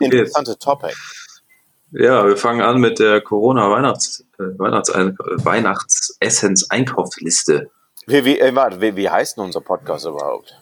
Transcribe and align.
interessante 0.00 0.58
Topic. 0.58 0.94
Ja, 1.90 2.26
wir 2.26 2.36
fangen 2.36 2.60
an 2.60 2.80
mit 2.80 2.98
der 2.98 3.20
Corona-Weihnachts, 3.22 4.24
äh, 4.38 4.58
Weihnachts, 4.58 4.90
äh. 6.20 7.66
Wie, 8.06 8.24
wie, 8.24 8.38
äh, 8.38 8.54
warte, 8.54 8.80
wie, 8.80 8.94
wie 8.96 9.08
heißt 9.08 9.36
denn 9.36 9.44
unser 9.44 9.60
Podcast 9.60 10.06
überhaupt? 10.06 10.54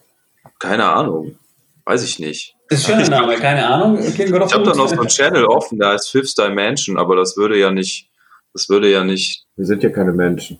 Keine 0.58 0.84
Ahnung. 0.84 1.38
Weiß 1.84 2.02
ich 2.04 2.18
nicht. 2.18 2.56
Ist 2.68 2.86
schon 2.86 2.96
ein 2.96 3.10
Name, 3.10 3.36
keine 3.36 3.66
Ahnung. 3.66 3.98
Ich 3.98 4.18
habe 4.18 4.64
da 4.64 4.74
noch 4.74 4.88
so 4.88 4.98
einen 4.98 5.08
Channel 5.08 5.44
offen, 5.44 5.78
der 5.78 5.90
heißt 5.90 6.10
Fifth 6.10 6.36
Dimension, 6.38 6.96
aber 6.98 7.14
das 7.14 7.36
würde 7.36 7.56
ja 7.58 7.70
nicht, 7.70 8.08
das 8.52 8.68
würde 8.68 8.90
ja 8.90 9.04
nicht. 9.04 9.46
Wir 9.56 9.66
sind 9.66 9.82
ja 9.82 9.90
keine 9.90 10.12
Menschen. 10.12 10.58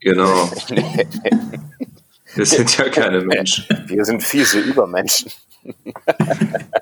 Genau. 0.00 0.50
Wir 2.34 2.46
sind 2.46 2.76
ja 2.76 2.88
keine 2.88 3.20
Menschen. 3.20 3.64
Wir 3.86 4.04
sind 4.04 4.22
fiese 4.22 4.58
Übermenschen. 4.58 5.30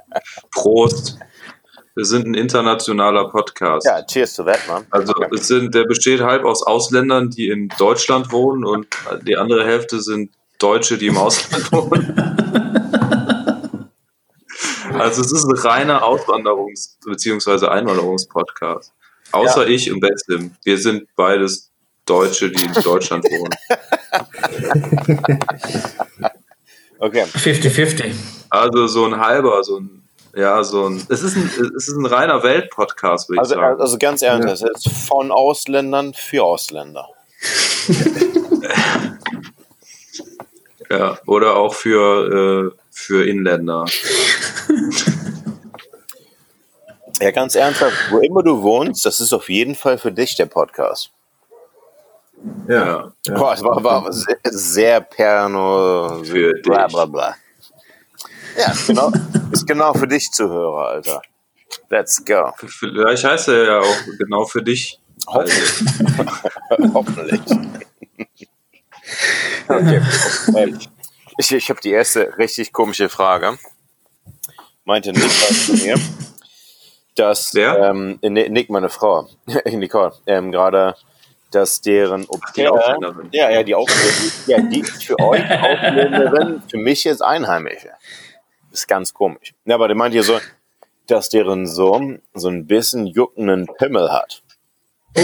Prost. 0.52 1.18
Wir 1.94 2.04
sind 2.06 2.26
ein 2.26 2.34
internationaler 2.34 3.28
Podcast. 3.28 3.84
Ja, 3.86 4.02
cheers 4.02 4.34
to 4.34 4.44
that, 4.44 4.60
man. 4.66 4.86
Also 4.90 5.12
Okay. 5.14 5.28
es 5.34 5.48
sind, 5.48 5.74
der 5.74 5.84
besteht 5.84 6.20
halb 6.22 6.44
aus 6.44 6.62
Ausländern, 6.62 7.28
die 7.30 7.48
in 7.50 7.68
Deutschland 7.78 8.32
wohnen 8.32 8.64
und 8.64 8.86
die 9.26 9.36
andere 9.36 9.64
Hälfte 9.66 10.00
sind 10.00 10.30
Deutsche, 10.58 10.96
die 10.96 11.08
im 11.08 11.18
Ausland 11.18 11.70
wohnen. 11.72 12.14
Also 14.98 15.20
es 15.22 15.32
ist 15.32 15.44
ein 15.44 15.58
reiner 15.58 16.02
Auswanderungs- 16.02 16.96
bzw. 17.04 17.66
Einwanderungspodcast. 17.66 18.92
Außer 19.32 19.66
ich 19.66 19.90
und 19.92 20.00
Bessim. 20.00 20.54
Wir 20.64 20.78
sind 20.78 21.08
beides 21.16 21.70
Deutsche, 22.06 22.50
die 22.50 22.64
in 22.64 22.72
Deutschland 22.72 23.24
wohnen. 23.24 23.54
Okay. 26.98 27.24
50-50. 27.24 28.12
Also 28.48 28.86
so 28.86 29.04
ein 29.06 29.18
halber, 29.18 29.64
so 29.64 29.80
ein, 29.80 30.01
ja, 30.34 30.62
so 30.64 30.86
ein, 30.88 31.06
es 31.08 31.22
ist 31.22 31.36
ein, 31.36 31.50
es 31.76 31.88
ist 31.88 31.96
ein 31.96 32.06
reiner 32.06 32.42
Weltpodcast, 32.42 33.28
würde 33.28 33.36
ich 33.36 33.40
Also, 33.40 33.54
sagen. 33.54 33.80
also 33.80 33.98
ganz 33.98 34.22
ehrlich, 34.22 34.46
das 34.46 34.62
ist 34.62 34.88
von 35.08 35.30
Ausländern 35.30 36.14
für 36.14 36.44
Ausländer. 36.44 37.08
Ja, 40.90 41.16
oder 41.26 41.56
auch 41.56 41.72
für, 41.74 42.72
äh, 42.74 42.78
für 42.90 43.26
Inländer. 43.26 43.86
Ja, 47.20 47.30
ganz 47.30 47.54
ernsthaft, 47.54 47.96
wo 48.10 48.18
immer 48.18 48.42
du 48.42 48.62
wohnst, 48.62 49.06
das 49.06 49.20
ist 49.20 49.32
auf 49.32 49.48
jeden 49.48 49.74
Fall 49.74 49.96
für 49.96 50.12
dich 50.12 50.34
der 50.36 50.46
Podcast. 50.46 51.10
Ja. 52.68 53.12
ja. 53.26 53.34
Boah, 53.34 53.54
es 53.54 53.62
war, 53.62 53.82
war 53.82 54.12
sehr, 54.12 54.36
sehr 54.44 55.00
perno, 55.00 56.22
Für 56.24 56.52
bla 56.62 56.84
dich. 56.86 56.92
bla 56.94 57.06
bla. 57.06 57.34
Ja, 58.58 58.72
genau, 58.86 59.12
ist 59.50 59.66
genau 59.66 59.94
für 59.94 60.06
dich 60.08 60.30
Zuhörer, 60.30 60.88
Alter. 60.88 61.22
Let's 61.88 62.22
go. 62.24 62.52
Vielleicht 62.58 63.24
heißt 63.24 63.48
er 63.48 63.64
ja 63.64 63.80
auch 63.80 63.96
genau 64.18 64.44
für 64.44 64.62
dich. 64.62 64.98
Also, 65.26 65.52
Hoffentlich. 66.94 67.40
okay. 69.68 70.02
Ich, 71.38 71.52
ich 71.52 71.70
habe 71.70 71.80
die 71.80 71.90
erste 71.90 72.36
richtig 72.38 72.72
komische 72.72 73.08
Frage. 73.08 73.58
Meinte 74.84 75.12
Nick 75.12 75.30
zu 75.30 75.72
mir, 75.74 75.94
dass 77.14 77.54
Wer? 77.54 77.78
ähm, 77.90 78.18
Ni- 78.22 78.48
Nick, 78.48 78.68
meine 78.68 78.88
Frau, 78.88 79.28
Nicole, 79.64 80.12
ähm, 80.26 80.50
gerade, 80.50 80.94
dass 81.52 81.80
deren 81.80 82.28
Au 82.28 82.38
die 82.56 82.66
Ausländerin. 82.66 83.28
ja, 83.32 83.50
ja, 83.50 83.62
die 83.62 83.74
Ausländerin, 83.74 84.32
ja, 84.46 84.60
die 84.60 84.82
für 84.82 85.18
euch 85.20 85.42
Ausländerin, 85.50 86.62
für 86.68 86.78
mich 86.78 87.04
jetzt 87.04 87.22
Einheimische. 87.22 87.90
Ist 88.72 88.88
ganz 88.88 89.14
komisch. 89.14 89.54
Ja, 89.64 89.76
aber 89.76 89.88
der 89.88 89.96
meint 89.96 90.12
hier 90.14 90.24
so, 90.24 90.38
dass 91.06 91.28
deren 91.28 91.66
Sohn 91.66 92.22
so 92.34 92.48
ein 92.48 92.66
bisschen 92.66 93.06
juckenden 93.06 93.66
Pimmel 93.78 94.10
hat. 94.12 94.42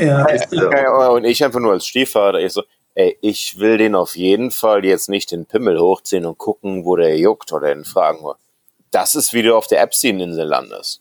ja. 0.00 0.26
Ja, 0.52 1.08
und 1.08 1.24
ich 1.24 1.44
einfach 1.44 1.60
nur 1.60 1.72
als 1.72 1.86
Stiefvater, 1.86 2.38
ich 2.38 2.52
so, 2.52 2.62
ey, 2.94 3.18
ich 3.20 3.58
will 3.58 3.78
den 3.78 3.94
auf 3.94 4.16
jeden 4.16 4.50
Fall 4.50 4.84
jetzt 4.84 5.08
nicht 5.08 5.32
den 5.32 5.46
Pimmel 5.46 5.80
hochziehen 5.80 6.26
und 6.26 6.38
gucken, 6.38 6.84
wo 6.84 6.96
der 6.96 7.18
juckt 7.18 7.52
oder 7.52 7.72
ihn 7.72 7.84
fragen. 7.84 8.24
Das 8.90 9.14
ist, 9.14 9.32
wie 9.32 9.42
du 9.42 9.56
auf 9.56 9.66
der 9.66 9.82
Epstein-Insel 9.82 10.46
landest. 10.46 11.00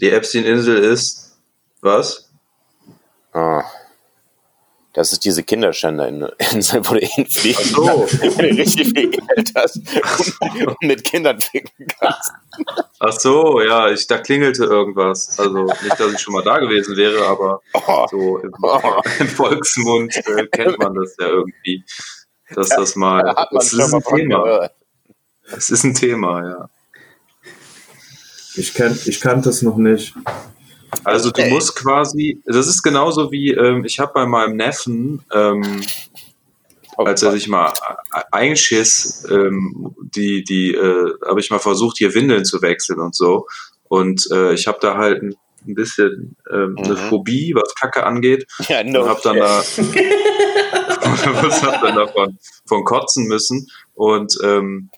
Die 0.00 0.10
Epstein-Insel 0.10 0.78
ist 0.78 1.36
was? 1.80 2.30
Ah. 3.32 3.64
Das 4.92 5.12
ist 5.12 5.24
diese 5.24 5.44
Kinderschänder-Insel, 5.44 6.84
wo 6.88 6.94
du 6.94 7.00
hinfliegen 7.00 7.62
Ach 7.62 7.76
so. 7.76 7.86
kannst, 7.86 8.20
wenn 8.22 8.36
du 8.56 8.62
richtig 8.62 8.88
viel 8.88 9.10
Geld 9.10 9.52
hast 9.54 9.76
und, 10.40 10.66
und 10.66 10.82
mit 10.82 11.04
Kindern 11.04 11.40
ficken 11.40 11.86
kannst. 12.00 12.32
Ach 12.98 13.12
so, 13.12 13.60
ja, 13.60 13.88
ich, 13.90 14.06
da 14.08 14.18
klingelte 14.18 14.64
irgendwas. 14.64 15.38
Also 15.38 15.64
nicht, 15.64 15.98
dass 16.00 16.12
ich 16.12 16.18
schon 16.20 16.34
mal 16.34 16.42
da 16.42 16.58
gewesen 16.58 16.96
wäre, 16.96 17.24
aber 17.26 17.60
Oh, 17.72 18.06
so 18.10 18.38
im, 18.38 18.52
Oh. 18.62 19.00
im 19.20 19.28
Volksmund 19.28 20.16
äh, 20.16 20.46
kennt 20.48 20.78
man 20.78 20.94
das 20.94 21.14
ja 21.20 21.28
irgendwie. 21.28 21.84
Dass 22.54 22.68
das 22.70 22.96
mal. 22.96 23.22
da 23.22 23.48
Das 23.52 23.72
ist 23.72 23.94
ein 23.94 24.02
Thema. 24.02 24.70
Das 25.50 25.70
ist 25.70 25.84
ein 25.84 25.94
Thema, 25.94 26.44
ja. 26.48 26.68
Ich, 28.56 28.74
kenn, 28.74 28.98
ich 29.06 29.20
kannte 29.20 29.50
es 29.50 29.62
noch 29.62 29.76
nicht. 29.76 30.14
Also 31.04 31.30
du 31.30 31.42
musst 31.46 31.76
quasi, 31.76 32.40
das 32.46 32.66
ist 32.66 32.82
genauso 32.82 33.30
wie, 33.32 33.50
ähm, 33.52 33.84
ich 33.84 33.98
habe 33.98 34.12
bei 34.14 34.26
meinem 34.26 34.56
Neffen, 34.56 35.22
ähm, 35.32 35.80
Oh, 36.96 37.04
als 37.04 37.22
er 37.22 37.32
sich 37.32 37.48
mal 37.48 37.72
e- 38.14 38.20
einschiss, 38.32 39.24
ähm, 39.30 39.94
die, 40.02 40.44
die, 40.44 40.74
äh, 40.74 41.14
habe 41.26 41.40
ich 41.40 41.48
mal 41.50 41.58
versucht, 41.60 41.96
hier 41.98 42.14
Windeln 42.14 42.44
zu 42.44 42.60
wechseln 42.60 43.00
und 43.00 43.14
so. 43.14 43.46
Und 43.88 44.28
äh, 44.32 44.52
ich 44.52 44.66
habe 44.66 44.78
da 44.82 44.96
halt 44.98 45.22
ein, 45.22 45.34
ein 45.66 45.74
bisschen 45.74 46.36
ähm, 46.52 46.76
eine 46.82 46.94
Mhm. 46.94 47.08
Phobie, 47.08 47.54
was 47.54 47.74
Kacke 47.74 48.04
angeht. 48.04 48.46
ja, 48.68 48.82
no 48.84 49.02
und 49.02 49.08
habe 49.08 49.20
dann 49.22 49.36
da 49.36 49.58
was 51.42 51.62
hab 51.62 51.80
dann 51.80 51.94
davon 51.96 52.38
von 52.66 52.84
kotzen 52.84 53.26
müssen 53.26 53.68
und 53.94 54.36
ähm, 54.42 54.90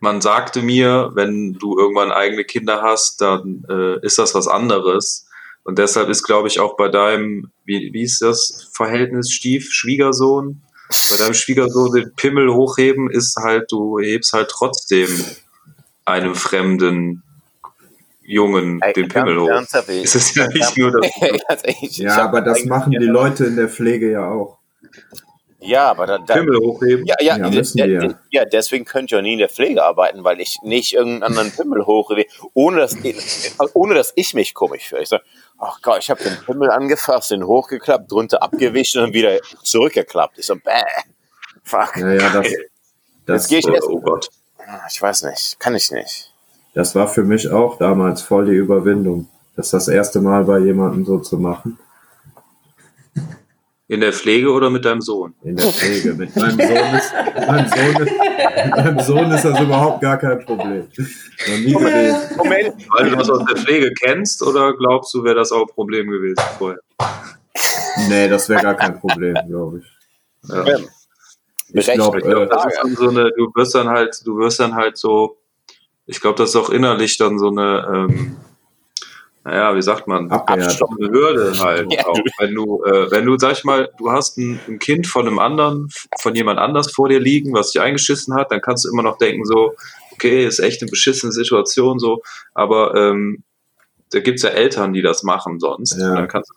man 0.00 0.20
sagte 0.20 0.62
mir, 0.62 1.10
wenn 1.14 1.54
du 1.54 1.78
irgendwann 1.78 2.12
eigene 2.12 2.44
Kinder 2.44 2.82
hast, 2.82 3.20
dann 3.20 3.64
äh, 3.68 4.04
ist 4.04 4.18
das 4.18 4.34
was 4.34 4.48
anderes. 4.48 5.26
Und 5.64 5.78
deshalb 5.78 6.08
ist, 6.08 6.22
glaube 6.22 6.48
ich, 6.48 6.60
auch 6.60 6.76
bei 6.76 6.88
deinem, 6.88 7.50
wie, 7.64 7.90
wie 7.92 8.02
ist 8.02 8.22
das 8.22 8.70
Verhältnis 8.72 9.30
Stief, 9.30 9.70
Schwiegersohn? 9.70 10.62
Bei 11.10 11.16
deinem 11.16 11.34
Schwiegersohn 11.34 11.92
den 11.92 12.14
Pimmel 12.14 12.52
hochheben 12.52 13.10
ist 13.10 13.36
halt, 13.36 13.70
du 13.70 13.98
hebst 13.98 14.32
halt 14.32 14.48
trotzdem 14.48 15.08
einem 16.06 16.34
fremden 16.34 17.22
Jungen 18.22 18.80
Ey, 18.82 18.92
den 18.92 19.08
Pimmel 19.08 19.40
hoch. 19.40 19.48
ey. 19.86 20.02
Es 20.02 20.14
ist 20.14 20.36
ja 20.36 20.48
nicht 20.48 20.76
nur 20.76 20.92
das. 20.92 21.62
Ja, 21.96 22.24
aber 22.24 22.40
das 22.40 22.64
machen 22.64 22.92
die 22.92 22.98
Leute 22.98 23.44
in 23.46 23.56
der 23.56 23.68
Pflege 23.68 24.10
ja 24.10 24.30
auch. 24.30 24.57
Ja, 25.60 25.90
aber 25.90 26.06
da, 26.06 26.18
da, 26.18 26.34
Pimmel 26.34 26.58
hochheben. 26.60 27.04
Ja, 27.04 27.16
ja, 27.20 27.36
Ja, 27.36 27.50
de- 27.50 27.98
de- 27.98 28.14
ja, 28.30 28.44
deswegen 28.44 28.84
könnt 28.84 29.10
ihr 29.10 29.18
auch 29.18 29.22
nie 29.22 29.32
in 29.32 29.38
der 29.40 29.48
Pflege 29.48 29.82
arbeiten, 29.82 30.22
weil 30.22 30.40
ich 30.40 30.58
nicht 30.62 30.92
irgendeinen 30.94 31.24
anderen 31.24 31.50
Pimmel 31.50 31.84
hochhebe, 31.84 32.26
ohne 32.54 32.78
dass, 32.78 32.96
ohne 33.74 33.94
dass 33.94 34.12
ich 34.14 34.34
mich 34.34 34.54
komisch 34.54 34.88
fühle. 34.88 35.02
Ich 35.02 35.08
sage, 35.08 35.24
ach 35.58 35.82
Gott, 35.82 35.98
ich 36.00 36.10
habe 36.10 36.22
den 36.22 36.36
Pimmel 36.46 36.70
angefasst, 36.70 37.32
den 37.32 37.44
hochgeklappt, 37.44 38.10
drunter 38.10 38.40
abgewischt 38.42 38.94
und 38.96 39.02
dann 39.02 39.12
wieder 39.12 39.38
zurückgeklappt. 39.64 40.38
Ich 40.38 40.46
so, 40.46 40.54
bäh, 40.54 40.84
fuck. 41.64 41.96
Ja, 41.96 42.12
ja, 42.12 42.30
das, 42.30 42.46
das, 43.26 43.42
Jetzt 43.42 43.48
geh 43.48 43.58
ich 43.58 43.66
Oh, 43.68 43.72
essen. 43.74 43.88
oh 43.94 44.00
Gott. 44.00 44.28
Ich 44.92 45.02
weiß 45.02 45.22
nicht, 45.24 45.58
kann 45.58 45.74
ich 45.74 45.90
nicht. 45.90 46.32
das 46.74 46.94
war 46.94 47.08
für 47.08 47.24
mich 47.24 47.50
auch 47.50 47.78
damals 47.78 48.22
voll 48.22 48.46
die 48.46 48.52
Überwindung. 48.56 49.28
Das 49.56 49.70
das 49.70 49.88
erste 49.88 50.20
Mal 50.20 50.44
bei 50.44 50.58
jemandem 50.60 51.04
so 51.04 51.18
zu 51.18 51.36
machen. 51.36 51.78
In 53.90 54.00
der 54.00 54.12
Pflege 54.12 54.52
oder 54.52 54.68
mit 54.68 54.84
deinem 54.84 55.00
Sohn? 55.00 55.34
In 55.42 55.56
der 55.56 55.72
Pflege. 55.72 56.12
Mit 56.12 56.36
meinem 56.36 56.58
Sohn 56.58 56.94
ist, 56.94 57.12
mit 57.34 57.48
meinem 57.48 57.68
Sohn 57.68 58.06
ist, 58.06 58.76
meinem 58.76 59.00
Sohn 59.00 59.30
ist 59.32 59.44
das 59.46 59.60
überhaupt 59.60 60.02
gar 60.02 60.18
kein 60.18 60.44
Problem. 60.44 60.86
Moment, 61.72 62.74
Weil 62.90 63.10
du 63.10 63.16
das 63.16 63.30
aus 63.30 63.44
der 63.46 63.56
Pflege 63.56 63.90
kennst 63.94 64.42
oder 64.42 64.76
glaubst 64.76 65.14
du, 65.14 65.24
wäre 65.24 65.36
das 65.36 65.52
auch 65.52 65.62
ein 65.62 65.74
Problem 65.74 66.10
gewesen 66.10 66.42
vorher? 66.58 66.80
Nee, 68.10 68.28
das 68.28 68.48
wäre 68.50 68.62
gar 68.62 68.74
kein 68.74 69.00
Problem, 69.00 69.34
glaube 69.48 69.78
ich. 69.78 70.50
Ja. 70.50 70.64
Ich 71.72 71.86
glaube, 71.92 72.18
Ich 72.18 72.24
glaube, 72.24 72.44
äh, 72.44 72.48
das 72.48 72.66
ist 72.66 72.78
dann 72.82 72.94
so 72.94 73.08
eine, 73.08 73.30
du 73.36 73.50
wirst 73.54 73.74
dann 73.74 73.88
halt, 73.88 74.20
du 74.24 74.38
wirst 74.38 74.60
dann 74.60 74.74
halt 74.74 74.98
so, 74.98 75.38
ich 76.06 76.20
glaube, 76.20 76.36
das 76.36 76.50
ist 76.50 76.56
auch 76.56 76.70
innerlich 76.70 77.16
dann 77.16 77.38
so 77.38 77.48
eine, 77.48 77.86
ähm, 78.10 78.36
naja, 79.48 79.74
wie 79.74 79.82
sagt 79.82 80.06
man, 80.06 80.30
eine 80.30 81.10
Hürde 81.10 81.58
halt 81.58 81.90
Ja. 81.92 82.06
auch. 82.06 82.18
Wenn 82.38 82.54
du, 82.54 82.84
äh, 82.84 83.10
wenn 83.10 83.24
du, 83.24 83.38
sag 83.38 83.52
ich 83.52 83.64
mal, 83.64 83.88
du 83.98 84.10
hast 84.10 84.36
ein, 84.36 84.60
ein 84.68 84.78
Kind 84.78 85.06
von 85.06 85.26
einem 85.26 85.38
anderen, 85.38 85.88
von 86.20 86.34
jemand 86.34 86.58
anders 86.58 86.92
vor 86.92 87.08
dir 87.08 87.18
liegen, 87.18 87.54
was 87.54 87.70
dich 87.70 87.80
eingeschissen 87.80 88.34
hat, 88.34 88.52
dann 88.52 88.60
kannst 88.60 88.84
du 88.84 88.90
immer 88.90 89.02
noch 89.02 89.16
denken 89.16 89.46
so, 89.46 89.74
okay, 90.12 90.44
ist 90.44 90.58
echt 90.58 90.82
eine 90.82 90.90
beschissene 90.90 91.32
Situation 91.32 91.98
so, 91.98 92.20
aber 92.52 92.94
ähm, 92.94 93.42
da 94.10 94.20
gibt's 94.20 94.42
ja 94.42 94.50
Eltern, 94.50 94.92
die 94.92 95.02
das 95.02 95.22
machen 95.22 95.60
sonst. 95.60 95.98
Ja. 95.98 96.10
Und 96.10 96.16
dann 96.16 96.28
kannst, 96.28 96.52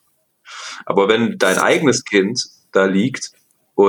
aber 0.85 1.07
wenn 1.07 1.37
dein 1.37 1.59
eigenes 1.59 2.03
Kind 2.03 2.43
da 2.73 2.85
liegt 2.85 3.31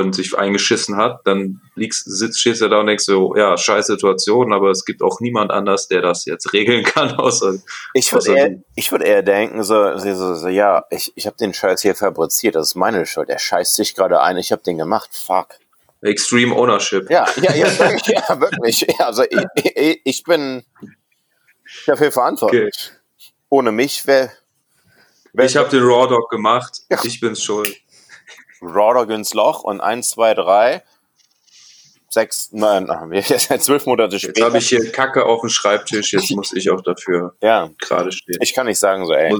und 0.00 0.14
sich 0.14 0.36
eingeschissen 0.36 0.96
hat, 0.96 1.20
dann 1.24 1.60
liegst, 1.74 2.04
sitzt, 2.04 2.40
stehst 2.40 2.60
du 2.60 2.68
da 2.68 2.80
und 2.80 2.86
denkst 2.86 3.04
so, 3.04 3.34
ja, 3.36 3.56
scheiß 3.56 3.86
Situation, 3.86 4.52
aber 4.52 4.70
es 4.70 4.84
gibt 4.84 5.02
auch 5.02 5.20
niemand 5.20 5.50
anders, 5.50 5.88
der 5.88 6.02
das 6.02 6.24
jetzt 6.24 6.52
regeln 6.52 6.84
kann, 6.84 7.12
außer 7.12 7.54
Ich 7.94 8.12
würde 8.12 8.34
eher, 8.34 8.50
ich 8.74 8.92
würd 8.92 9.02
eher 9.02 9.22
denken, 9.22 9.62
so, 9.62 9.98
so, 9.98 10.14
so, 10.14 10.34
so 10.34 10.48
ja, 10.48 10.84
ich, 10.90 11.12
ich 11.14 11.26
habe 11.26 11.36
den 11.36 11.54
Scheiß 11.54 11.82
hier 11.82 11.94
fabriziert, 11.94 12.54
das 12.54 12.68
ist 12.68 12.74
meine 12.74 13.06
Schuld. 13.06 13.28
Er 13.28 13.38
scheißt 13.38 13.76
sich 13.76 13.94
gerade 13.94 14.20
ein, 14.20 14.36
ich 14.36 14.52
habe 14.52 14.62
den 14.62 14.78
gemacht. 14.78 15.10
Fuck. 15.12 15.48
Extreme 16.02 16.54
Ownership. 16.54 17.08
Ja, 17.10 17.26
ja, 17.40 17.54
ja, 17.54 17.78
wirklich, 17.78 18.06
ja 18.08 18.40
wirklich. 18.40 18.86
Ja, 18.98 19.06
also 19.06 19.22
ich, 19.22 19.46
ich, 19.74 20.00
ich 20.04 20.24
bin 20.24 20.64
dafür 21.86 22.10
verantwortlich. 22.10 22.92
Ohne 23.48 23.70
mich 23.70 24.06
wäre 24.06 24.32
wär 25.32 25.44
Ich 25.44 25.56
habe 25.56 25.68
den 25.68 25.82
Raw 25.82 26.08
Dog 26.08 26.28
gemacht, 26.30 26.80
ich 27.04 27.20
bin's 27.20 27.42
schuld. 27.42 27.76
Raw 28.62 29.12
ins 29.12 29.34
Loch 29.34 29.64
und 29.64 29.80
eins, 29.80 30.10
zwei, 30.10 30.34
drei, 30.34 30.82
sechs, 32.08 32.50
nein, 32.52 32.86
zwölf 33.58 33.86
Monate 33.86 34.16
Jetzt 34.16 34.22
später. 34.22 34.46
habe 34.46 34.58
ich 34.58 34.68
hier 34.68 34.92
Kacke 34.92 35.26
auf 35.26 35.40
dem 35.40 35.50
Schreibtisch, 35.50 36.12
jetzt 36.12 36.30
muss 36.30 36.52
ich 36.52 36.70
auch 36.70 36.80
dafür 36.80 37.34
ja, 37.42 37.70
gerade 37.78 38.12
stehen. 38.12 38.38
ich 38.40 38.54
kann 38.54 38.66
nicht 38.66 38.78
sagen 38.78 39.06
so, 39.06 39.12
ey, 39.12 39.36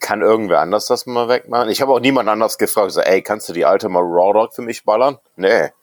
kann 0.00 0.22
irgendwer 0.22 0.60
anders 0.60 0.86
das 0.86 1.06
mal 1.06 1.28
wegmachen? 1.28 1.70
Ich 1.70 1.80
habe 1.80 1.92
auch 1.92 2.00
niemand 2.00 2.28
anders 2.28 2.58
gefragt, 2.58 2.92
so, 2.92 3.00
ey, 3.00 3.22
kannst 3.22 3.48
du 3.48 3.52
die 3.52 3.64
alte 3.64 3.88
mal 3.88 4.02
Raw 4.02 4.32
Dog 4.32 4.54
für 4.54 4.62
mich 4.62 4.84
ballern? 4.84 5.18
Nee. 5.36 5.70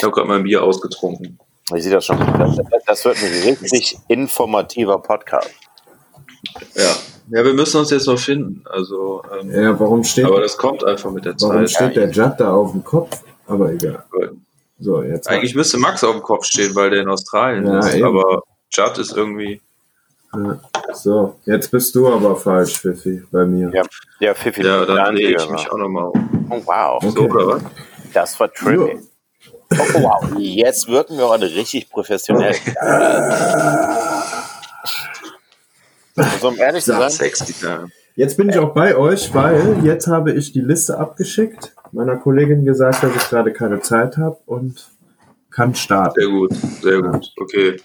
Ich 0.00 0.02
habe 0.02 0.14
gerade 0.14 0.28
mein 0.28 0.44
Bier 0.44 0.62
ausgetrunken. 0.62 1.38
Ich 1.74 1.82
sehe 1.84 1.92
das 1.92 2.04
schon. 2.06 2.18
Das, 2.86 3.04
wird 3.04 3.16
ein 3.16 3.56
richtig 3.62 3.98
informativer 4.08 4.98
Podcast. 4.98 5.50
Ja. 6.74 6.90
Ja, 7.32 7.44
wir 7.44 7.54
müssen 7.54 7.78
uns 7.78 7.90
jetzt 7.90 8.06
noch 8.06 8.18
finden. 8.18 8.64
Also, 8.68 9.22
ähm, 9.40 9.50
Ja, 9.52 9.78
warum 9.78 10.02
steht, 10.02 10.24
aber 10.24 10.40
das 10.40 10.56
kommt 10.56 10.82
einfach 10.84 11.12
mit 11.12 11.24
der 11.24 11.34
warum 11.40 11.66
Zeit. 11.66 11.70
steht 11.70 11.96
der 11.96 12.10
Judd 12.10 12.34
da 12.38 12.52
auf 12.52 12.72
dem 12.72 12.82
Kopf? 12.82 13.22
Aber 13.46 13.70
egal. 13.72 14.04
So, 14.80 15.02
jetzt. 15.02 15.28
Eigentlich 15.28 15.54
müsste 15.54 15.78
Max 15.78 16.02
auf 16.02 16.12
dem 16.12 16.22
Kopf 16.22 16.44
stehen, 16.46 16.74
weil 16.74 16.90
der 16.90 17.02
in 17.02 17.08
Australien 17.08 17.66
Ja, 17.66 17.78
ist. 17.80 17.94
eben. 17.94 18.06
Aber 18.06 18.42
Judd 18.72 18.98
ist 18.98 19.16
irgendwie. 19.16 19.60
Ja. 20.34 20.60
So, 20.92 21.36
jetzt 21.44 21.70
bist 21.70 21.94
du 21.94 22.08
aber 22.08 22.34
falsch, 22.36 22.80
Fifi, 22.80 23.22
bei 23.30 23.44
mir. 23.44 23.70
Ja, 23.74 23.82
ja 24.20 24.34
Fifi. 24.34 24.64
Ja, 24.64 24.84
dann 24.84 25.14
drehe 25.14 25.36
ich 25.36 25.50
mich 25.50 25.70
auch 25.70 25.76
nochmal 25.78 26.06
um. 26.06 26.46
Oh, 26.50 26.62
wow. 26.64 27.02
So, 27.14 27.22
oder 27.22 27.46
was? 27.46 27.62
Das 28.12 28.40
war 28.40 28.52
trippy. 28.52 28.98
Oh, 29.72 30.02
wow. 30.02 30.38
Jetzt 30.38 30.88
wirken 30.88 31.16
wir 31.16 31.26
alle 31.26 31.46
richtig 31.46 31.88
professionell. 31.90 32.56
Also, 36.16 36.48
um 36.48 36.58
ehrlich 36.58 36.84
zu 36.84 36.92
sein. 36.92 37.92
Jetzt 38.16 38.36
bin 38.36 38.50
ich 38.50 38.58
auch 38.58 38.74
bei 38.74 38.96
euch, 38.96 39.32
weil 39.32 39.84
jetzt 39.84 40.06
habe 40.08 40.32
ich 40.32 40.52
die 40.52 40.60
Liste 40.60 40.98
abgeschickt, 40.98 41.74
meiner 41.92 42.16
Kollegin 42.16 42.64
gesagt, 42.64 43.02
dass 43.02 43.14
ich 43.14 43.28
gerade 43.28 43.52
keine 43.52 43.80
Zeit 43.80 44.16
habe 44.16 44.36
und 44.46 44.90
kann 45.50 45.74
starten. 45.74 46.20
Sehr 46.20 46.28
gut, 46.28 46.52
sehr 46.82 47.02
gut. 47.02 47.32
Okay. 47.40 47.80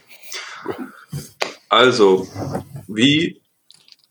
Also, 1.69 2.27
wie 2.87 3.41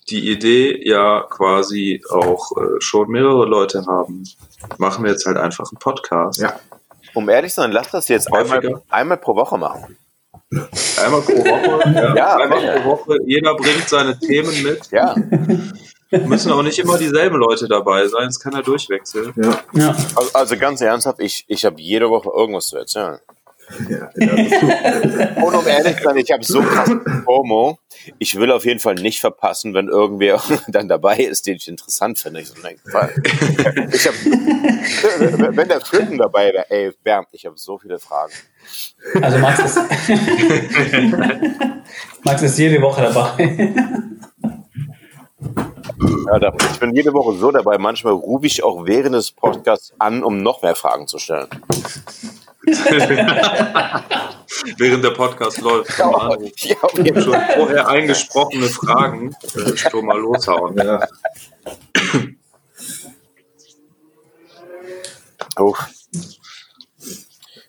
die 0.09 0.31
Idee 0.31 0.87
ja 0.87 1.25
quasi 1.29 2.03
auch 2.11 2.53
äh, 2.57 2.81
schon 2.81 3.09
mehrere 3.11 3.47
Leute 3.47 3.85
haben, 3.87 4.25
machen 4.79 5.05
wir 5.05 5.11
jetzt 5.11 5.27
halt 5.27 5.37
einfach 5.37 5.71
einen 5.71 5.79
Podcast. 5.79 6.41
Ja. 6.41 6.59
Um 7.15 7.29
ehrlich 7.29 7.53
zu 7.55 7.61
sein, 7.63 7.73
lass 7.73 7.91
das 7.91 8.09
jetzt 8.09 8.33
einmal, 8.33 8.83
einmal 8.91 9.17
pro 9.19 9.35
Woche 9.35 9.57
machen. 9.59 9.97
Einmal 11.03 11.21
pro 11.23 11.33
Woche. 11.33 11.93
Ja, 11.95 12.15
Ja, 12.15 12.37
einmal 12.37 12.61
bitte. 12.61 12.81
pro 12.81 12.91
Woche. 12.91 13.17
Jeder 13.27 13.55
bringt 13.55 13.89
seine 13.89 14.19
Themen 14.19 14.63
mit. 14.63 14.91
Ja. 14.91 15.15
Müssen 16.27 16.53
aber 16.53 16.63
nicht 16.63 16.79
immer 16.79 16.97
dieselben 16.97 17.37
Leute 17.37 17.67
dabei 17.67 18.07
sein. 18.07 18.29
Es 18.29 18.39
kann 18.39 18.53
ja 18.53 18.63
durchwechseln. 18.63 19.33
Ja, 19.37 19.59
Ja. 19.73 19.97
Also, 20.15 20.31
also 20.33 20.57
ganz 20.57 20.81
ernsthaft, 20.81 21.19
ich, 21.21 21.45
ich 21.49 21.65
habe 21.65 21.81
jede 21.81 22.09
Woche 22.09 22.31
irgendwas 22.33 22.67
zu 22.69 22.77
erzählen. 22.77 23.19
Ja. 23.89 24.11
Und 25.43 25.55
um 25.55 25.67
ehrlich 25.67 25.97
zu 25.97 26.03
sein, 26.05 26.17
ich 26.17 26.31
habe 26.31 26.45
so 26.45 26.61
krass 26.63 26.91
Promo. 27.25 27.79
Ich 28.19 28.39
will 28.39 28.51
auf 28.53 28.65
jeden 28.65 28.81
Fall 28.81 28.95
nicht 28.97 29.21
verpassen, 29.21 29.75
wenn 29.75 29.89
irgendwer 29.89 30.41
dann 30.69 30.89
dabei 30.89 31.17
ist, 31.19 31.47
den 31.47 31.57
ich 31.57 31.69
interessant 31.69 32.19
finde. 32.19 32.41
Ich, 32.41 32.49
so, 32.49 32.55
nein, 32.63 32.77
weil- 32.93 33.13
ich 33.93 34.07
hab, 34.07 34.15
wenn 35.57 35.69
der 35.69 35.81
Fritten 35.81 36.19
dabei 36.19 36.53
wäre, 36.53 36.71
ey, 36.71 36.93
Bernd, 37.03 37.29
ich 37.33 37.47
habe 37.47 37.59
so 37.59 37.79
viele 37.79 37.99
Fragen. 37.99 38.33
Also 39.21 39.39
Max 39.39 39.59
ist, 39.61 39.79
Max 42.25 42.43
ist 42.43 42.59
jede 42.59 42.81
Woche 42.81 43.03
dabei. 43.03 43.75
Ja, 46.27 46.39
da, 46.39 46.53
ich 46.73 46.81
bin 46.81 46.95
jede 46.95 47.13
Woche 47.13 47.37
so 47.37 47.51
dabei. 47.51 47.77
Manchmal 47.79 48.15
rufe 48.15 48.47
ich 48.47 48.63
auch 48.65 48.87
während 48.87 49.15
des 49.15 49.31
Podcasts 49.33 49.93
an, 49.99 50.25
um 50.25 50.43
noch 50.43 50.63
mehr 50.63 50.75
Fragen 50.75 51.07
zu 51.07 51.19
stellen. 51.19 51.49
Während 54.79 55.05
der 55.05 55.11
Podcast 55.11 55.61
läuft. 55.61 55.99
Ja, 55.99 56.07
auf 56.07 56.39
jeden 56.97 57.21
schon 57.21 57.35
vorher 57.55 57.87
eingesprochene 57.89 58.69
Fragen 58.69 59.37
äh, 59.55 59.77
schon 59.77 60.07
mal 60.07 60.19
loshauen. 60.19 60.77
ja. 60.79 61.07
Oh. 65.57 65.75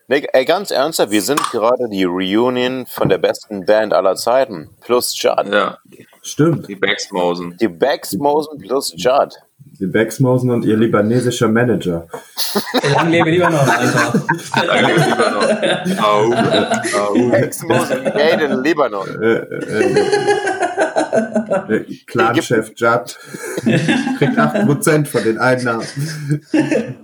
Nee, 0.08 0.28
ey, 0.34 0.46
ganz 0.46 0.70
ernsthaft, 0.70 1.12
wir 1.12 1.22
sind 1.22 1.42
gerade 1.52 1.90
die 1.90 2.04
Reunion 2.04 2.86
von 2.86 3.10
der 3.10 3.18
besten 3.18 3.66
Band 3.66 3.92
aller 3.92 4.16
Zeiten. 4.16 4.70
Plus 4.82 5.20
Judd. 5.20 5.48
Ja, 5.52 5.80
Stimmt. 6.22 6.68
die 6.68 6.76
Backsmausen. 6.76 7.58
Die 7.58 7.68
Backsmosen 7.68 8.60
plus 8.60 8.94
Judd. 8.96 9.34
Die 9.80 9.88
Backsmausen 9.88 10.50
und 10.52 10.64
ihr 10.66 10.78
libanesischer 10.78 11.48
Manager. 11.50 12.08
Lang 12.94 13.10
lebe 13.12 13.30
lieber 13.30 13.50
noch, 13.50 13.68
Alter. 13.68 14.14
Danke, 14.68 14.94
lieber 14.94 15.32
noch. 15.32 15.50
Au, 16.04 16.34
au. 17.00 17.30
Backsmosen 17.30 18.04
made 18.04 18.44
in 18.46 18.64
Libanon. 18.64 19.08
Äh, 19.22 19.34
äh, 19.34 20.00
äh, 21.76 21.84
Clanchef 22.08 22.72
Judd 22.76 23.18
kriegt 24.18 24.38
8% 24.38 25.06
von 25.08 25.24
den 25.24 25.38
Einnahmen. 25.40 25.86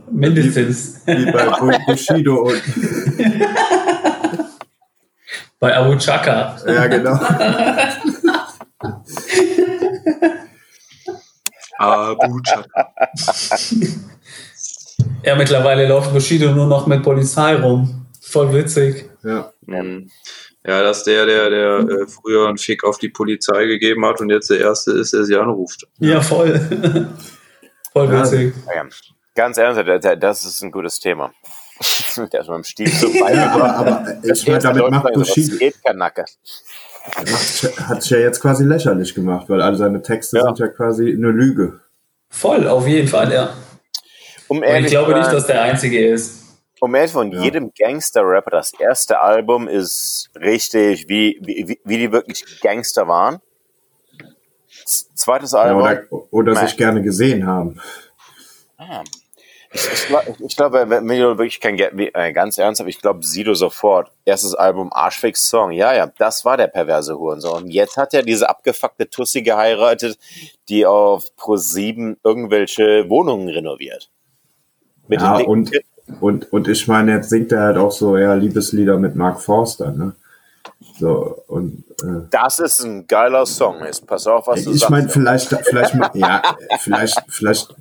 Mindestens. 0.09 1.01
Wie 1.05 1.29
bei 1.31 1.45
Bu- 1.59 1.77
Bushido 1.85 2.35
und. 2.43 2.61
Bei 5.59 5.75
Abu 5.75 5.95
Chaka. 5.97 6.55
Ja, 6.65 6.87
genau. 6.87 7.19
Abu 11.81 12.39
Chaka. 12.41 12.93
Ja, 15.23 15.35
mittlerweile 15.35 15.87
läuft 15.87 16.13
Bushido 16.13 16.51
nur 16.51 16.67
noch 16.67 16.87
mit 16.87 17.03
Polizei 17.03 17.55
rum. 17.55 18.05
Voll 18.21 18.53
witzig. 18.53 19.09
Ja. 19.23 19.51
Mhm. 19.65 20.09
Ja, 20.65 20.83
das 20.83 20.99
ist 20.99 21.07
der, 21.07 21.25
der, 21.25 21.49
der 21.49 21.77
äh, 21.79 22.07
früher 22.07 22.47
einen 22.47 22.57
Fick 22.57 22.83
auf 22.83 22.97
die 22.99 23.09
Polizei 23.09 23.65
gegeben 23.65 24.05
hat 24.05 24.21
und 24.21 24.29
jetzt 24.29 24.49
der 24.49 24.59
Erste 24.59 24.91
ist, 24.91 25.13
der 25.13 25.23
sie 25.25 25.35
anruft. 25.35 25.87
Ja, 25.99 26.21
voll. 26.21 26.59
voll 27.93 28.11
witzig. 28.11 28.53
Ja, 28.73 28.83
ganz 29.35 29.57
ernsthaft, 29.57 29.87
da- 29.89 29.97
da- 29.99 30.15
das 30.15 30.45
ist 30.45 30.61
ein 30.61 30.71
gutes 30.71 30.99
Thema. 30.99 31.31
Der 32.31 32.41
ist 32.41 32.47
mit 32.47 32.57
dem 32.57 32.63
Stiel 32.63 32.91
zum 32.93 33.11
Bein. 33.19 33.35
Ja, 33.37 33.51
aber, 33.53 33.75
aber 33.75 34.15
ich 34.23 34.45
meine, 34.45 34.59
damit 34.59 34.87
macht 34.91 35.13
Bushido, 35.13 35.53
Was 35.53 35.59
geht, 35.59 35.83
Kanacke. 35.83 36.21
macht, 36.21 36.37
hat 37.87 38.01
sich 38.03 38.11
ja 38.11 38.17
jetzt 38.19 38.39
quasi 38.41 38.63
lächerlich 38.63 39.13
gemacht, 39.15 39.49
weil 39.49 39.61
alle 39.61 39.75
seine 39.75 40.01
Texte 40.01 40.37
Ja. 40.37 40.43
sind 40.43 40.59
ja 40.59 40.67
quasi 40.67 41.11
eine 41.11 41.29
Lüge. 41.29 41.79
Voll, 42.29 42.67
auf 42.67 42.87
jeden 42.87 43.07
Fall, 43.07 43.31
ja. 43.33 43.53
Um 44.47 44.57
Und 44.57 44.63
ehrlich 44.63 44.85
ich 44.85 44.91
glaube 44.91 45.13
nicht, 45.15 45.31
dass 45.31 45.47
der 45.47 45.61
Einzige 45.61 46.05
ist. 46.07 46.39
Um 46.79 46.93
ehrlich 46.95 47.11
von 47.11 47.31
Ja. 47.31 47.41
jedem 47.41 47.71
Gangster-Rapper, 47.77 48.51
das 48.51 48.73
erste 48.79 49.19
Album 49.21 49.67
ist 49.67 50.29
richtig, 50.35 51.07
wie, 51.09 51.39
wie, 51.41 51.77
wie- 51.83 51.97
die 51.97 52.11
wirklich 52.11 52.59
Gangster 52.61 53.07
waren. 53.07 53.39
Z- 54.85 55.07
Zweites 55.15 55.51
Ja, 55.51 55.59
Album. 55.59 55.81
oder 55.83 56.03
oder 56.31 56.53
Nein. 56.53 56.67
sich 56.67 56.77
gerne 56.77 57.01
gesehen 57.01 57.45
haben. 57.45 57.79
Ah. 58.77 59.03
Ich, 59.73 59.87
ich, 59.93 60.07
glaub- 60.07 60.23
ich 60.39 60.55
glaube, 60.57 60.85
wenn 60.89 61.07
du 61.07 61.37
wirklich 61.37 61.61
kein 61.61 61.77
Geld, 61.77 61.93
äh, 62.13 62.33
ganz 62.33 62.57
ernsthaft, 62.57 62.89
ich 62.89 63.01
glaube, 63.01 63.23
Sido 63.23 63.53
sofort. 63.53 64.11
Erstes 64.25 64.53
Album, 64.53 64.91
Arschfix 64.91 65.47
Song. 65.49 65.71
Ja, 65.71 65.93
ja, 65.93 66.11
das 66.17 66.43
war 66.43 66.57
der 66.57 66.67
perverse 66.67 67.17
Hurensohn. 67.17 67.63
Und 67.63 67.69
jetzt 67.69 67.95
hat 67.95 68.13
er 68.13 68.23
diese 68.23 68.49
abgefuckte 68.49 69.09
Tussi 69.09 69.41
geheiratet, 69.43 70.17
die 70.67 70.85
auf 70.85 71.25
Pro7 71.39 72.17
irgendwelche 72.23 73.09
Wohnungen 73.09 73.47
renoviert. 73.47 74.09
Mit 75.07 75.21
Ja, 75.21 75.37
und, 75.37 75.71
und, 76.19 76.51
und 76.51 76.67
ich 76.67 76.87
meine, 76.87 77.13
jetzt 77.13 77.29
singt 77.29 77.51
er 77.53 77.61
halt 77.61 77.77
auch 77.77 77.91
so 77.91 78.17
eher 78.17 78.35
Liebeslieder 78.35 78.97
mit 78.97 79.15
Mark 79.15 79.41
Forster, 79.41 79.91
ne? 79.91 80.13
So, 80.99 81.43
und 81.47 81.83
äh, 82.03 82.27
Das 82.29 82.59
ist 82.59 82.83
ein 82.83 83.07
geiler 83.07 83.45
Song. 83.45 83.83
Jetzt 83.83 84.05
pass 84.05 84.27
auf, 84.27 84.47
was 84.47 84.63
du 84.63 84.71
ich 84.71 84.79
sagst. 84.81 84.91
meine, 84.91 85.09
vielleicht, 85.09 85.47
vielleicht, 85.63 85.95
ja, 86.13 86.41
vielleicht, 86.79 87.19
vielleicht, 87.29 87.73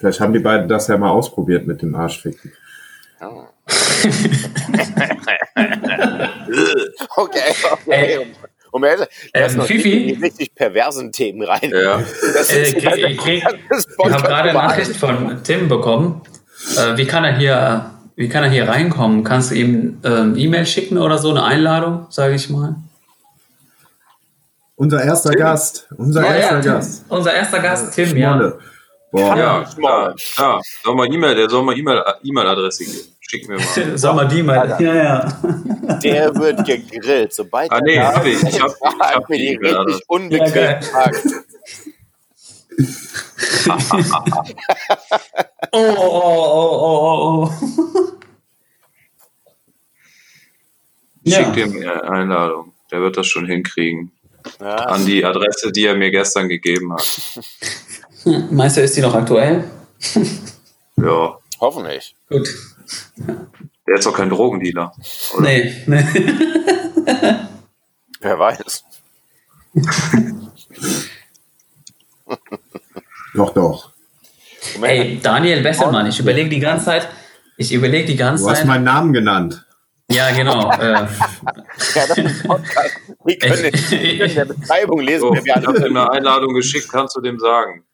vielleicht 0.00 0.20
haben 0.20 0.32
die 0.32 0.38
beiden 0.40 0.68
das 0.68 0.88
ja 0.88 0.96
mal 0.96 1.10
ausprobiert 1.10 1.66
mit 1.66 1.82
dem 1.82 1.94
Arschficken. 1.94 2.52
okay, 7.16 7.40
okay. 7.72 7.88
Ey. 7.88 8.26
Und 8.72 8.84
er 8.84 9.08
Ähm, 9.32 9.46
ist 9.46 9.56
noch 9.56 9.66
Fifi? 9.66 10.08
in 10.10 10.16
die 10.16 10.24
richtig 10.24 10.54
perversen 10.54 11.10
Themen 11.12 11.42
rein. 11.42 11.70
Ja. 11.74 12.00
Das 12.34 12.50
Äh, 12.50 12.62
ist 12.62 12.76
krieg, 12.78 13.10
ich 13.10 13.18
krieg, 13.18 13.44
ich 13.44 14.12
habe 14.12 14.22
gerade 14.22 14.50
eine. 14.50 14.58
Nachricht 14.58 14.96
von 14.96 15.42
Tim 15.42 15.68
bekommen. 15.68 16.22
Äh, 16.76 16.96
wie 16.96 17.06
kann 17.06 17.24
er 17.24 17.36
hier, 17.36 17.90
wie 18.16 18.28
kann 18.28 18.44
er 18.44 18.50
hier 18.50 18.68
reinkommen? 18.68 19.24
Kannst 19.24 19.50
du 19.50 19.56
ihm 19.56 19.98
ähm, 20.04 20.36
E-Mail 20.36 20.66
schicken 20.66 20.98
oder 20.98 21.18
so 21.18 21.30
eine 21.30 21.42
Einladung, 21.42 22.06
sage 22.10 22.34
ich 22.34 22.48
mal? 22.48 22.76
Unser 24.76 25.02
erster 25.02 25.32
Gast. 25.32 25.88
Unser 25.96 26.24
erster 26.24 26.60
Tim, 26.60 26.72
Gast. 26.72 27.04
unser 27.08 27.34
erster 27.34 27.58
Gast, 27.58 27.92
Tim, 27.94 28.16
ja. 28.16 28.52
Boah. 29.12 29.36
Ja, 29.36 29.64
klar. 29.64 30.14
Ja, 30.38 30.60
soll 30.84 30.94
mal 30.94 31.12
E-Mail, 31.12 31.34
der 31.34 31.50
soll 31.50 31.62
mal 31.64 31.76
E-Mail, 31.76 32.02
E-Mail-Adresse 32.22 32.84
geben. 32.84 33.16
Schick 33.20 33.48
mir 33.48 33.56
mal. 33.56 33.64
Sag 33.98 34.14
mal 34.14 34.28
die 34.28 34.42
mal. 34.42 34.76
Ja, 34.80 34.94
ja. 34.94 35.40
Der 36.02 36.34
wird 36.34 36.64
gegrillt. 36.64 37.32
Sobald 37.32 37.70
Ah, 37.72 37.80
nee, 37.80 37.94
er 37.94 38.14
hab 38.14 38.24
ich. 38.24 38.42
Ich 38.42 38.60
hab- 38.60 38.70
ich 38.70 39.00
hab 39.00 39.28
mir 39.28 39.38
die 39.38 39.58
die 39.58 39.66
richtig 39.66 40.02
unbequem 40.08 40.54
Ja. 40.54 41.10
Oh, 45.72 45.78
oh, 45.78 45.96
oh, 45.98 46.78
oh, 46.82 46.98
oh, 47.00 47.50
oh. 47.50 47.50
Schick 51.26 51.46
Ja. 51.46 51.50
dem 51.50 51.76
eine 51.76 52.02
Einladung. 52.04 52.72
Der 52.90 53.00
wird 53.00 53.16
das 53.16 53.26
schon 53.26 53.46
hinkriegen. 53.46 54.12
Ja, 54.58 54.74
An 54.76 55.04
die 55.04 55.24
Adresse, 55.24 55.70
die 55.70 55.84
er 55.86 55.94
mir 55.96 56.10
gestern 56.10 56.48
gegeben 56.48 56.92
hat. 56.94 57.20
Meinst 58.50 58.76
du, 58.76 58.80
ist 58.82 58.96
die 58.96 59.00
noch 59.02 59.14
aktuell? 59.14 59.64
Ja. 60.96 61.38
hoffentlich. 61.60 62.14
Gut. 62.28 62.46
Der 63.86 63.94
ist 63.96 64.04
doch 64.06 64.12
kein 64.14 64.28
Drogendealer. 64.28 64.92
Oder? 65.34 65.42
Nee, 65.42 65.74
nee. 65.86 66.04
Wer 68.20 68.38
weiß. 68.38 68.84
Doch, 73.34 73.54
doch. 73.54 73.92
Ey, 74.82 75.20
Daniel 75.22 75.62
Besselmann, 75.62 76.06
ich 76.06 76.18
überlege 76.20 76.50
die 76.50 76.58
ganze 76.60 76.84
Zeit, 76.86 77.08
ich 77.56 77.72
überlege 77.72 78.06
die 78.06 78.16
ganze 78.16 78.44
Du 78.44 78.50
hast 78.50 78.58
Zeit. 78.58 78.66
meinen 78.66 78.84
Namen 78.84 79.12
genannt. 79.12 79.64
Ja, 80.10 80.30
genau. 80.32 80.70
Äh, 80.72 80.92
ja, 80.92 81.08
das 81.94 82.08
ist 82.10 82.18
ein 82.18 82.42
Podcast. 82.46 82.90
Wir 83.24 83.38
können, 83.38 83.70
Ich- 83.72 83.92
in 84.20 84.34
der 84.34 84.44
Beschreibung 84.44 85.00
lesen, 85.00 85.20
So, 85.20 85.30
wer 85.32 85.38
ich 85.40 85.44
wir 85.46 85.54
habe 85.54 85.68
alle 85.68 85.86
ihm 85.88 85.96
eine 85.96 86.10
Einladung 86.10 86.52
geschickt, 86.54 86.88
kannst 86.90 87.16
du 87.16 87.20
dem 87.20 87.38
sagen. 87.38 87.84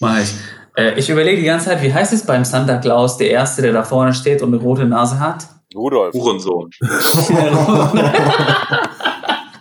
Mach 0.00 0.20
ich. 0.20 0.34
Äh, 0.76 0.98
ich 0.98 1.08
überlege 1.08 1.40
die 1.40 1.46
ganze 1.46 1.66
Zeit, 1.66 1.82
wie 1.82 1.92
heißt 1.92 2.12
es 2.12 2.24
beim 2.26 2.44
Santa 2.44 2.76
Claus, 2.78 3.16
der 3.16 3.30
Erste, 3.30 3.62
der 3.62 3.72
da 3.72 3.82
vorne 3.82 4.12
steht 4.14 4.42
und 4.42 4.54
eine 4.54 4.62
rote 4.62 4.84
Nase 4.84 5.18
hat? 5.18 5.46
Rudolf. 5.74 6.14
Hurensohn. 6.14 6.70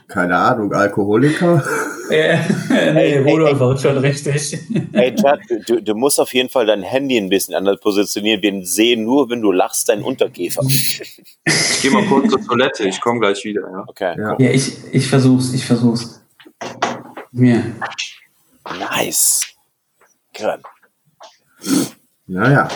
Keine 0.08 0.38
Ahnung, 0.38 0.72
Alkoholiker. 0.72 1.62
Äh, 2.10 2.38
nee, 2.94 3.18
Rudolf 3.18 3.60
war 3.60 3.78
schon 3.78 3.98
richtig. 3.98 4.58
Ey, 4.94 5.14
Chad, 5.16 5.40
du, 5.68 5.82
du, 5.82 5.96
musst 5.96 6.20
auf 6.20 6.34
jeden 6.34 6.48
Fall 6.48 6.66
dein 6.66 6.84
Handy 6.84 7.18
ein 7.18 7.28
bisschen 7.30 7.54
anders 7.56 7.80
positionieren. 7.82 8.42
Wir 8.42 8.66
sehen 8.66 9.04
nur, 9.04 9.30
wenn 9.30 9.42
du 9.42 9.52
lachst, 9.52 9.90
deinen 9.90 10.04
Unterkiefer. 10.04 10.64
Ich 10.66 11.82
geh 11.82 11.90
mal 11.90 12.06
kurz 12.06 12.30
zur 12.30 12.42
Toilette, 12.46 12.88
ich 12.88 13.02
komme 13.02 13.20
gleich 13.20 13.44
wieder. 13.44 13.62
Ja. 13.62 13.84
Okay, 13.88 14.16
Ja. 14.18 14.36
Ja, 14.40 14.52
ich, 14.52 14.72
ich 14.94 15.08
versuch's, 15.08 15.54
ich 15.54 15.66
versuch's. 15.66 16.22
Mir. 17.32 17.64
nice. 18.80 19.55
Good. 20.38 20.62
Naja. 22.28 22.68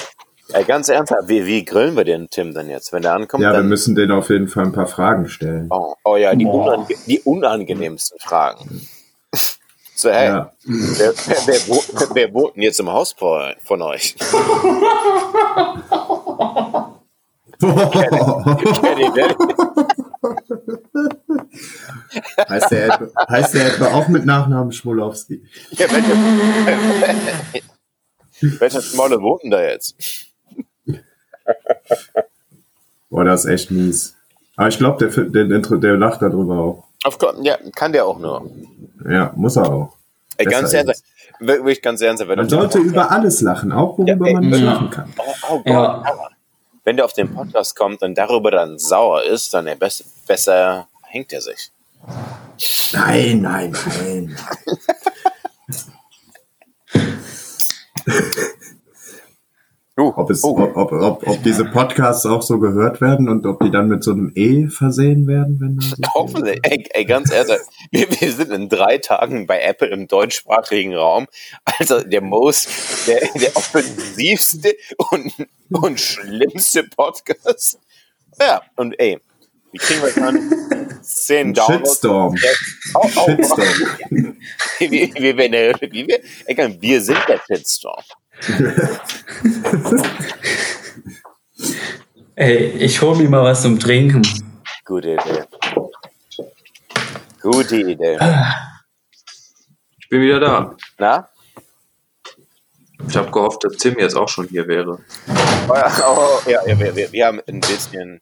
Ey, 0.54 0.64
ganz 0.64 0.90
ernsthaft, 0.90 1.28
wie, 1.30 1.46
wie 1.46 1.64
grillen 1.64 1.96
wir 1.96 2.04
den 2.06 2.28
Tim 2.30 2.54
denn 2.54 2.70
jetzt? 2.70 2.92
Wenn 2.92 3.04
der 3.04 3.14
ankommt, 3.14 3.44
Ja, 3.44 3.54
wir 3.54 3.62
müssen 3.64 3.94
denen 3.96 4.12
auf 4.12 4.30
jeden 4.30 4.48
Fall 4.48 4.66
ein 4.66 4.72
paar 4.72 4.88
Fragen 4.88 5.28
stellen. 5.30 5.68
Oh, 5.70 5.94
oh 6.04 6.16
ja, 6.16 6.34
die, 6.34 6.46
unange 6.46 6.88
die 7.06 7.20
unangenehmsten 7.20 8.18
Fragen. 8.20 8.88
So, 9.96 10.10
hey, 10.10 10.28
Ja. 10.30 10.52
wer, 10.64 11.14
wer, 11.14 11.38
wer, 11.46 11.68
wo- 11.68 11.84
wer 12.16 12.34
wohnt 12.34 12.56
denn 12.56 12.64
jetzt 12.64 12.80
im 12.80 12.90
Haus 12.92 13.14
von 13.14 13.82
euch? 13.82 14.16
Kenny, 17.60 19.10
wer- 19.14 19.36
heißt, 22.50 22.72
der 22.72 22.86
etwa, 22.88 23.28
heißt 23.30 23.54
der 23.54 23.68
etwa 23.68 23.88
auch 23.88 24.08
mit 24.08 24.26
Nachnamen 24.26 24.72
Schmolowski? 24.72 25.44
Ja, 25.72 25.88
welcher, 25.92 26.16
welcher 28.60 28.82
Schmolle 28.82 29.22
wohnt 29.22 29.44
denn 29.44 29.52
da 29.52 29.62
jetzt? 29.64 29.96
Boah, 33.10 33.24
das 33.24 33.46
ist 33.46 33.52
echt 33.52 33.72
mies. 33.72 34.16
Aber 34.56 34.68
ich 34.68 34.78
glaube, 34.78 35.10
der, 35.10 35.46
der, 35.46 35.60
der, 35.60 35.98
lacht 35.98 36.22
darüber 36.22 36.60
auch. 36.60 36.84
Auf, 37.04 37.18
ja, 37.42 37.58
kann 37.76 37.94
der 37.94 38.06
auch 38.06 38.20
nur. 38.20 38.50
Ja, 39.10 39.32
muss 39.36 39.56
er 39.56 39.72
auch. 39.72 39.96
Ey, 40.38 40.46
Besser 40.46 40.62
ganz 40.62 40.74
ernsthaft, 40.74 41.04
wirklich 41.40 41.82
ganz 41.82 42.02
ernsthaft. 42.02 42.30
Wenn 42.30 42.38
Man 42.40 42.50
sollte 42.50 42.80
über 42.80 43.10
alles 43.10 43.42
lachen, 43.42 43.72
auch 43.72 43.98
worüber 43.98 44.28
Ja, 44.28 44.34
man 44.34 44.44
ey, 44.44 44.50
nicht 44.50 44.60
ja. 44.60 44.74
lachen 44.74 44.90
kann. 44.90 45.14
Oh, 45.18 45.24
oh 45.50 45.56
Gott, 45.58 45.66
Ja. 45.66 46.04
Wenn 46.84 46.98
der 46.98 47.06
auf 47.06 47.14
den 47.14 47.34
Podcast 47.34 47.76
kommt 47.78 48.02
und 48.02 48.18
darüber 48.18 48.52
dann 48.52 48.78
sauer 48.80 49.24
ist, 49.24 49.54
dann 49.54 49.68
er 49.68 49.76
best, 49.76 50.04
besser 50.28 50.89
hängt 51.10 51.34
er 51.34 51.42
sich. 51.42 51.72
Nein, 52.94 53.42
nein, 53.42 53.72
nein. 53.72 54.38
Uh, 59.98 60.14
Ob, 60.16 60.30
es, 60.30 60.46
uh, 60.46 60.58
ob, 60.58 60.78
ob, 60.78 60.92
ob, 60.94 61.28
ob 61.28 61.44
diese 61.44 61.66
Podcasts 61.66 62.26
auch 62.26 62.42
so 62.42 62.58
gehört 62.58 63.02
werden 63.02 63.28
und 63.28 63.46
ob 63.46 63.60
die 63.60 63.70
dann 63.70 63.90
mit 63.90 64.02
so 64.02 64.12
einem 64.12 64.32
E 64.34 64.68
versehen 64.68 65.28
werden, 65.28 65.60
wenn 65.60 65.82
so 65.82 65.98
Hoffentlich. 66.14 66.58
Ey, 66.64 66.88
ey, 66.92 67.04
ganz 67.04 67.34
ehrlich, 67.34 67.60
wir, 67.92 68.10
wir 68.10 68.32
sind 68.32 68.50
in 68.52 68.70
drei 68.70 69.00
Tagen 69.00 69.46
bei 69.46 69.60
Apple 69.60 69.90
im 69.90 70.08
deutschsprachigen 70.08 70.96
Raum. 70.96 71.28
Also 71.66 72.02
der 72.02 72.22
most, 72.22 72.70
der, 73.08 73.28
der 73.36 73.58
offensivste 73.58 74.74
und, 75.12 75.34
und 75.70 76.00
schlimmste 76.00 76.84
Podcast. 76.84 77.78
Ja, 78.40 78.62
und 78.78 78.98
ey, 79.00 79.20
wie 79.72 79.78
kriegen 79.78 80.02
wir 80.02 80.12
dann? 80.14 81.00
Zehn 81.04 81.54
Downloads. 81.54 81.90
Shitstorm. 81.92 82.36
Oh, 82.96 83.02
oh, 83.16 83.26
Shitstorm. 83.30 83.68
wie, 84.10 84.90
wie, 84.90 85.14
wie, 85.16 85.38
wir- 85.38 85.82
wie 85.92 86.82
wir, 86.82 87.02
sind 87.02 87.20
der 87.28 87.40
Shitstorm. 87.48 88.04
Ey, 92.36 92.68
ich 92.80 93.02
hol 93.02 93.16
mir 93.18 93.30
mal 93.30 93.44
was 93.44 93.62
zum 93.64 93.80
Trinken. 93.80 94.22
Gute 94.86 95.14
Idee. 95.16 95.44
Gute 97.42 97.76
Idee. 97.78 98.18
Ich 100.00 100.10
bin 100.10 100.22
wieder 100.22 100.40
da. 100.40 100.76
Na? 100.98 101.30
Ich 103.08 103.16
habe 103.18 103.32
gehofft, 103.32 103.64
dass 103.64 103.78
Tim 103.78 103.98
jetzt 104.00 104.16
auch 104.16 104.28
schon 104.30 104.48
hier 104.48 104.68
wäre. 104.68 105.00
Oh, 105.68 105.74
ja, 105.76 105.92
oh, 106.08 106.50
ja, 106.50 106.66
ja 106.68 106.80
wir, 106.80 106.96
wir, 106.96 107.12
wir 107.12 107.26
haben 107.26 107.42
ein 107.48 107.60
bisschen 107.60 108.22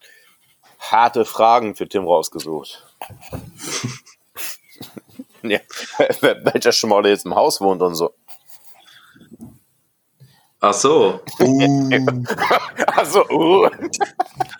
harte 0.92 1.26
Fragen 1.26 1.76
für 1.76 1.88
Tim 1.88 2.06
rausgesucht. 2.06 2.86
ja, 5.44 5.60
welcher 6.44 6.72
Schmolle 6.72 7.10
jetzt 7.10 7.26
im 7.26 7.36
Haus 7.36 7.62
wohnt 7.62 7.82
und 7.82 7.96
so. 7.96 8.14
Ach 10.60 10.74
so. 10.74 11.22
Also, 12.96 13.24
uh. 13.30 13.70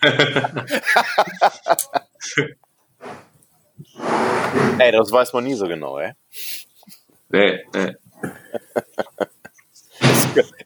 ey, 4.78 4.92
das 4.92 5.10
weiß 5.10 5.32
man 5.32 5.44
nie 5.44 5.54
so 5.54 5.66
genau, 5.66 5.98
ey. 5.98 6.12
Nee, 7.30 7.64
nee. 7.74 7.94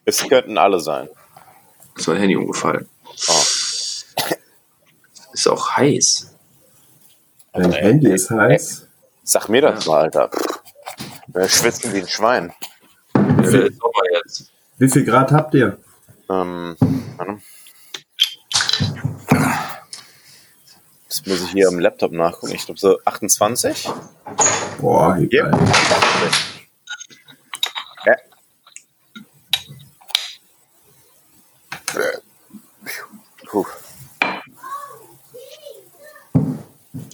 Es 0.05 0.27
könnten 0.27 0.57
alle 0.57 0.79
sein. 0.79 1.09
Ist 1.95 2.07
mein 2.07 2.17
Handy 2.17 2.35
umgefallen. 2.35 2.87
Oh. 3.27 3.43
Ist 5.33 5.47
auch 5.47 5.71
heiß. 5.77 6.33
Dein 7.53 7.71
Handy 7.71 8.11
ist 8.11 8.29
heiß. 8.29 8.87
Sag 9.23 9.49
mir 9.49 9.61
das 9.61 9.85
mal, 9.85 10.03
Alter. 10.03 10.29
Wir 11.27 11.47
schwitzen 11.49 11.93
wie 11.93 12.01
ein 12.01 12.07
Schwein. 12.07 12.53
Sommer 13.13 14.03
jetzt. 14.11 14.51
Wie 14.77 14.89
viel 14.89 15.05
Grad 15.05 15.31
habt 15.31 15.53
ihr? 15.55 15.77
Ähm, 16.29 16.75
warte. 17.17 17.39
Das 21.07 21.25
muss 21.25 21.41
ich 21.43 21.51
hier 21.51 21.67
am 21.67 21.79
Laptop 21.79 22.11
nachgucken. 22.11 22.53
Ich 22.53 22.65
glaube 22.65 22.79
so 22.79 22.99
28. 23.05 23.89
Boah, 24.79 25.15
wie 25.17 25.27
geil. 25.27 25.51
Ja. 28.05 28.15
Puh. 33.45 33.65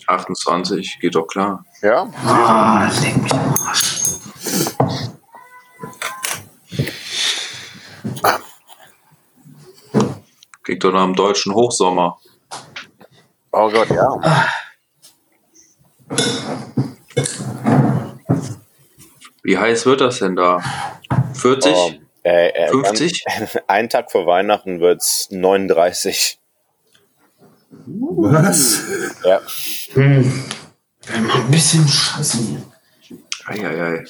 28, 0.10 0.98
geht 1.00 1.16
doch 1.16 1.28
klar. 1.28 1.63
Ja, 1.82 2.08
Ah, 2.25 2.89
leck 3.01 3.18
mich 3.18 3.32
am 3.34 3.56
Arsch. 3.68 4.06
Klingt 10.63 10.84
doch 10.84 10.92
nach 10.92 11.04
einem 11.04 11.16
deutschen 11.16 11.54
Hochsommer. 11.54 12.20
oh 13.51 13.70
Gott, 13.72 13.89
ja. 13.89 14.50
Wie 19.44 19.58
heiß 19.58 19.86
wird 19.86 20.01
das 20.01 20.20
denn 20.20 20.36
da? 20.36 20.60
40? 21.34 21.74
Oh, 21.75 21.92
äh, 22.24 22.50
äh, 22.50 22.68
50? 22.70 23.24
ganz- 23.25 23.58
Einen 23.68 23.89
Tag 23.89 24.12
vor 24.12 24.25
Weihnachten 24.28 24.80
wird's 24.80 25.30
39. 25.32 26.38
Was? 28.01 28.82
Ja. 29.25 29.41
Hm. 29.94 30.44
Mal 31.27 31.41
ein 31.41 31.51
bisschen 31.51 31.88
scheiße. 31.88 32.63
Eieiei. 33.46 34.06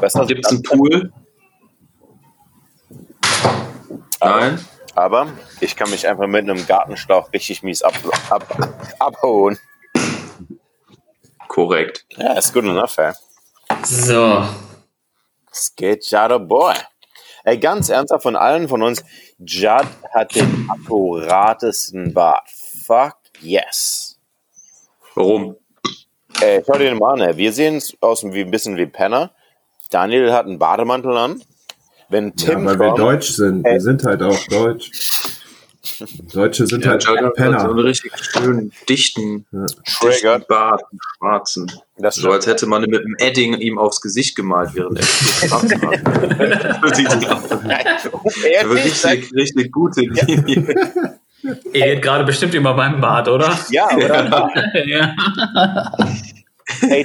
Was 0.00 0.12
Gibt 0.26 0.44
es 0.44 0.52
einen 0.52 0.62
Pool? 0.62 1.12
Nein? 4.20 4.58
Aber 4.94 5.32
ich 5.60 5.74
kann 5.74 5.88
mich 5.90 6.06
einfach 6.06 6.26
mit 6.26 6.48
einem 6.48 6.66
Gartenschlauch 6.66 7.32
richtig 7.32 7.62
mies 7.62 7.82
ab, 7.82 7.94
ab, 8.28 8.84
abhauen. 8.98 9.58
Korrekt. 11.48 12.04
Ja, 12.10 12.34
ist 12.34 12.52
good 12.52 12.64
enough, 12.64 12.98
ey. 12.98 13.12
So. 13.84 14.46
Es 15.50 15.74
geht 15.74 16.04
Jada 16.10 16.36
Boy. 16.38 16.74
Ey, 17.44 17.58
ganz 17.58 17.88
ernsthaft 17.88 18.22
von 18.22 18.36
allen 18.36 18.68
von 18.68 18.82
uns, 18.82 19.04
Jad 19.38 19.86
hat 20.14 20.34
den 20.34 20.68
akkuratesten 20.70 22.14
Bart. 22.14 22.48
Fuck 22.84 23.16
yes. 23.40 24.18
Warum? 25.14 25.56
Äh, 26.40 26.62
schau 26.66 26.74
dir 26.74 26.90
den 26.90 26.98
mal 26.98 27.14
an, 27.14 27.20
ey. 27.20 27.36
Wir 27.36 27.52
sehen 27.52 27.76
es 27.76 27.96
aus 28.00 28.24
wie 28.24 28.40
ein 28.42 28.50
bisschen 28.50 28.76
wie 28.76 28.86
Penner. 28.86 29.32
Daniel 29.90 30.32
hat 30.32 30.46
einen 30.46 30.58
Bademantel 30.58 31.16
an. 31.16 31.42
Wenn 32.08 32.32
Ja, 32.36 32.54
Tim 32.54 32.64
weil 32.64 32.78
wir 32.78 32.88
kommt, 32.88 32.98
Deutsch 32.98 33.30
sind. 33.32 33.66
Äh. 33.66 33.72
Wir 33.72 33.80
sind 33.80 34.04
halt 34.04 34.22
auch 34.22 34.38
Deutsch. 34.48 34.90
Deutsche 36.32 36.66
sind 36.66 36.84
Ja, 36.84 36.92
halt 36.92 37.04
Jada 37.04 37.26
hat 37.26 37.36
so 37.36 37.42
Penner. 37.42 37.64
einen 37.70 37.78
richtig 37.80 38.12
schönen, 38.20 38.72
dichten, 38.88 39.46
Trigger, 39.98 40.38
dichten 40.38 40.44
Bart, 40.48 40.82
einen 40.90 41.00
schwarzen. 41.18 41.72
das 41.98 42.14
So 42.16 42.30
als 42.30 42.46
hätte 42.46 42.66
man 42.66 42.82
mit 42.82 43.00
einem 43.00 43.16
Edding 43.18 43.54
ihm 43.54 43.78
aufs 43.78 44.00
Gesicht 44.00 44.36
gemalt, 44.36 44.70
während 44.74 44.98
er 45.00 45.04
geschlafen 45.04 45.82
hat. 45.82 46.84
Aus. 48.12 48.36
Ehrlich, 48.44 48.84
richtig, 48.84 49.32
richtig 49.34 49.72
gute 49.72 50.02
Linie. 50.02 51.18
Ihr 51.72 51.84
geht 51.86 52.02
gerade 52.02 52.22
bestimmt 52.24 52.54
immer 52.54 52.74
beim 52.74 53.00
Bad, 53.00 53.28
oder? 53.28 53.58
ja, 53.70 53.88
oder? 53.96 54.48
ja. 54.86 55.12
Ey, 56.82 57.04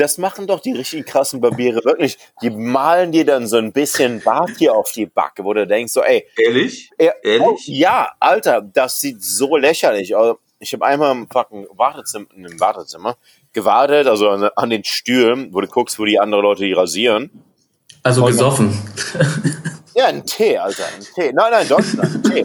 das 0.00 0.18
machen 0.18 0.46
doch 0.46 0.60
die 0.60 0.72
richtig 0.72 1.06
krassen 1.06 1.40
Barbiere 1.40 1.84
wirklich. 1.84 2.18
Die 2.42 2.50
malen 2.50 3.12
dir 3.12 3.24
dann 3.24 3.46
so 3.46 3.56
ein 3.58 3.72
bisschen 3.72 4.20
Bart 4.22 4.50
hier 4.58 4.74
auf 4.74 4.90
die 4.92 5.06
Backe, 5.06 5.44
wo 5.44 5.52
du 5.54 5.66
denkst 5.66 5.92
so, 5.92 6.02
ey, 6.02 6.26
Ehrlich? 6.36 6.90
er, 6.98 7.22
Ehrlich? 7.24 7.42
Oh, 7.46 7.56
ja, 7.66 8.10
Alter, 8.18 8.60
das 8.62 9.00
sieht 9.00 9.22
so 9.22 9.56
lächerlich 9.56 10.14
aus. 10.14 10.36
Ich 10.58 10.72
habe 10.74 10.84
einmal 10.84 11.12
im 11.12 11.28
fucking 11.28 11.66
Wartezimmer, 11.76 12.26
in 12.36 12.46
einem 12.46 12.60
Wartezimmer 12.60 13.16
gewartet, 13.52 14.06
also 14.06 14.28
an, 14.28 14.50
an 14.56 14.70
den 14.70 14.84
Stühlen, 14.84 15.52
wo 15.54 15.60
du 15.60 15.66
guckst, 15.66 15.98
wo 15.98 16.04
die 16.04 16.18
anderen 16.20 16.44
Leute 16.44 16.64
die 16.64 16.72
rasieren. 16.72 17.30
Also 18.02 18.24
gesoffen. 18.24 18.76
Ja, 19.92 20.06
ein 20.06 20.24
Tee, 20.24 20.56
Alter, 20.56 20.84
ein 20.96 21.00
Tee. 21.14 21.32
Nein, 21.32 21.50
nein, 21.50 21.66
Deutschland, 21.68 22.14
ein 22.14 22.22
Tee. 22.22 22.44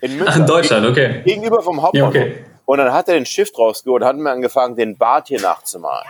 In 0.00 0.20
Ach, 0.26 0.36
in 0.36 0.46
Deutschland, 0.46 0.84
okay. 0.84 1.22
Gegenüber 1.24 1.62
vom 1.62 1.76
Ja, 1.76 1.82
Hauptbahnhof. 1.84 2.08
okay. 2.10 2.44
Und 2.64 2.78
dann 2.78 2.92
hat 2.92 3.08
er 3.08 3.14
den 3.14 3.24
Stift 3.24 3.56
rausgeholt 3.56 4.02
und 4.02 4.08
hat 4.08 4.16
mir 4.16 4.30
angefangen, 4.32 4.74
den 4.74 4.96
Bart 4.98 5.28
hier 5.28 5.40
nachzumalen. 5.40 6.08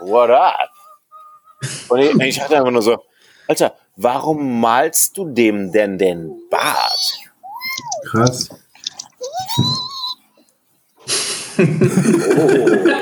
What 0.00 0.30
up? 0.30 0.70
Und 1.88 1.98
ich, 2.00 2.14
ich 2.20 2.40
hatte 2.40 2.56
einfach 2.56 2.70
nur 2.70 2.82
so, 2.82 3.02
Alter, 3.48 3.74
warum 3.96 4.60
malst 4.60 5.16
du 5.16 5.28
dem 5.28 5.72
denn 5.72 5.98
den 5.98 6.30
Bart? 6.50 7.18
Krass. 8.10 8.48
You 11.58 11.64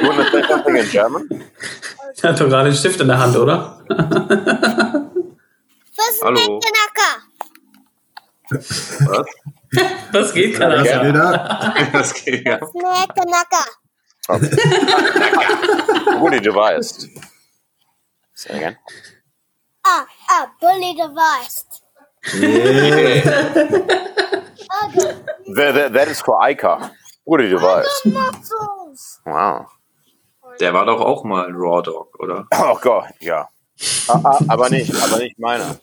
wanna 0.08 0.30
say 0.30 0.42
something 0.48 0.76
in 0.76 0.88
German? 0.90 1.28
Er 2.22 2.30
hat 2.30 2.40
doch 2.40 2.48
gerade 2.48 2.70
den 2.70 2.76
Stift 2.76 2.98
in 3.00 3.08
der 3.08 3.18
Hand, 3.18 3.36
oder? 3.36 3.78
Was 3.88 4.08
Hallo. 6.24 6.38
ist 6.40 6.46
denn 6.48 6.72
Nacker? 6.80 7.14
Was? 9.10 9.26
Das 10.12 10.32
geht 10.32 10.54
keiner. 10.56 10.78
Das 10.78 10.88
Ja. 10.88 11.04
wieder. 11.06 11.74
Das 11.92 12.14
geht 12.14 12.46
ja. 12.46 12.58
Nacker. 14.28 14.38
Bully, 16.20 16.40
du 16.40 16.54
weißt. 16.54 17.08
Say 18.34 18.56
again. 18.56 18.76
Ah, 19.84 20.06
ah, 20.28 20.46
Bully 20.60 20.94
device. 20.94 21.64
Okay. 24.84 25.14
That, 25.54 25.74
that, 25.74 25.92
that 25.92 26.08
is 26.08 26.20
for 26.20 26.40
Ica. 26.42 26.90
Bully, 27.24 27.48
du 27.48 27.56
weißt. 27.56 28.06
Muscles. 28.06 29.20
Wow. 29.24 29.66
Der 30.60 30.72
war 30.74 30.84
doch 30.84 31.00
auch 31.00 31.24
mal 31.24 31.46
ein 31.46 31.54
Raw 31.54 31.82
Dog, 31.82 32.18
oder? 32.18 32.46
Oh 32.52 32.76
Gott, 32.80 33.06
ja. 33.20 33.48
Ah, 34.08 34.20
ah, 34.24 34.38
aber 34.48 34.70
nicht, 34.70 34.94
aber 34.94 35.18
nicht 35.18 35.38
meiner. 35.38 35.78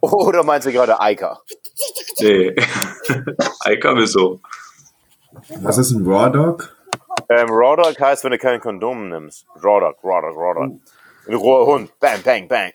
Oder 0.00 0.42
meinst 0.42 0.66
du 0.66 0.72
gerade 0.72 0.96
Ica? 1.00 1.40
Nee. 2.20 2.54
Eika 3.60 3.94
wieso? 3.96 4.40
Was 5.60 5.78
ist 5.78 5.92
ein 5.92 6.04
Raw 6.06 6.30
Dog? 6.30 6.76
Ähm, 7.28 7.48
Raw 7.50 7.76
Dog 7.76 8.00
heißt, 8.00 8.24
wenn 8.24 8.32
du 8.32 8.38
kein 8.38 8.60
Kondom 8.60 9.08
nimmst. 9.08 9.46
Raw 9.62 9.80
Dog, 9.80 9.96
Raw 10.02 10.20
Dog, 10.22 10.36
Raw 10.36 10.54
Dog. 10.54 10.80
Ein 11.28 11.34
roher 11.34 11.66
Hund. 11.66 11.90
Bang, 12.00 12.20
bang, 12.24 12.48
bang. 12.48 12.72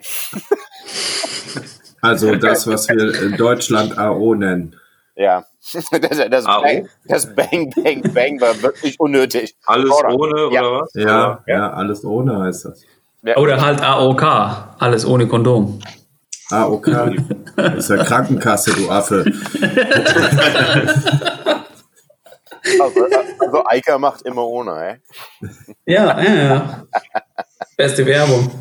Also 2.01 2.35
das, 2.35 2.65
was 2.67 2.87
wir 2.87 3.21
in 3.23 3.35
Deutschland 3.35 3.97
AO 3.97 4.35
nennen. 4.35 4.75
Ja. 5.15 5.43
Das, 5.73 5.89
das, 6.29 6.45
AO? 6.45 6.61
bang, 6.61 6.87
das 7.05 7.35
Bang, 7.35 7.73
Bang, 7.75 8.01
Bang 8.13 8.39
war 8.39 8.61
wirklich 8.61 8.97
unnötig. 8.99 9.55
Alles 9.65 9.91
Raw 9.91 10.13
ohne, 10.15 10.53
Ja. 10.53 10.61
oder 10.61 10.81
was? 10.81 10.91
Ja, 10.93 11.43
ja, 11.47 11.73
alles 11.73 12.05
ohne 12.05 12.39
heißt 12.39 12.65
das. 12.65 12.83
Oder 13.35 13.59
halt 13.59 13.81
AOK. 13.81 14.23
Alles 14.79 15.05
ohne 15.05 15.27
Kondom. 15.27 15.79
AOK. 16.51 16.87
Das 17.57 17.73
ist 17.75 17.89
ja 17.89 18.03
Krankenkasse, 18.03 18.71
du 18.75 18.91
Affe. 18.91 19.25
Also, 22.79 23.07
also 23.39 23.63
Ica 23.71 23.97
macht 23.97 24.23
immer 24.23 24.45
ohne, 24.45 25.01
ey. 25.41 25.49
Ja, 25.85 26.21
ja, 26.21 26.35
ja. 26.35 26.87
Beste 27.75 28.05
Werbung. 28.05 28.51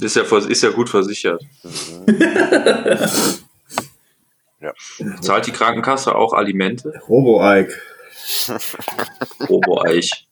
Ist 0.00 0.16
ja, 0.16 0.22
ist 0.22 0.62
ja 0.62 0.70
gut 0.70 0.88
versichert. 0.88 1.42
Ja. 4.60 4.72
Zahlt 5.20 5.46
die 5.46 5.52
Krankenkasse 5.52 6.14
auch 6.16 6.32
Alimente? 6.32 6.92
Robo-Ike. 7.08 7.80
Robo-Eich. 9.48 10.28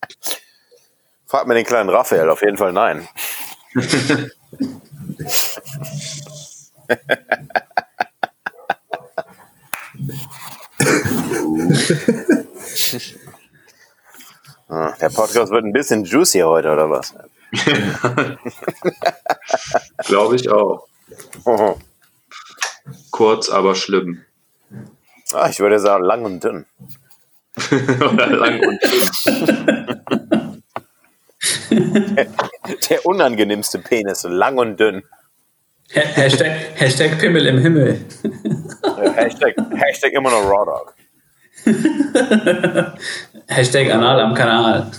Frag 1.26 1.46
mir 1.46 1.54
den 1.54 1.64
kleinen 1.64 1.90
Raphael, 1.90 2.28
auf 2.30 2.42
jeden 2.42 2.56
Fall 2.56 2.72
nein. 2.72 3.06
Ah, 14.68 14.92
Der 15.00 15.10
Podcast 15.10 15.50
wird 15.52 15.64
ein 15.64 15.72
bisschen 15.72 16.04
juicy 16.04 16.40
heute, 16.40 16.70
oder 16.72 16.90
was? 16.90 17.14
Glaube 20.06 20.36
ich 20.36 20.50
auch. 20.50 20.86
Kurz, 23.10 23.48
aber 23.48 23.74
schlimm. 23.74 24.22
Ah, 25.32 25.48
ich 25.48 25.58
würde 25.60 25.78
sagen, 25.78 26.04
lang 26.04 26.24
und 26.24 26.42
dünn. 26.42 26.66
Oder 27.70 28.26
lang 28.28 28.60
und 28.60 28.78
dünn. 28.82 30.62
Der 32.90 33.06
unangenehmste 33.06 33.78
Penis, 33.78 34.24
lang 34.24 34.58
und 34.58 34.78
dünn. 34.78 35.02
Ha- 35.94 36.00
Hashtag, 36.00 36.52
Hashtag 36.74 37.18
Pimmel 37.18 37.46
im 37.46 37.58
Himmel. 37.58 38.04
Hashtag, 39.14 39.54
Hashtag 39.74 40.12
immer 40.12 40.30
noch 40.30 40.44
Raw 40.48 40.64
Dog. 40.66 40.94
Hashtag 43.48 43.90
Anal 43.92 44.20
am 44.20 44.34
Kanal. 44.34 44.90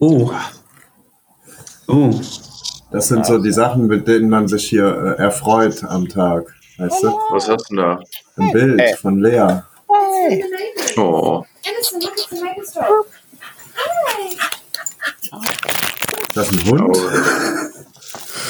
uh. 0.00 0.30
Uh. 1.88 2.10
Das 2.90 3.06
sind 3.06 3.24
so 3.24 3.38
die 3.38 3.52
Sachen, 3.52 3.86
mit 3.86 4.08
denen 4.08 4.28
man 4.28 4.48
sich 4.48 4.68
hier 4.68 5.14
äh, 5.18 5.22
erfreut 5.22 5.84
am 5.84 6.08
Tag. 6.08 6.52
Weißt 6.78 7.00
du? 7.04 7.16
Was 7.30 7.48
hast 7.48 7.70
du 7.70 7.76
denn 7.76 7.84
da? 7.84 8.00
Ein 8.36 8.50
Bild 8.52 8.80
Ey. 8.80 8.96
von 8.96 9.20
Lea. 9.22 9.60
Oh, 10.96 11.44
Ist 11.62 11.94
das 16.34 16.50
ein 16.50 16.64
Hund? 16.66 16.82
oh. 16.82 16.92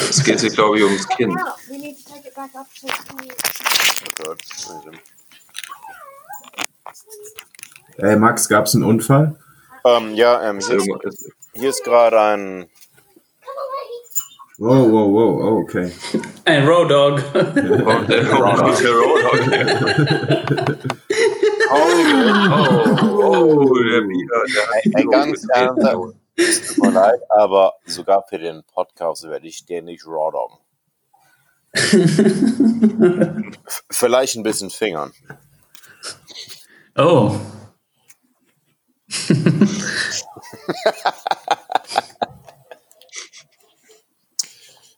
Es 0.08 0.24
geht 0.24 0.40
hier, 0.40 0.48
glaube 0.50 0.78
ich, 0.78 0.84
ums 0.84 1.06
Kind. 1.08 1.38
We 2.36 2.42
need 2.42 2.52
to 2.52 2.58
take 2.58 4.08
it 4.08 4.18
back 4.18 4.28
up 4.28 4.38
to 4.38 4.92
Ey, 8.06 8.16
Max, 8.16 8.46
gab's 8.48 8.74
einen 8.74 8.84
Unfall? 8.84 9.36
Ähm, 9.86 10.14
ja, 10.14 10.42
ähm, 10.50 10.58
hier, 10.60 10.76
ist, 10.76 10.88
hier 11.54 11.70
ist 11.70 11.82
gerade 11.84 12.20
ein. 12.20 12.68
Wow, 14.58 14.86
wow, 14.90 15.08
wow, 15.12 15.40
oh, 15.42 15.58
okay. 15.62 15.90
Ein 16.44 16.66
Road 16.66 16.90
Dog. 16.90 17.22
Oh, 17.34 17.42
der- 17.42 17.86
oh, 17.86 18.00
der 18.06 18.30
Roadhog. 18.30 18.70
Oh, 22.52 23.74
der 23.82 24.00
Bier, 24.02 24.28
der 24.54 25.00
ey, 25.00 25.06
ganz. 25.06 25.46
Es 26.38 26.74
tut 26.74 26.84
mir 26.84 26.90
leid, 26.92 27.20
aber 27.30 27.74
sogar 27.86 28.22
für 28.28 28.38
den 28.38 28.62
Podcast 28.64 29.26
werde 29.28 29.46
ich 29.46 29.64
den 29.64 29.86
nicht 29.86 30.06
raw 30.06 30.30
doggen. 30.30 30.58
Vielleicht 33.90 34.36
ein 34.36 34.42
bisschen 34.42 34.70
fingern. 34.70 35.12
Oh. 36.96 37.38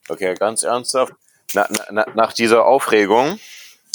Okay, 0.08 0.34
ganz 0.34 0.62
ernsthaft. 0.62 1.12
Na, 1.54 1.66
na, 1.70 1.84
na, 1.90 2.06
nach 2.14 2.32
dieser 2.32 2.64
Aufregung, 2.66 3.38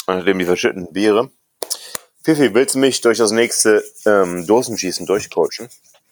nachdem 0.07 0.39
die 0.39 0.45
verschütteten 0.45 0.91
Biere, 0.93 1.29
Pfiffi, 2.23 2.53
willst 2.53 2.75
du 2.75 2.79
mich 2.79 3.01
durch 3.01 3.17
das 3.17 3.31
nächste 3.31 3.83
ähm, 4.05 4.47
Dosenschießen 4.47 5.05
durchcoachen? 5.05 5.69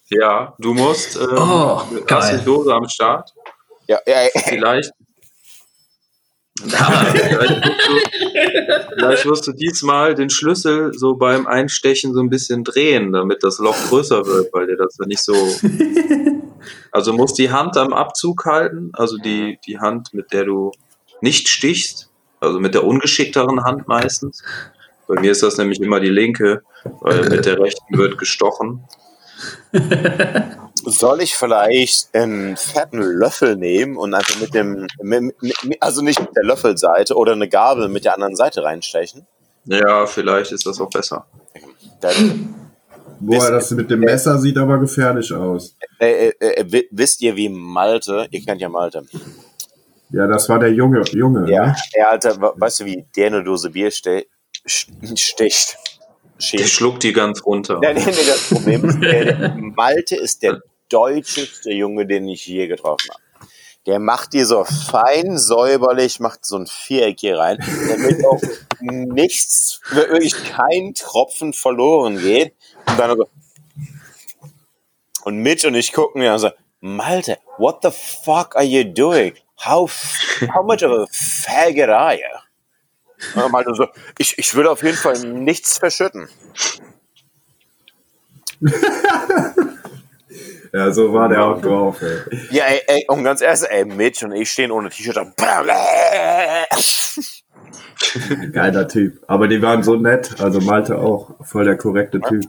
Ja, 0.10 0.56
du 0.60 0.74
musst. 0.74 1.16
Ähm, 1.16 1.30
Oh, 1.38 1.80
hast 1.82 2.06
geil. 2.08 2.40
die 2.40 2.46
Dose 2.46 2.74
am 2.74 2.88
Start. 2.90 3.34
Ja, 3.88 4.00
ja, 4.06 4.24
ja. 4.24 4.30
Vielleicht. 4.44 4.92
Vielleicht, 6.70 7.66
musst 7.66 7.88
du, 7.88 8.96
vielleicht 8.96 9.26
musst 9.26 9.48
du 9.48 9.52
diesmal 9.52 10.16
den 10.16 10.30
Schlüssel 10.30 10.94
so 10.94 11.16
beim 11.16 11.48
Einstechen 11.48 12.14
so 12.14 12.20
ein 12.20 12.30
bisschen 12.30 12.64
drehen, 12.64 13.12
damit 13.12 13.44
das 13.44 13.60
Loch 13.60 13.78
größer 13.90 14.26
wird, 14.26 14.54
weil 14.54 14.68
dir 14.68 14.78
das 14.78 14.98
ja 15.00 15.06
nicht 15.06 15.24
so. 15.24 15.36
Also 16.92 17.14
musst 17.14 17.40
die 17.40 17.52
Hand 17.52 17.76
am 17.78 17.92
Abzug 17.92 18.46
halten, 18.46 18.92
also 18.94 19.18
die, 19.18 19.58
die 19.66 19.80
Hand, 19.80 20.14
mit 20.14 20.32
der 20.32 20.46
du 20.46 20.72
nicht 21.22 21.48
stichst, 21.48 22.10
also 22.40 22.60
mit 22.60 22.74
der 22.74 22.84
ungeschickteren 22.84 23.64
Hand 23.64 23.88
meistens. 23.88 24.44
Bei 25.08 25.20
mir 25.20 25.32
ist 25.32 25.44
das 25.44 25.58
nämlich 25.58 25.82
immer 25.82 26.00
die 26.00 26.10
linke, 26.10 26.64
weil 27.02 27.30
mit 27.30 27.46
der 27.46 27.60
rechten 27.60 27.98
wird 27.98 28.18
gestochen. 28.18 28.84
Soll 30.84 31.22
ich 31.22 31.36
vielleicht 31.36 32.14
einen 32.16 32.58
fetten 32.58 33.02
Löffel 33.02 33.56
nehmen 33.56 33.98
und 33.98 34.14
einfach 34.14 34.40
mit 34.40 34.54
dem, 34.54 34.88
mit, 35.02 35.36
mit, 35.42 35.56
also 35.82 36.02
nicht 36.02 36.20
mit 36.20 36.36
der 36.36 36.44
Löffelseite 36.44 37.16
oder 37.16 37.34
eine 37.34 37.48
Gabel 37.48 37.88
mit 37.88 38.06
der 38.06 38.16
anderen 38.16 38.36
Seite 38.36 38.64
reinstechen? 38.64 39.28
Ja, 39.66 40.08
vielleicht 40.08 40.52
ist 40.52 40.66
das 40.66 40.80
auch 40.82 40.90
besser. 40.90 41.28
Dann, 42.02 42.56
Boah, 43.20 43.52
das 43.52 43.70
mit 43.72 43.92
dem 43.92 44.00
Messer 44.00 44.40
sieht 44.40 44.58
aber 44.58 44.80
gefährlich 44.80 45.32
aus. 45.32 45.76
äh, 46.00 46.30
äh, 46.30 46.34
äh, 46.40 46.72
wi- 46.72 46.88
wisst 46.90 47.22
ihr, 47.22 47.36
wie 47.36 47.50
Malte, 47.50 48.28
ihr 48.32 48.44
kennt 48.44 48.60
ja 48.62 48.70
Malte, 48.70 49.04
Ja, 50.10 50.26
das 50.26 50.50
war 50.50 50.58
der 50.58 50.74
Junge, 50.74 51.04
Junge, 51.12 51.50
ja, 51.52 51.68
ne? 51.68 51.76
er 51.94 52.10
Alter, 52.12 52.42
we- 52.42 52.54
weißt 52.56 52.80
du, 52.80 52.86
wie 52.86 53.06
der 53.16 53.28
eine 53.28 53.44
Dose 53.44 53.70
Bier 53.70 53.92
ste 53.92 54.26
sch- 54.68 54.88
sticht? 56.42 56.64
Der 56.64 56.68
Schämt. 56.68 56.70
schluckt 56.70 57.04
die 57.04 57.14
ganz 57.14 57.46
runter. 57.46 57.80
Ja, 57.82 57.94
nee, 57.94 58.04
nee, 58.06 58.12
das 58.12 58.50
Problem 58.50 58.86
ist, 58.86 59.00
der, 59.02 59.26
der 59.26 59.56
Malte 59.58 60.16
ist 60.16 60.44
der 60.44 60.62
deutscheste 60.90 61.72
Junge, 61.72 62.06
den 62.06 62.28
ich 62.28 62.46
je 62.46 62.68
getroffen 62.68 63.10
habe. 63.12 63.22
Der 63.88 64.00
macht 64.00 64.34
die 64.34 64.44
so 64.44 64.64
fein 64.64 65.40
säuberlich, 65.40 66.20
macht 66.20 66.46
so 66.46 66.58
ein 66.58 66.68
Viereck 66.68 67.20
hier 67.20 67.40
rein, 67.40 67.58
damit 67.90 68.24
auch 68.26 68.40
nichts, 68.80 69.82
wirklich 69.90 70.36
kein 70.36 70.94
Tropfen 70.94 71.54
verloren 71.54 72.20
geht. 72.20 72.54
Und 72.88 73.00
dann 73.00 73.18
so. 73.18 73.28
Und 75.24 75.38
Mitch 75.38 75.68
und 75.68 75.76
ich 75.76 75.94
gucken 75.94 76.22
ja 76.22 76.34
und 76.34 76.40
so, 76.40 76.50
Malte, 76.80 77.38
what 77.58 77.80
the 77.82 77.90
fuck 77.92 78.56
are 78.56 78.66
you 78.66 78.84
doing? 78.84 79.34
How, 79.66 79.90
how 80.54 80.64
much 80.64 80.84
of 80.84 80.92
a 80.92 81.06
faggot 81.12 81.90
are 81.90 82.16
you? 82.16 82.51
Und 83.36 83.52
Malte 83.52 83.74
so, 83.76 83.88
ich, 84.18 84.38
ich 84.38 84.56
will 84.56 84.68
auf 84.68 84.84
jeden 84.84 84.98
Fall 84.98 85.20
nichts 85.20 85.78
verschütten. 85.78 86.28
Ja, 90.74 90.90
so 90.92 91.14
war 91.14 91.28
der 91.28 91.44
auch 91.44 91.62
drauf, 91.62 92.02
ey. 92.02 92.18
Ja, 92.50 92.64
ey, 92.64 92.82
ey, 92.88 93.06
und 93.10 93.26
ganz 93.26 93.42
ehrlich, 93.42 93.64
ey, 93.70 93.84
Mitch 93.84 94.26
und 94.26 94.32
ich 94.32 94.50
stehen 94.50 94.72
ohne 94.72 94.90
T-Shirt 94.90 95.18
da. 95.18 95.26
Geiler 98.54 98.88
Typ. 98.88 99.22
Aber 99.28 99.50
die 99.50 99.62
waren 99.62 99.84
so 99.84 99.96
nett, 99.98 100.40
also 100.40 100.62
Malte 100.62 100.98
auch. 100.98 101.36
Voll 101.46 101.66
der 101.66 101.76
korrekte 101.76 102.22
Typ. 102.22 102.46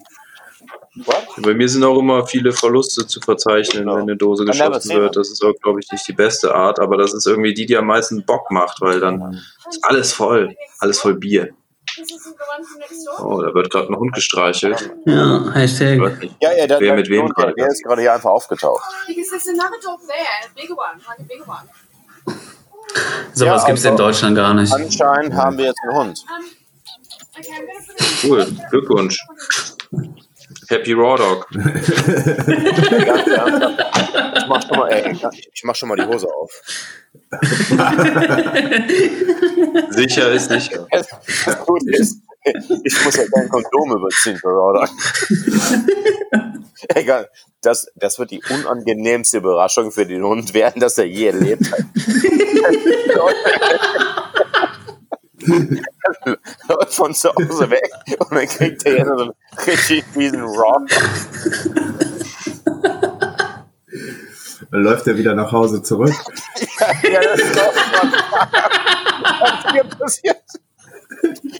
Bei 1.38 1.54
mir 1.54 1.68
sind 1.68 1.82
auch 1.84 1.98
immer 1.98 2.26
viele 2.26 2.52
Verluste 2.52 3.06
zu 3.06 3.18
verzeichnen, 3.20 3.84
Genau. 3.84 3.94
wenn 3.96 4.02
eine 4.02 4.16
Dose 4.16 4.44
geschossen 4.44 4.96
wird. 5.00 5.16
Das 5.16 5.30
ist 5.30 5.42
auch, 5.42 5.54
glaube 5.62 5.80
ich, 5.80 5.90
nicht 5.90 6.06
die 6.06 6.12
beste 6.12 6.54
Art, 6.54 6.78
aber 6.80 6.98
das 6.98 7.14
ist 7.14 7.26
irgendwie 7.26 7.54
die, 7.54 7.64
die 7.64 7.76
am 7.78 7.86
meisten 7.86 8.24
Bock 8.26 8.50
macht, 8.50 8.80
weil 8.82 9.00
dann 9.00 9.40
ist 9.70 9.78
alles 9.84 10.12
voll. 10.12 10.54
Alles 10.80 11.00
voll 11.00 11.14
Bier. 11.14 11.48
Oh, 13.18 13.40
da 13.42 13.52
wird 13.54 13.70
gerade 13.70 13.88
ein 13.88 13.96
Hund 13.96 14.12
gestreichelt. 14.14 14.92
Ja, 15.06 15.48
Ich 15.48 15.54
Hashtag. 15.54 16.30
Ja, 16.40 16.52
ja, 16.52 16.66
der, 16.66 16.80
Wer 16.80 16.94
mit 16.94 17.08
wem 17.08 17.26
der, 17.26 17.34
gerade 17.34 17.54
der 17.54 17.66
ist 17.68 17.82
gerade 17.82 18.00
hier 18.02 18.12
einfach 18.14 18.30
aufgetaucht. 18.30 18.82
Because 19.06 19.30
there's 19.30 19.48
another 19.48 19.76
dog 19.82 20.00
there, 20.06 20.18
a 20.44 20.48
bigger 20.54 20.74
one, 20.74 21.00
like 21.08 21.18
a 21.18 21.22
bigger 21.22 21.48
one. 21.48 22.38
Sowas 23.34 23.62
Ja, 23.62 23.66
gibt's 23.66 23.84
in 23.84 23.90
also- 23.92 24.04
Deutschland 24.04 24.36
gar 24.36 24.54
nicht. 24.54 24.72
Anscheinend 24.72 25.34
haben 25.34 25.56
wir 25.58 25.66
jetzt 25.66 25.78
einen 25.88 25.96
Hund. 25.98 26.24
It 27.38 28.24
Cool, 28.24 28.46
Glückwunsch. 28.70 29.18
Happy 30.68 30.92
Raw 30.92 31.16
Dog. 31.16 31.48
Ganz 31.50 31.88
ernsthaft. 33.28 34.36
Ich 34.36 34.46
mach 34.48 34.62
schon 34.62 34.78
mal, 34.78 34.88
ey, 34.88 35.16
ich 35.52 35.64
mach 35.64 35.74
schon 35.74 35.88
mal 35.88 35.96
die 35.96 36.06
Hose 36.06 36.28
auf. 36.28 36.52
Sicher 39.90 40.30
ist 40.32 40.50
sicher. 40.50 40.86
Das 40.90 41.08
Gute 41.66 41.96
ist, 41.96 42.18
ich 42.84 43.04
muss 43.04 43.16
ja 43.16 43.24
kein 43.34 43.48
Kondom 43.48 43.96
überziehen 43.96 44.36
für 44.36 44.48
Rodder. 44.48 44.86
Egal. 46.94 47.28
Das, 47.62 47.86
das 47.94 48.18
wird 48.18 48.32
die 48.32 48.42
unangenehmste 48.50 49.38
Überraschung 49.38 49.92
für 49.92 50.04
den 50.04 50.22
Hund 50.24 50.52
werden, 50.52 50.80
dass 50.80 50.98
er 50.98 51.06
je 51.06 51.28
erlebt 51.28 51.70
hat. 51.70 51.80
Läuft 55.46 56.94
von 56.94 57.14
zu 57.14 57.30
Hause 57.30 57.70
weg 57.70 57.90
und 58.18 58.32
dann 58.32 58.46
kriegt 58.46 58.84
er 58.84 58.98
jetzt 58.98 59.08
so 59.08 59.22
einen 59.22 59.32
richtig 59.66 60.04
fiesen 60.12 60.42
Raw. 60.42 60.86
Dann 64.70 64.82
läuft 64.82 65.06
er 65.06 65.16
wieder 65.16 65.34
nach 65.34 65.52
Hause 65.52 65.82
zurück. 65.82 66.14
Ja, 67.04 67.20
das 67.20 67.40
ist 67.40 67.56
doch 67.56 67.74
was 69.40 69.72
hier 69.72 69.84
passiert. 69.84 70.42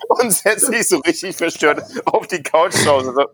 Und 0.08 0.32
setzt 0.32 0.66
sich 0.66 0.88
so 0.88 0.98
richtig 0.98 1.36
verstört 1.36 1.84
auf 2.06 2.26
die 2.26 2.42
Couch 2.42 2.72
zu 2.72 2.86
Hause. 2.86 3.14
So. 3.14 3.26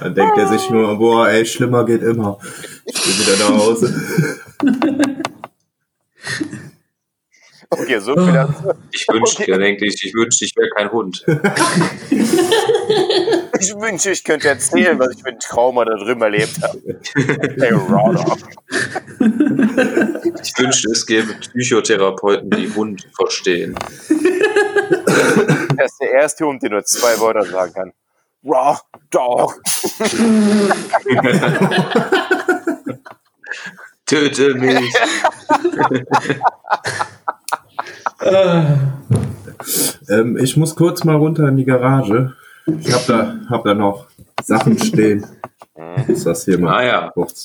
Dann 0.00 0.14
denkt 0.14 0.36
er 0.36 0.48
sich 0.48 0.68
nur, 0.70 0.98
boah, 0.98 1.28
ey, 1.28 1.46
schlimmer 1.46 1.84
geht 1.84 2.02
immer. 2.02 2.38
Ich 2.86 3.04
bin 3.04 3.18
wieder 3.20 3.36
nach 3.38 3.56
Hause. 3.56 3.94
Okay, 7.72 8.00
so 8.00 8.14
viel 8.14 8.32
dazu. 8.32 8.72
Ich 8.90 9.06
wünschte, 9.08 9.44
der 9.44 9.58
denkt, 9.58 9.80
ich, 9.82 10.04
ich 10.04 10.12
wünschte, 10.12 10.44
ich 10.44 10.56
wäre 10.56 10.68
kein 10.76 10.90
Hund. 10.90 11.24
Ich 13.60 13.74
wünsche, 13.76 14.10
ich 14.10 14.24
könnte 14.24 14.48
erzählen, 14.48 14.98
was 14.98 15.10
ich 15.14 15.22
mit 15.22 15.34
dem 15.34 15.40
Trauma 15.40 15.84
da 15.84 15.94
drüben 15.94 16.22
erlebt 16.22 16.60
habe. 16.62 16.80
Hey. 17.14 17.74
Ich 20.42 20.58
wünschte, 20.58 20.90
es 20.90 21.04
gäbe 21.04 21.34
Psychotherapeuten, 21.34 22.48
die 22.50 22.74
Hund 22.74 23.06
verstehen. 23.14 23.74
Er 25.76 25.84
ist 25.84 26.00
der 26.00 26.12
erste 26.12 26.46
Hund, 26.46 26.62
der 26.62 26.70
nur 26.70 26.84
zwei 26.84 27.20
Wörter 27.20 27.44
sagen 27.44 27.74
kann. 27.74 27.92
Raw 28.44 28.78
dog. 29.10 29.60
Töte 34.06 34.54
mich. 34.54 34.94
Ähm, 40.08 40.36
ich 40.38 40.56
muss 40.56 40.74
kurz 40.76 41.04
mal 41.04 41.16
runter 41.16 41.48
in 41.48 41.56
die 41.56 41.64
Garage. 41.64 42.32
Ich 42.66 42.92
hab 42.92 43.06
da, 43.06 43.36
hab 43.48 43.64
da 43.64 43.74
noch 43.74 44.06
Sachen 44.42 44.78
stehen. 44.78 45.26
Ist 46.08 46.26
das 46.26 46.44
hier 46.44 46.58
mal 46.58 46.74
Ah 46.78 46.84
ja. 46.84 47.10
kurz. 47.10 47.44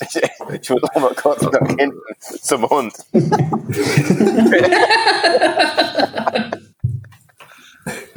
Ich 0.61 0.69
muss 0.69 0.83
auch 0.83 1.01
mal 1.01 1.13
kurz 1.15 1.41
nach 1.41 1.67
hinten 1.67 1.93
zum 2.41 2.69
Hund. 2.69 2.93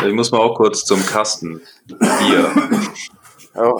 Ich 0.06 0.12
muss 0.12 0.30
mal 0.30 0.38
auch 0.38 0.54
kurz 0.56 0.84
zum 0.84 1.04
Kasten. 1.06 1.60
Bier. 1.86 2.50
Oh, 3.54 3.78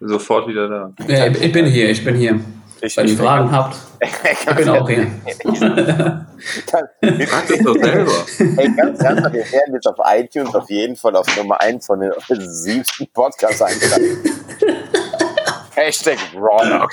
Sofort 0.00 0.48
wieder 0.48 0.68
da. 0.68 0.92
Ja, 1.08 1.26
ich 1.26 1.52
bin 1.52 1.66
hier, 1.66 1.90
ich 1.90 2.04
bin 2.04 2.14
hier. 2.16 2.40
Ich, 2.84 2.96
Wenn 2.96 3.08
ihr 3.08 3.16
Fragen 3.16 3.50
habt, 3.50 3.76
ich 4.00 4.56
bin 4.56 4.68
auch 4.68 4.88
hier. 4.88 5.06
Frag 7.26 7.48
das 7.48 7.58
doch 7.58 7.74
selber. 7.74 8.12
Ey, 8.38 8.70
ganz 8.76 9.00
ernsthaft, 9.00 9.34
wir 9.34 9.52
werden 9.52 9.74
jetzt 9.74 9.86
auf 9.86 9.96
iTunes 10.04 10.54
auf 10.54 10.70
jeden 10.70 10.96
Fall 10.96 11.16
auf 11.16 11.26
Nummer 11.36 11.60
1 11.60 11.86
von 11.86 12.00
den 12.00 12.12
siebsten 12.38 13.06
Podcasts 13.12 13.62
eingetragen. 13.62 14.18
Hashtag 15.74 16.18
Raw 16.36 16.68
Dog. 16.68 16.90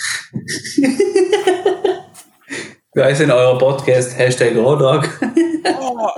Wer 2.93 3.09
ist 3.09 3.21
in 3.21 3.31
eurer 3.31 3.57
Podcast? 3.57 4.17
Hashtag 4.17 4.55
Rodog. 4.55 5.07
Oh, 5.79 6.09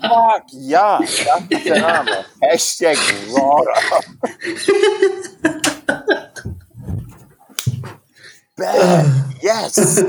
Fuck, 0.00 0.44
ja, 0.50 0.98
das 0.98 1.10
ist 1.48 1.64
der 1.64 1.80
Name. 1.80 2.10
Hashtag 2.40 2.98
Raw 3.32 3.64
Bam, 8.56 9.24
yes. 9.40 10.04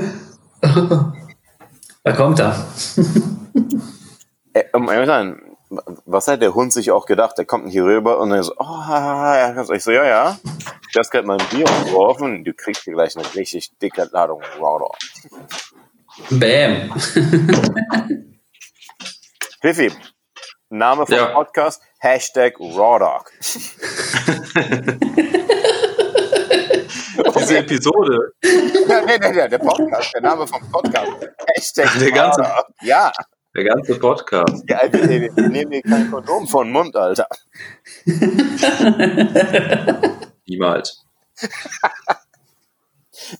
Da 2.06 2.12
kommt 2.12 2.38
er. 2.38 2.54
Um 4.74 4.88
ehrlich 4.90 5.06
zu 5.06 5.06
sein, 5.06 5.40
was 6.04 6.28
hat 6.28 6.42
der 6.42 6.54
Hund 6.54 6.72
sich 6.72 6.90
auch 6.90 7.06
gedacht? 7.06 7.38
Der 7.38 7.46
kommt 7.46 7.70
hier 7.70 7.84
rüber 7.84 8.18
und 8.18 8.28
dann 8.30 8.42
so, 8.42 8.52
oh, 8.58 8.64
ja, 8.88 9.62
ich 9.72 9.82
so, 9.82 9.90
ja, 9.90 10.04
ja. 10.04 10.38
Du 10.92 11.00
hast 11.00 11.10
gerade 11.10 11.26
mein 11.26 11.38
Bier 11.50 11.64
umgeworfen, 11.66 12.44
du 12.44 12.52
kriegst 12.52 12.84
hier 12.84 12.92
gleich 12.92 13.16
eine 13.16 13.34
richtig 13.34 13.76
dicke 13.78 14.08
Ladung 14.12 14.42
Dog. 14.78 14.96
Bam. 16.30 16.92
Pfiffi, 19.62 19.90
Name 20.68 21.06
vom 21.06 21.16
Ja. 21.16 21.26
Podcast, 21.26 21.82
Hashtag 21.98 22.60
Raw 22.60 22.98
Dog. 22.98 23.32
Diese 27.44 27.58
Episode, 27.58 28.32
Ja, 28.42 29.00
nee, 29.02 29.18
nee, 29.18 29.30
nee, 29.32 29.48
der 29.48 29.58
Podcast, 29.58 30.12
der 30.14 30.22
Name 30.22 30.46
vom 30.46 30.70
Podcast. 30.70 31.10
Hashtag 31.54 31.90
Der 32.00 32.10
ganze-. 32.10 32.46
Ja, 32.82 33.12
der 33.54 33.64
ganze 33.64 33.98
Podcast. 33.98 34.64
ja 34.68 34.80
wir, 34.92 35.08
wir, 35.08 35.36
wir 35.36 35.48
nehmen 35.48 35.72
hier 35.72 35.82
kein 35.82 36.10
Kondom 36.10 36.46
von 36.48 36.70
Mund, 36.70 36.96
Alter. 36.96 37.26
Niemals. 40.46 41.04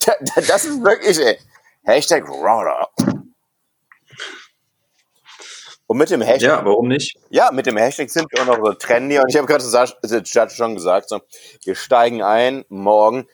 Da- 0.06 0.14
da- 0.20 0.40
Das 0.46 0.64
ist 0.64 0.82
wirklich, 0.82 1.18
ey. 1.18 1.38
Hashtag 1.84 2.28
Raw 2.28 2.64
Dog. 2.64 3.14
Und 5.86 5.98
mit 5.98 6.08
dem 6.10 6.22
Hashtag 6.22 6.48
Ja, 6.48 6.64
warum 6.64 6.88
nicht? 6.88 7.16
Ja, 7.28 7.50
mit 7.52 7.66
dem 7.66 7.76
Hashtag 7.76 8.08
sind 8.08 8.26
wir 8.32 8.40
auch 8.42 8.46
noch 8.46 8.64
so 8.64 8.72
trendy. 8.72 9.18
Und 9.18 9.28
ich 9.28 9.36
habe 9.36 9.46
gerade 9.46 9.62
schon 10.54 10.74
gesagt, 10.74 11.08
so, 11.10 11.20
wir 11.64 11.74
steigen 11.74 12.22
ein 12.22 12.64
morgen 12.68 13.26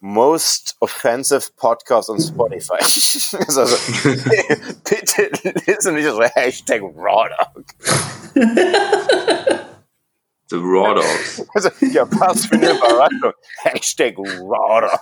Most 0.00 0.76
Offensive 0.80 1.50
Podcast 1.56 2.08
on 2.08 2.18
Spotify. 2.18 2.78
also, 3.38 3.62
bitte 4.84 5.30
lesen 5.66 5.94
nicht 5.94 6.06
so 6.06 6.22
Hashtag 6.22 6.82
Raw 6.82 7.28
Dog. 7.28 7.64
The 10.50 10.56
Raw 10.56 10.94
Dogs. 10.94 11.44
Also, 11.54 11.70
ja, 11.80 12.04
passt 12.06 12.46
für 12.46 12.54
eine 12.54 12.70
Überraschung. 12.70 13.32
Hashtag 13.64 14.16
Raw 14.18 14.80
Dog. 14.82 15.00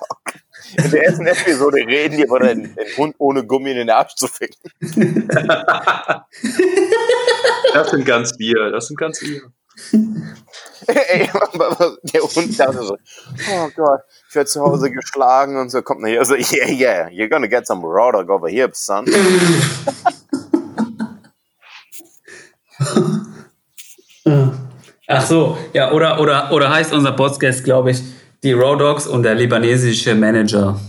In 0.82 0.90
der 0.90 1.04
ersten 1.04 1.26
Episode 1.26 1.76
reden 1.86 2.16
die 2.16 2.24
über 2.24 2.40
den, 2.40 2.74
den 2.74 2.96
Hund 2.96 3.14
ohne 3.18 3.44
Gummi 3.44 3.70
in 3.70 3.76
den 3.76 3.90
Arsch 3.90 4.14
zu 4.14 4.28
ficken. 4.28 4.72
Das 7.72 7.90
sind 7.90 8.06
ganz 8.06 8.38
wir. 8.38 8.70
Das 8.70 8.86
sind 8.86 8.96
ganz 8.98 9.20
wir. 9.20 9.52
Ey, 10.86 11.28
der 12.02 12.22
Hund 12.22 12.58
dachte 12.58 12.82
so, 12.82 12.96
oh 13.52 13.68
Gott, 13.76 14.00
ich 14.28 14.34
werde 14.34 14.48
zu 14.48 14.60
Hause 14.60 14.90
geschlagen 14.90 15.58
und 15.58 15.70
so 15.70 15.82
kommt 15.82 16.02
er 16.04 16.08
hier 16.08 16.24
so, 16.24 16.34
yeah, 16.34 16.68
yeah, 16.68 17.08
you're 17.08 17.28
gonna 17.28 17.46
get 17.46 17.66
some 17.66 17.84
raw 17.86 18.10
dog 18.10 18.30
over 18.30 18.48
here, 18.48 18.70
son. 18.72 19.06
Ach 25.08 25.26
so, 25.26 25.56
ja, 25.72 25.92
oder, 25.92 26.20
oder, 26.20 26.50
oder 26.52 26.70
heißt 26.70 26.92
unser 26.92 27.12
Podcast, 27.12 27.62
glaube 27.62 27.92
ich, 27.92 28.02
die 28.42 28.52
Raw 28.52 28.76
Dogs 28.76 29.06
und 29.06 29.22
der 29.22 29.34
libanesische 29.34 30.14
Manager. 30.14 30.80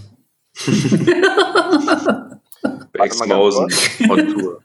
Exmosen 2.94 3.68
on 4.10 4.28
Tour. 4.28 4.62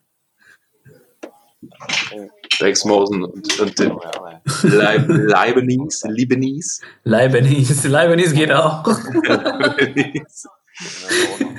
Exmosen 2.62 3.24
und, 3.24 3.60
und 3.60 3.78
den 3.78 3.92
Leib, 4.62 5.04
Leibniz, 5.08 6.02
Libanese. 6.08 6.82
Libanese. 7.04 7.88
Libanese 7.88 8.34
geht 8.34 8.50
auch. 8.52 8.84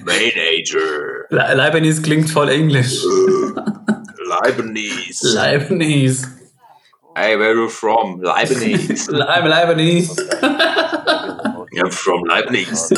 Manager. 0.06 1.28
Li- 1.30 1.56
Libanese 1.56 2.02
klingt 2.02 2.30
voll 2.30 2.50
englisch. 2.50 3.02
Leibniz. 4.28 5.22
Libanese. 5.24 6.28
Hey, 7.16 7.38
where 7.38 7.54
you 7.54 7.70
from? 7.70 8.22
Leibniz. 8.22 9.08
Lib 9.08 9.44
Libanese. 9.44 10.16
I'm 11.76 11.92
from 11.92 12.24
Leibniz. 12.26 12.90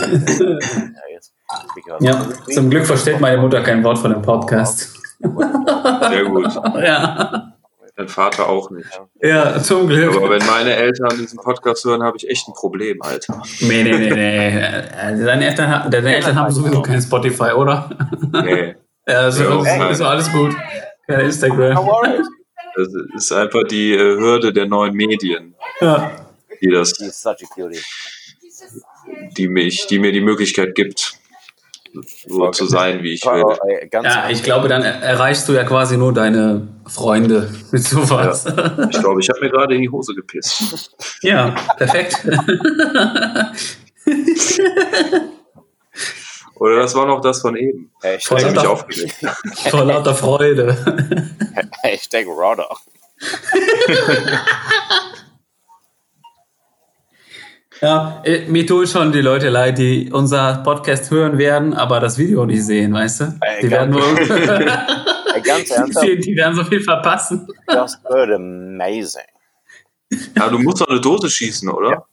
Ja, 2.00 2.28
zum 2.54 2.70
Glück 2.70 2.86
versteht 2.86 3.20
meine 3.22 3.38
Mutter 3.42 3.62
kein 3.62 3.84
Wort 3.84 3.98
von 3.98 4.12
dem 4.12 4.22
Podcast. 4.22 4.94
Sehr 5.20 6.26
gut. 6.26 6.48
Ja, 6.84 7.55
Dein 7.98 8.10
Vater 8.10 8.50
auch 8.50 8.70
nicht. 8.72 8.90
ja 9.22 9.58
zum 9.62 9.88
Glück. 9.88 10.16
Aber 10.18 10.30
wenn 10.30 10.46
meine 10.46 10.76
Eltern 10.76 11.18
diesen 11.18 11.40
Podcast 11.40 11.86
hören, 11.86 12.04
habe 12.04 12.18
ich 12.18 12.30
echt 12.30 12.48
ein 12.48 12.54
Problem, 12.54 13.02
Alter. 13.02 13.42
Nee, 13.62 13.84
nee, 13.84 13.98
nee, 13.98 14.10
nee. 14.10 14.64
Also 15.02 15.24
Deine 15.24 15.48
Eltern, 15.48 15.90
deine 15.90 16.16
Eltern 16.16 16.36
haben 16.38 16.52
sowieso 16.52 16.82
kein 16.82 17.02
Spotify, 17.02 17.52
oder? 17.56 17.90
Nee. 18.44 18.76
Ja, 19.08 19.20
also 19.20 19.44
Ja, 19.64 19.86
ist, 19.86 20.00
ist 20.00 20.02
alles 20.02 20.32
gut. 20.32 20.56
Kein 21.06 21.20
Instagram. 21.28 21.78
Das 22.76 22.88
ist 23.16 23.32
einfach 23.32 23.62
die 23.70 23.94
äh, 23.94 24.00
Hürde 24.18 24.52
der 24.52 24.66
neuen 24.66 24.96
Medien, 24.96 25.54
Ja. 25.80 26.10
die 26.60 26.72
das, 26.72 26.92
die 29.38 29.48
mich, 29.48 29.86
die 29.86 30.00
mir 30.00 30.12
die 30.12 30.22
Möglichkeit 30.22 30.74
gibt, 30.74 31.14
so 32.28 32.50
zu 32.52 32.66
sein, 32.66 33.02
wie 33.04 33.14
ich 33.14 33.24
will. 33.26 33.44
ja, 34.04 34.30
ich 34.30 34.44
glaube, 34.44 34.68
dann 34.68 34.82
er- 34.84 35.02
erreichst 35.02 35.48
du 35.48 35.54
ja 35.54 35.64
quasi 35.64 35.98
nur 35.98 36.14
deine 36.14 36.68
Freunde 36.88 37.50
mit 37.72 37.84
sowas. 37.84 38.46
Ich 38.46 39.00
glaube, 39.00 39.22
ich 39.22 39.30
habe 39.30 39.40
mir 39.42 39.50
gerade 39.50 39.76
in 39.76 39.82
die 39.82 39.90
Hose 39.90 40.14
gepisst. 40.14 40.96
Ja, 41.22 41.56
perfekt. 41.78 42.18
Oder 46.58 46.78
das 46.78 46.96
war 46.96 47.06
noch 47.06 47.20
das 47.22 47.42
von 47.42 47.56
eben. 47.58 47.92
Hashtag, 48.02 48.38
Ich 48.40 48.46
habe 48.46 48.52
mich 48.52 48.58
Alter. 48.60 48.70
aufgeregt. 48.72 49.16
Vor 49.70 49.84
lauter 49.86 50.16
Freude. 50.16 50.78
Hashtag 51.82 52.26
dog. 52.26 52.80
Ja, 57.82 58.22
äh, 58.24 58.46
mir 58.48 58.66
tun 58.66 58.88
schon 58.88 59.12
die 59.12 59.22
Leute 59.22 59.50
leid, 59.50 59.78
die 59.78 60.10
unser 60.12 60.62
Podcast 60.64 61.12
hören 61.12 61.38
werden, 61.38 61.74
aber 61.74 62.00
das 62.00 62.18
Video 62.18 62.46
nicht 62.46 62.64
sehen, 62.64 62.94
weißt 62.94 63.20
du? 63.22 63.24
Ey, 63.42 63.62
Die 63.64 63.72
werden, 63.72 63.94
wohl, 63.94 64.02
Ey, 65.34 65.42
ganz 65.44 65.70
ernsthaft, 65.72 66.08
die, 66.08 66.18
die 66.20 66.36
werden 66.36 66.56
so 66.56 66.64
viel 66.64 66.82
verpassen. 66.82 67.48
das 67.68 68.00
wird 68.10 68.32
amazing. 68.32 69.22
Ja, 70.36 70.48
du 70.50 70.60
musst 70.60 70.82
doch 70.82 70.88
eine 70.88 71.02
Dose 71.02 71.30
schießen, 71.30 71.70
oder? 71.70 72.06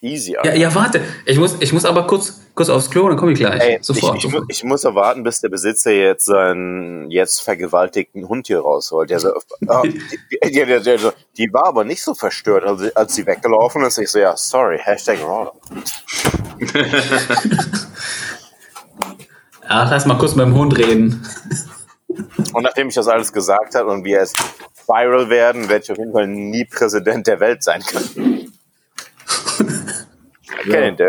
Easy, 0.00 0.34
Ja, 0.42 0.54
ja, 0.54 0.74
warte. 0.74 1.00
Ich 1.26 1.38
muss, 1.38 1.56
ich 1.60 1.72
muss 1.72 1.84
aber 1.84 2.06
kurz, 2.06 2.39
kurz 2.54 2.68
aufs 2.68 2.90
Klo, 2.90 3.08
dann 3.08 3.16
komme 3.16 3.32
ich 3.32 3.38
gleich. 3.38 3.60
Ey, 3.60 3.78
sofort. 3.80 4.16
ich, 4.16 4.24
ich, 4.24 4.30
sofort. 4.30 4.42
mu- 4.42 4.46
ich 4.50 4.64
muss 4.64 4.84
erwarten, 4.84 5.22
bis 5.22 5.40
der 5.40 5.48
Besitzer 5.48 5.90
jetzt 5.92 6.26
seinen 6.26 7.10
jetzt 7.10 7.40
vergewaltigten 7.42 8.28
Hund 8.28 8.46
hier 8.48 8.60
rausholt. 8.60 9.10
Der 9.10 9.20
so, 9.20 9.32
oh, 9.68 9.82
die, 9.82 10.00
die, 10.42 10.64
die, 10.64 11.10
die, 11.36 11.52
war 11.52 11.66
aber 11.66 11.84
nicht 11.84 12.02
so 12.02 12.14
verstört, 12.14 12.64
als, 12.64 12.80
sie- 12.80 12.94
als 12.96 13.14
sie 13.14 13.26
weggelaufen 13.26 13.82
ist. 13.84 13.98
Ich 13.98 14.10
so, 14.10 14.18
ja, 14.18 14.36
sorry, 14.36 14.78
Hashtag 14.78 15.20
raw. 15.22 15.50
Ja, 19.68 19.88
lass 19.88 20.04
mal 20.04 20.18
kurz 20.18 20.34
mit 20.34 20.44
dem 20.46 20.54
Hund 20.56 20.76
reden. 20.76 21.24
Und 22.52 22.62
nachdem 22.64 22.88
ich 22.88 22.94
das 22.96 23.06
alles 23.06 23.32
gesagt 23.32 23.76
habe 23.76 23.88
und 23.92 24.02
wir 24.04 24.18
jetzt 24.18 24.36
viral 24.88 25.30
werden, 25.30 25.68
werde 25.68 25.84
ich 25.84 25.92
auf 25.92 25.98
jeden 25.98 26.12
Fall 26.12 26.26
nie 26.26 26.64
Präsident 26.64 27.28
der 27.28 27.38
Welt 27.40 27.62
sein 27.62 27.80
können. 27.82 28.52
Okay, 30.62 30.94
der, 30.94 31.08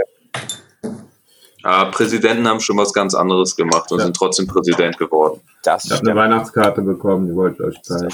Ja, 1.63 1.86
Präsidenten 1.86 2.47
haben 2.47 2.60
schon 2.60 2.78
was 2.78 2.93
ganz 2.93 3.13
anderes 3.13 3.56
gemacht 3.56 3.91
und 3.91 4.00
Ja. 4.00 4.06
sind 4.06 4.15
trotzdem 4.15 4.47
Präsident 4.47 4.97
geworden. 4.97 5.41
das 5.63 5.86
Ich 5.86 5.91
habe 5.91 6.02
eine 6.02 6.15
Weihnachtskarte 6.19 6.82
bekommen, 6.82 7.28
die 7.28 7.36
wollte 7.36 7.58
ich 7.63 7.78
euch 7.78 7.82
zeigen. 7.84 8.10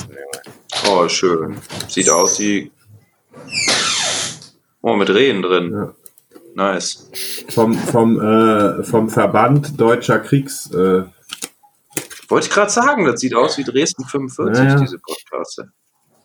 Oh, 0.90 1.08
schön. 1.08 1.58
Sieht 1.88 2.10
aus 2.10 2.40
wie. 2.40 2.72
Oh, 4.82 4.96
mit 4.96 5.10
Rehen 5.10 5.42
drin. 5.42 5.72
Ja. 5.74 5.94
Nice. 6.56 7.10
Vom, 7.50 7.74
vom, 7.76 8.20
äh, 8.20 8.84
vom 8.84 9.10
Verband 9.10 9.80
Deutscher 9.80 10.20
Kriegs... 10.20 10.72
Äh, 10.72 11.04
Wollte 12.30 12.48
ich 12.48 12.54
gerade 12.54 12.72
sagen, 12.72 13.06
das 13.06 13.22
sieht 13.22 13.34
aus 13.36 13.58
wie 13.58 13.64
Dresden 13.64 14.04
45, 14.04 14.64
Ja, 14.64 14.70
ja. 14.72 14.76
diese 14.80 14.98
Podcasts. 15.00 15.62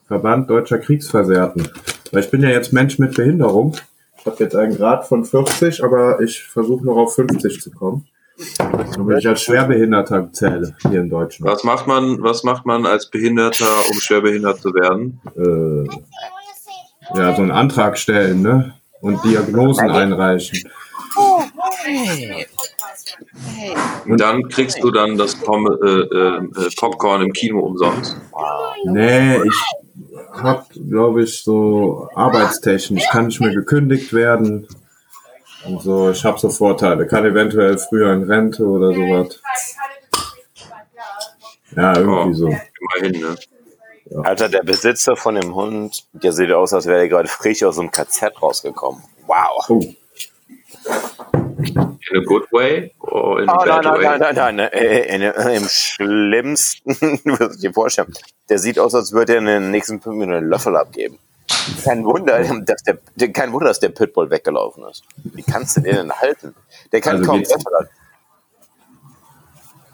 Verband 0.09 0.51
Deutscher 0.51 0.79
Kriegsversehrten. 0.79 1.69
Weil 2.11 2.25
ich 2.25 2.31
bin 2.31 2.43
ja 2.43 2.49
jetzt 2.49 2.73
Mensch 2.73 2.99
mit 2.99 3.15
Behinderung. 3.15 3.77
Ich 4.23 4.27
habe 4.27 4.45
jetzt 4.45 4.55
einen 4.55 4.77
Grad 4.77 5.05
von 5.09 5.25
40, 5.25 5.83
aber 5.83 6.21
ich 6.21 6.45
versuche 6.45 6.87
noch 6.87 6.97
auf 6.97 7.17
50 7.17 7.61
zu 7.61 7.73
kommen. 7.73 8.07
Damit 8.97 9.19
ich 9.19 9.27
als 9.27 9.43
Schwerbehinderter 9.43 10.33
zähle 10.33 10.77
hier 10.89 11.01
in 11.01 11.11
Deutschland. 11.11 11.53
Was 11.53 11.65
macht 11.65 11.89
man, 11.89 12.23
was 12.23 12.45
macht 12.45 12.65
man 12.65 12.87
als 12.87 13.11
Behinderter, 13.11 13.67
um 13.91 13.99
schwerbehindert 13.99 14.61
zu 14.61 14.73
werden? 14.75 15.21
Äh, 15.37 17.19
ja, 17.19 17.35
so 17.35 17.43
einen 17.43 17.51
Antrag 17.51 17.99
stellen, 17.99 18.43
ne? 18.43 18.75
Und 19.01 19.25
Diagnosen 19.25 19.91
einreichen. 19.91 20.71
Und 24.07 24.21
dann 24.21 24.49
kriegst 24.49 24.83
du 24.85 24.93
dann 24.93 25.19
das 25.19 25.35
Pom 25.35 25.67
äh, 25.67 25.87
äh, 25.87 26.37
äh, 26.37 26.71
Popcorn 26.77 27.23
im 27.23 27.33
Kino 27.33 27.59
umsonst. 27.59 28.17
Nee, 28.85 29.43
ich 29.43 29.82
hab, 30.33 30.71
glaube 30.71 31.23
ich, 31.23 31.43
so 31.43 32.09
arbeitstechnisch 32.15 33.09
kann 33.11 33.27
nicht 33.27 33.41
mehr 33.41 33.55
gekündigt 33.55 34.13
werden. 34.13 34.67
Und 35.65 35.83
so, 35.83 36.11
ich 36.11 36.25
habe 36.25 36.39
so 36.39 36.51
Vorteile. 36.51 37.07
Kann 37.07 37.25
eventuell 37.25 37.79
früher 37.79 38.13
in 38.13 38.25
Rente 38.25 38.65
oder 38.65 38.93
sowas. 38.93 39.41
Ja, 41.77 41.97
irgendwie 41.97 42.35
so. 42.35 42.49
Immerhin, 42.49 43.21
ne? 43.21 43.37
Alter, 44.25 44.49
der 44.49 44.63
Besitzer 44.63 45.17
von 45.17 45.37
dem 45.37 45.55
Hund, 45.55 46.07
der 46.13 46.33
sieht 46.33 46.53
aus, 46.53 46.73
als 46.73 46.87
wäre 46.87 47.01
er 47.01 47.09
gerade 47.09 47.29
frisch 47.29 47.63
aus 47.63 47.77
dem 47.77 47.91
KZ 47.91 48.43
rausgekommen. 48.43 49.03
Wow. 49.27 49.65
Oh, 49.69 49.83
In 50.85 52.17
a 52.17 52.25
good 52.25 52.45
way 52.53 52.93
or 52.99 53.41
in 53.43 53.49
a 53.49 53.53
Oh, 53.53 53.65
nein, 53.65 53.69
bad 53.83 53.85
nein, 53.85 53.95
way? 53.95 54.05
nein, 54.05 54.19
nein, 54.21 54.35
nein, 54.35 54.57
nein. 54.57 54.73
Äh, 54.73 55.15
in, 55.15 55.23
äh, 55.23 55.57
Im 55.57 55.69
schlimmsten, 55.69 56.95
du 57.25 57.39
wirst 57.39 57.63
dir 57.63 57.73
vorstellen. 57.73 58.13
Der 58.49 58.59
sieht 58.59 58.79
aus, 58.79 58.95
als 58.95 59.13
würde 59.13 59.35
er 59.35 59.39
in 59.39 59.47
den 59.47 59.71
nächsten 59.71 60.01
fünf 60.01 60.17
Minuten 60.17 60.39
einen 60.39 60.49
Löffel 60.49 60.77
abgeben. 60.77 61.19
Kein 61.85 62.05
Wunder, 62.05 62.43
dass 62.67 62.83
der, 62.83 62.99
kein 63.33 63.53
Wunder, 63.53 63.69
dass 63.69 63.79
der 63.81 63.91
Pitbull 63.91 64.31
weggelaufen 64.31 64.85
ist. 64.91 65.05
Wie 65.17 65.43
kannst 65.43 65.77
du 65.77 65.81
den 65.83 65.95
denn 65.97 66.13
halten? 66.13 66.55
Der 66.91 67.01
kann 67.01 67.17
Also 67.19 67.27
kaum 67.31 67.41
Löffel. 67.41 67.89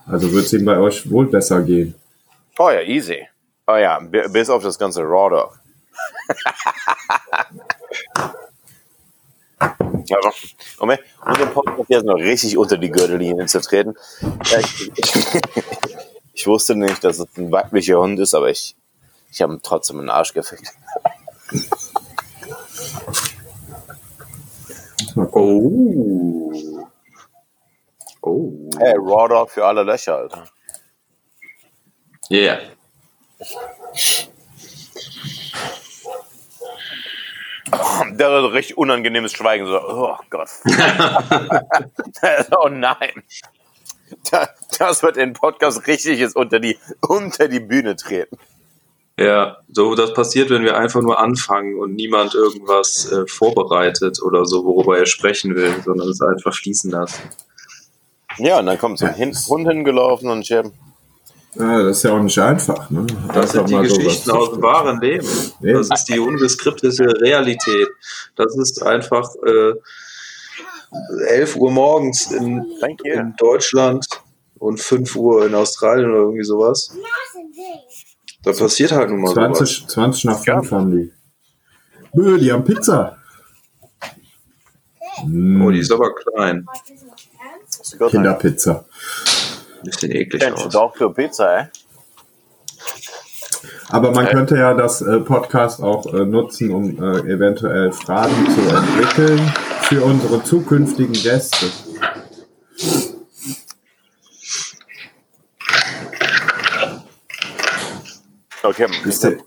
also 0.06 0.32
wird 0.32 0.46
es 0.46 0.52
ihm 0.54 0.64
bei 0.64 0.78
euch 0.78 1.10
wohl 1.10 1.26
besser 1.26 1.60
gehen. 1.62 1.94
Oh 2.58 2.70
ja, 2.70 2.80
easy. 2.80 3.28
Oh 3.66 3.76
ja, 3.76 3.98
bi- 4.00 4.26
bis 4.30 4.48
auf 4.48 4.62
das 4.62 4.78
ganze 4.78 5.02
Raw 5.02 5.28
Dog. 5.30 5.58
Aber, 10.14 10.32
um, 10.78 10.90
um 10.90 11.34
den 11.38 11.52
Podcast 11.52 11.88
jetzt 11.88 12.04
noch 12.04 12.16
richtig 12.16 12.56
unter 12.56 12.76
die 12.76 12.90
Gürtellinie 12.90 13.46
zu 13.46 13.60
treten. 13.60 13.94
Ich, 16.34 16.46
wusste 16.46 16.76
nicht, 16.76 17.02
dass 17.04 17.18
es 17.18 17.26
ein 17.36 17.50
weiblicher 17.50 17.98
Hund 17.98 18.18
ist, 18.20 18.34
aber 18.34 18.50
ich, 18.50 18.76
ich 19.30 19.42
habe 19.42 19.54
ihm 19.54 19.60
trotzdem 19.62 19.96
in 19.96 20.02
den 20.04 20.10
Arsch 20.10 20.32
gefickt. 20.32 20.72
Oh. 25.32 26.52
Oh. 28.22 28.70
Hey, 28.78 28.94
Raw 28.96 29.28
Dog 29.28 29.50
für 29.50 29.64
alle 29.64 29.82
Löcher, 29.82 30.16
Alter. 30.16 30.44
Yeah. 32.30 32.60
Der 37.72 38.26
hat 38.30 38.44
ein 38.44 38.44
richtig 38.46 38.76
unangenehmes 38.78 39.32
Schweigen. 39.32 39.66
So, 39.66 39.78
oh 39.80 40.16
Gott. 40.30 40.48
oh 42.62 42.68
nein. 42.68 43.22
Da- 44.30 44.48
Das 44.78 45.02
wird 45.02 45.16
in 45.16 45.32
Podcast 45.32 45.86
richtig 45.86 46.18
jetzt 46.20 46.36
unter 46.36 46.60
die, 46.60 46.78
unter 47.06 47.48
die 47.48 47.60
Bühne 47.60 47.96
treten. 47.96 48.38
Ja, 49.18 49.56
so 49.72 49.96
das 49.96 50.14
passiert, 50.14 50.48
wenn 50.50 50.62
wir 50.62 50.76
einfach 50.76 51.02
nur 51.02 51.18
anfangen 51.18 51.76
und 51.78 51.94
niemand 51.96 52.34
irgendwas 52.34 53.10
äh, 53.10 53.26
vorbereitet 53.26 54.22
oder 54.22 54.44
so, 54.44 54.64
worüber 54.64 54.96
er 54.96 55.06
sprechen 55.06 55.56
will, 55.56 55.74
sondern 55.84 56.08
es 56.08 56.20
einfach 56.22 56.54
fließen 56.54 56.90
lassen. 56.92 57.22
Ja, 58.36 58.60
und 58.60 58.66
dann 58.66 58.78
kommt 58.78 59.00
so 59.00 59.06
ein 59.06 59.16
Hund 59.48 59.66
hingelaufen 59.68 60.30
und 60.30 60.48
Jim. 60.48 60.72
Ja, 61.54 61.82
das 61.82 61.98
ist 61.98 62.02
ja 62.04 62.12
auch 62.12 62.22
nicht 62.22 62.38
einfach. 62.38 62.90
Ne? 62.90 63.06
Das 63.32 63.52
sind 63.52 63.68
die 63.68 63.76
Geschichten 63.76 64.30
aus 64.30 64.50
dem 64.50 64.62
wahren 64.62 65.00
Leben. 65.00 65.26
Ja. 65.60 65.74
Das 65.74 65.88
ist 65.90 66.04
die 66.04 66.18
ungeskriptete 66.18 67.20
Realität. 67.20 67.88
Das 68.36 68.56
ist 68.56 68.82
einfach 68.82 69.28
äh, 69.46 69.72
11 71.28 71.56
Uhr 71.56 71.70
morgens 71.70 72.30
in, 72.30 72.64
in 73.04 73.34
Deutschland 73.36 74.06
und 74.58 74.80
5 74.80 75.16
Uhr 75.16 75.46
in 75.46 75.54
Australien 75.54 76.10
oder 76.10 76.20
irgendwie 76.20 76.44
sowas. 76.44 76.92
Da 78.42 78.52
passiert 78.52 78.92
halt 78.92 79.10
nun 79.10 79.22
mal 79.22 79.34
sowas. 79.34 79.58
20, 79.58 79.88
20 79.88 80.24
nach 80.24 80.44
5 80.44 80.70
haben 80.70 80.90
die. 80.90 81.12
Bö, 82.12 82.38
die 82.38 82.52
haben 82.52 82.64
Pizza. 82.64 83.18
Oh, 85.24 85.70
die 85.70 85.80
ist 85.80 85.90
aber 85.90 86.14
klein. 86.14 86.66
Kinderpizza. 88.10 88.84
Bisschen 89.82 90.10
eklig 90.12 90.42
Mensch, 90.42 90.64
aus. 90.66 90.72
doch 90.72 90.96
für 90.96 91.12
Pizza, 91.12 91.58
ey. 91.58 91.66
Aber 93.88 94.12
man 94.12 94.26
könnte 94.26 94.56
ja 94.56 94.74
das 94.74 95.00
äh, 95.02 95.20
Podcast 95.20 95.82
auch 95.82 96.06
äh, 96.12 96.24
nutzen, 96.24 96.70
um 96.70 97.02
äh, 97.02 97.18
eventuell 97.32 97.92
Fragen 97.92 98.46
zu 98.50 98.60
entwickeln 98.76 99.40
für 99.82 100.02
unsere 100.04 100.42
zukünftigen 100.44 101.14
Gäste. 101.14 101.66
Okay, 108.62 108.86
Wisst 109.04 109.24
ihr, 109.24 109.38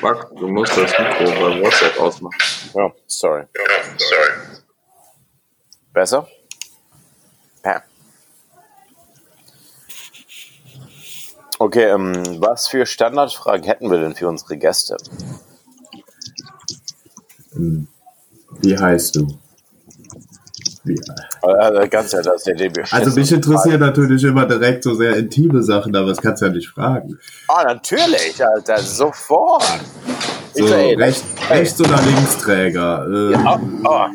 Fuck, 0.00 0.30
du 0.36 0.48
musst 0.48 0.76
das 0.76 0.90
Mikro 0.98 1.24
bei 1.24 1.60
WhatsApp 1.62 2.00
ausmachen. 2.00 2.36
ja, 2.74 2.90
sorry. 3.06 3.44
Besser? 5.92 6.26
Okay, 11.62 11.84
ähm, 11.84 12.12
was 12.40 12.66
für 12.66 12.84
Standardfragen 12.86 13.64
hätten 13.64 13.88
wir 13.88 14.00
denn 14.00 14.16
für 14.16 14.26
unsere 14.26 14.56
Gäste? 14.56 14.96
wie 18.62 18.76
heißt 18.76 19.14
du? 19.14 19.28
Wie, 20.82 21.00
Also, 21.40 21.88
ganz 21.88 22.12
ehrlich, 22.14 22.32
das 22.32 22.48
ist 22.48 22.92
also 22.92 23.20
mich 23.20 23.30
interessieren 23.30 23.78
natürlich 23.78 24.24
immer 24.24 24.44
direkt 24.44 24.82
so 24.82 24.94
sehr 24.94 25.14
intime 25.16 25.62
Sachen, 25.62 25.94
aber 25.94 26.08
das 26.08 26.20
kannst 26.20 26.42
du 26.42 26.46
ja 26.46 26.52
nicht 26.52 26.68
fragen. 26.68 27.16
Ah, 27.46 27.62
natürlich, 27.62 28.44
Alter, 28.44 28.78
sofort. 28.78 29.62
So 30.54 30.66
ey, 30.66 30.94
recht, 30.96 31.22
rechts 31.48 31.80
oder 31.80 32.02
Linksträger. 32.02 33.06
Äh, 33.06 33.36
Oh, 33.36 33.60
oh. 33.84 34.06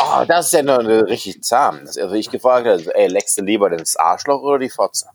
oh, 0.00 0.24
das 0.26 0.46
ist 0.46 0.52
ja 0.54 0.64
noch 0.64 0.80
eine 0.80 1.06
richtig 1.06 1.44
zahm. 1.44 1.82
Das, 1.84 1.96
also 1.96 2.16
ich 2.16 2.28
gefragt 2.32 2.66
habe, 2.66 2.92
ey, 2.96 3.06
leckst 3.06 3.38
du 3.38 3.44
lieber 3.44 3.70
das 3.70 3.94
Arschloch 3.94 4.42
oder 4.42 4.58
die 4.58 4.70
Fotze? 4.70 5.06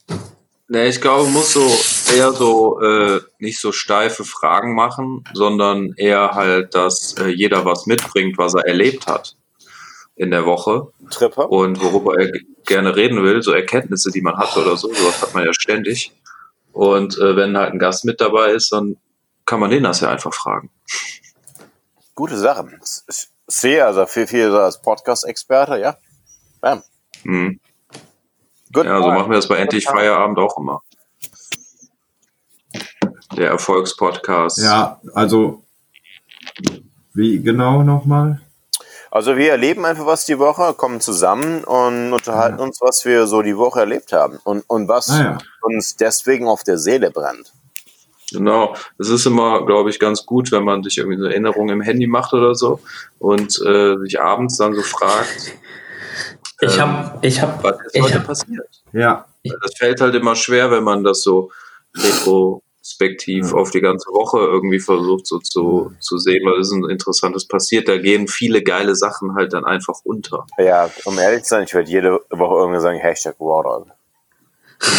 Ne, 0.69 0.87
ich 0.87 0.99
glaube, 0.99 1.29
muss 1.29 1.53
so 1.53 1.65
eher 2.13 2.33
so 2.33 2.81
äh, 2.81 3.21
nicht 3.39 3.59
so 3.59 3.71
steife 3.71 4.25
Fragen 4.25 4.75
machen, 4.75 5.23
sondern 5.33 5.93
eher 5.95 6.31
halt, 6.31 6.75
dass 6.75 7.15
äh, 7.17 7.27
jeder 7.27 7.63
was 7.63 7.85
mitbringt, 7.85 8.37
was 8.37 8.53
er 8.53 8.65
erlebt 8.65 9.07
hat 9.07 9.37
in 10.17 10.31
der 10.31 10.45
Woche 10.45 10.91
Tripper? 11.09 11.49
und 11.49 11.81
worüber 11.81 12.19
er 12.19 12.31
gerne 12.65 12.97
reden 12.97 13.23
will, 13.23 13.41
so 13.41 13.53
Erkenntnisse, 13.53 14.11
die 14.11 14.21
man 14.21 14.35
hatte 14.35 14.59
oder 14.61 14.75
so, 14.75 14.93
sowas 14.93 15.21
hat 15.21 15.33
man 15.33 15.45
ja 15.45 15.53
ständig. 15.53 16.11
Und 16.73 17.17
äh, 17.17 17.35
wenn 17.37 17.57
halt 17.57 17.71
ein 17.71 17.79
Gast 17.79 18.03
mit 18.03 18.19
dabei 18.19 18.51
ist, 18.51 18.73
dann 18.73 18.97
kann 19.45 19.61
man 19.61 19.69
den 19.69 19.83
das 19.83 20.01
ja 20.01 20.09
einfach 20.09 20.33
fragen. 20.33 20.69
Gute 22.13 22.37
Sache. 22.37 22.67
Ich 23.07 23.29
sehe 23.47 23.85
also 23.85 24.05
viel, 24.05 24.27
viel 24.27 24.51
so 24.51 24.59
als 24.59 24.81
Podcast-Experte, 24.81 25.79
ja. 25.79 25.95
Bam. 26.59 26.83
Mhm. 27.23 27.59
Gut. 28.73 28.85
Ja, 28.85 29.01
so 29.01 29.07
machen 29.11 29.29
wir 29.29 29.35
das 29.37 29.47
bei 29.47 29.57
Endlich 29.57 29.85
Feierabend 29.85 30.37
auch 30.39 30.57
immer. 30.57 30.81
Der 33.35 33.49
Erfolgspodcast. 33.49 34.57
ja, 34.59 34.99
also 35.13 35.63
wie 37.13 37.41
genau 37.41 37.83
nochmal? 37.83 38.41
Also 39.09 39.37
wir 39.37 39.51
erleben 39.51 39.85
einfach 39.85 40.05
was 40.05 40.25
die 40.25 40.37
Woche, 40.37 40.73
kommen 40.73 41.01
zusammen 41.01 41.63
und 41.63 42.13
unterhalten 42.13 42.59
uns, 42.59 42.79
was 42.81 43.05
wir 43.05 43.25
so 43.25 43.41
die 43.41 43.57
Woche 43.57 43.79
erlebt 43.79 44.11
haben 44.11 44.37
und, 44.43 44.63
und 44.67 44.87
was 44.87 45.09
Ah, 45.09 45.23
ja. 45.23 45.37
uns 45.61 45.95
deswegen 45.95 46.47
auf 46.47 46.63
der 46.63 46.77
Seele 46.77 47.09
brennt. 47.09 47.53
Genau. 48.31 48.75
Es 48.99 49.09
ist 49.09 49.25
immer, 49.25 49.65
glaube 49.65 49.89
ich, 49.89 49.99
ganz 49.99 50.25
gut, 50.25 50.51
wenn 50.51 50.63
man 50.63 50.83
sich 50.83 50.97
irgendwie 50.97 51.17
eine 51.17 51.29
Erinnerung 51.29 51.69
im 51.69 51.81
Handy 51.81 52.05
macht 52.07 52.33
oder 52.33 52.53
so 52.55 52.81
und 53.19 53.59
äh, 53.65 53.97
sich 53.99 54.19
abends 54.21 54.57
dann 54.57 54.75
so 54.75 54.81
fragt, 54.81 55.53
Ich 56.61 56.75
Ähm, 56.75 56.81
habe, 56.81 57.27
ich 57.27 57.41
habe, 57.41 57.63
was 57.63 57.75
ist 57.85 57.95
ich 57.95 58.01
heute 58.01 58.15
hab, 58.15 58.25
passiert. 58.25 58.67
Ja, 58.93 59.25
Das 59.43 59.75
fällt 59.77 60.01
halt 60.01 60.15
immer 60.15 60.35
schwer, 60.35 60.71
wenn 60.71 60.83
man 60.83 61.03
das 61.03 61.21
so 61.21 61.51
retrospektiv 61.95 63.53
auf 63.53 63.71
die 63.71 63.81
ganze 63.81 64.09
Woche 64.09 64.39
irgendwie 64.39 64.79
versucht 64.79 65.27
so 65.27 65.39
zu, 65.39 65.93
zu 65.99 66.17
sehen, 66.17 66.43
was 66.45 66.67
ist 66.67 66.73
ein 66.73 66.89
interessantes 66.89 67.47
passiert. 67.47 67.87
Da 67.87 67.97
gehen 67.97 68.27
viele 68.27 68.63
geile 68.63 68.95
Sachen 68.95 69.35
halt 69.35 69.53
dann 69.53 69.65
einfach 69.65 69.99
unter. 70.03 70.45
Ja, 70.57 70.89
um 71.05 71.17
ehrlich 71.19 71.43
zu 71.43 71.49
sein, 71.49 71.63
ich 71.65 71.73
werde 71.73 71.89
jede 71.89 72.19
Woche 72.29 72.55
irgendwie 72.55 72.81
sagen, 72.81 72.99
Hashtag 72.99 73.35
Rawdog. 73.39 73.87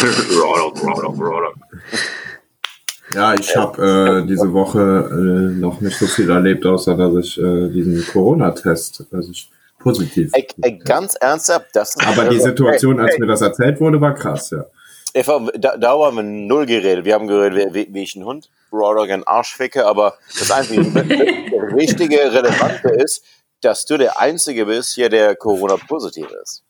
ja, 3.13 3.33
ich 3.33 3.55
habe 3.55 4.21
äh, 4.23 4.27
diese 4.27 4.51
Woche 4.51 5.09
äh, 5.11 5.59
noch 5.59 5.81
nicht 5.81 5.97
so 5.97 6.05
viel 6.05 6.29
erlebt, 6.29 6.65
außer 6.65 6.95
dass 6.95 7.15
ich 7.15 7.39
äh, 7.39 7.69
diesen 7.69 8.05
Corona-Test, 8.07 9.05
dass 9.11 9.29
ich 9.29 9.49
positiv. 9.79 10.31
Ey, 10.33 10.47
ey, 10.61 10.77
ganz 10.79 11.15
ernsthaft, 11.15 11.67
das 11.73 11.95
ist 11.95 12.07
Aber 12.07 12.29
die 12.29 12.39
Situation, 12.39 12.99
als 12.99 13.17
mir 13.17 13.25
das 13.27 13.41
erzählt 13.41 13.79
wurde, 13.79 13.99
war 13.99 14.13
krass, 14.13 14.51
ja. 14.51 14.65
ey, 15.13 15.23
da, 15.57 15.77
da 15.77 15.91
haben 15.91 16.17
wir 16.17 16.23
null 16.23 16.65
geredet. 16.65 17.05
Wir 17.05 17.15
haben 17.15 17.27
geredet, 17.27 17.73
wie, 17.73 17.87
wie 17.91 18.03
ich 18.03 18.15
einen 18.15 18.25
Hund, 18.25 18.49
Rawdog 18.71 19.09
einen 19.09 19.23
Arsch 19.23 19.55
ficke, 19.55 19.85
aber 19.85 20.15
das 20.37 20.51
einzige 20.51 20.83
das 20.83 21.75
Wichtige, 21.75 22.17
Relevante 22.33 22.89
ist, 22.89 23.23
dass 23.61 23.85
du 23.85 23.97
der 23.97 24.19
Einzige 24.19 24.65
bist 24.65 24.93
hier, 24.95 25.09
der 25.09 25.35
Corona-positiv 25.35 26.27
ist. 26.43 26.63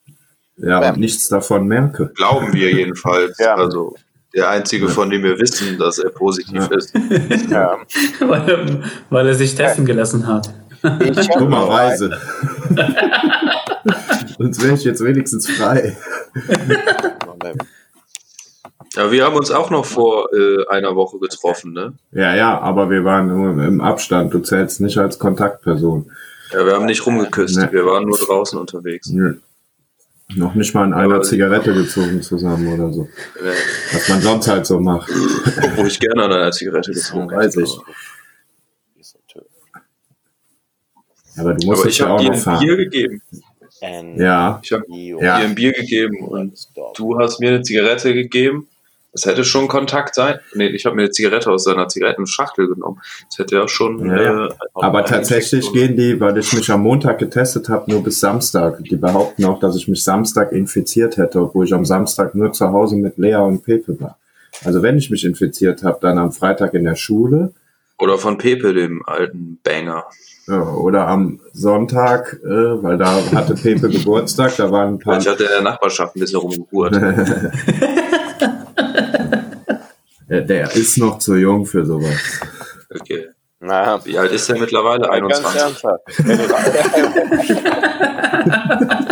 Ja, 0.58 0.80
Bam. 0.80 0.96
und 0.96 1.00
nichts 1.02 1.28
davon 1.30 1.68
merke. 1.68 2.12
Glauben 2.16 2.54
wir 2.54 2.72
jedenfalls. 2.74 3.38
Ja. 3.38 3.56
Also 3.56 3.96
der 4.36 4.50
einzige, 4.50 4.90
von 4.90 5.10
dem 5.10 5.24
wir 5.24 5.40
wissen, 5.40 5.78
dass 5.78 5.98
er 6.00 6.10
positiv 6.10 6.68
Ja. 6.70 6.78
ist. 6.78 6.94
Ja. 7.50 7.78
weil, 8.20 8.50
er, 8.50 8.80
weil 9.10 9.28
er 9.28 9.34
sich 9.36 9.56
testen 9.56 9.86
gelassen 9.86 10.28
hat. 10.28 10.50
Dummerweise. 10.82 12.18
Sonst 14.38 14.64
wäre 14.64 14.76
ich 14.76 14.84
jetzt 14.84 15.04
wenigstens 15.04 15.50
frei. 15.50 15.98
Ja, 18.96 19.12
wir 19.12 19.24
haben 19.24 19.36
uns 19.36 19.52
auch 19.52 19.70
noch 19.70 19.86
vor 19.86 20.30
äh, 20.34 20.66
einer 20.70 20.96
Woche 20.96 21.20
getroffen, 21.20 21.74
ne? 21.74 21.94
Ja, 22.12 22.36
ja, 22.36 22.60
aber 22.60 22.90
wir 22.90 23.04
waren 23.04 23.28
nur 23.28 23.64
im 23.64 23.82
Abstand. 23.82 24.34
Du 24.34 24.40
zählst 24.40 24.82
nicht 24.82 24.98
als 24.98 25.20
Kontaktperson. 25.20 26.10
Ja, 26.52 26.66
wir 26.66 26.74
haben 26.74 26.86
nicht 26.86 27.06
rumgeküsst, 27.06 27.58
Ne. 27.58 27.70
wir 27.72 27.86
waren 27.86 28.06
nur 28.06 28.18
draußen 28.18 28.58
unterwegs. 28.60 29.10
Nö. 29.10 29.36
Noch 30.36 30.56
nicht 30.56 30.74
mal 30.74 30.86
in 30.86 30.94
einer 30.94 31.16
Aber- 31.16 31.24
Zigarette 31.24 31.74
gezogen 31.74 32.22
zusammen 32.22 32.68
oder 32.74 32.92
so. 32.92 33.04
Äh, 33.04 33.52
Was 33.94 34.10
man 34.10 34.22
sonst 34.22 34.48
halt 34.48 34.66
so 34.66 34.80
macht. 34.80 35.10
Obwohl 35.64 35.88
ich 35.88 36.00
gerne 36.00 36.24
an 36.26 36.34
einer 36.34 36.52
Zigarette 36.52 36.92
gezogen 36.92 37.30
Weiß 37.32 37.56
ich. 37.58 37.78
Aber 41.40 41.54
du 41.54 41.66
musst 41.68 41.82
Aber 41.82 41.90
ich 41.90 41.98
ja 41.98 42.06
habe 42.06 42.14
auch 42.16 42.20
dir 42.20 42.28
noch 42.30 42.36
ein 42.36 42.42
fahren. 42.42 42.60
Bier 42.66 42.78
gegeben. 42.78 43.22
Ja, 44.18 44.60
Ich 44.64 44.72
habe 44.72 44.84
Ja. 44.90 45.40
dir 45.40 45.46
ein 45.46 45.56
Bier 45.56 45.72
gegeben 45.72 46.28
und 46.28 46.54
du 46.98 47.18
hast 47.20 47.40
mir 47.40 47.50
eine 47.50 47.62
Zigarette 47.62 48.14
gegeben. 48.14 48.68
Das 49.12 49.26
hätte 49.26 49.44
schon 49.44 49.68
Kontakt 49.68 50.14
sein. 50.14 50.40
Nee, 50.54 50.68
ich 50.68 50.86
habe 50.86 50.96
mir 50.96 51.04
eine 51.04 51.12
Zigarette 51.12 51.50
aus 51.50 51.64
seiner 51.64 51.88
Zigarettenschachtel 51.88 52.68
genommen. 52.68 53.02
Das 53.28 53.40
hätte 53.40 53.56
ja 53.56 53.68
schon. 53.68 54.06
Ja. 54.06 54.46
Äh, 54.48 54.50
aber 54.76 55.04
tatsächlich 55.04 55.72
gehen 55.74 55.96
die, 55.96 56.20
weil 56.20 56.38
ich 56.38 56.54
mich 56.54 56.70
am 56.70 56.82
Montag 56.84 57.18
getestet 57.18 57.70
habe, 57.70 57.90
nur 57.90 58.04
bis 58.04 58.20
Samstag. 58.20 58.84
Die 58.84 58.96
behaupten 58.98 59.46
auch, 59.46 59.60
dass 59.60 59.76
ich 59.76 59.88
mich 59.88 60.04
Samstag 60.04 60.52
infiziert 60.52 61.18
hätte, 61.18 61.42
obwohl 61.42 61.66
ich 61.66 61.74
am 61.74 61.86
Samstag 61.86 62.36
nur 62.36 62.52
zu 62.54 62.68
Hause 62.72 62.98
mit 62.98 63.18
Lea 63.18 63.36
und 63.38 63.64
Pepe 63.64 64.00
war. 64.00 64.18
Also 64.64 64.84
wenn 64.84 64.98
ich 64.98 65.10
mich 65.10 65.26
infiziert 65.26 65.84
habe, 65.84 65.98
dann 66.02 66.20
am 66.20 66.32
Freitag 66.32 66.74
in 66.76 66.84
der 66.84 66.96
Schule 66.96 67.54
Oder 67.98 68.18
von 68.20 68.38
Pepe, 68.38 68.74
dem 68.74 69.04
alten 69.08 69.60
Banger. 69.64 70.06
Ja, 70.50 70.62
oder 70.64 71.08
am 71.08 71.40
Sonntag, 71.54 72.40
äh, 72.44 72.48
weil 72.84 72.98
da 72.98 73.22
hatte 73.34 73.54
Pepe 73.56 73.90
Geburtstag, 73.90 74.56
da 74.58 74.70
waren 74.72 74.96
ein 74.96 75.00
paar... 75.00 75.22
Vielleicht 75.22 75.30
hat 75.30 75.40
er 75.42 75.58
in 75.58 75.64
der 75.64 75.72
Nachbarschaft 75.74 76.16
ein 76.16 76.20
bisschen 76.20 76.40
rumgehurt. 76.40 76.96
Der 80.30 80.72
ist 80.76 80.98
noch 81.00 81.18
zu 81.18 81.36
jung 81.36 81.66
für 81.66 81.84
sowas. 81.86 82.16
Okay. 82.94 83.30
Na, 83.60 84.04
Wie 84.06 84.18
alt 84.18 84.32
ist 84.32 84.48
er 84.50 84.58
mittlerweile? 84.60 85.08
ganz 85.08 85.44
21. 85.44 85.62
ernsthaft. 85.62 86.04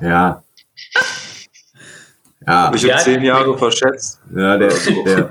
Ja. 0.00 0.42
Ja, 2.44 2.72
Ich 2.74 2.82
Ja. 2.82 2.94
habe 2.94 3.04
zehn 3.04 3.22
Jahre 3.22 3.56
verschätzt. 3.56 4.20
ja, 4.34 4.56
der, 4.56 4.72
der, 5.06 5.30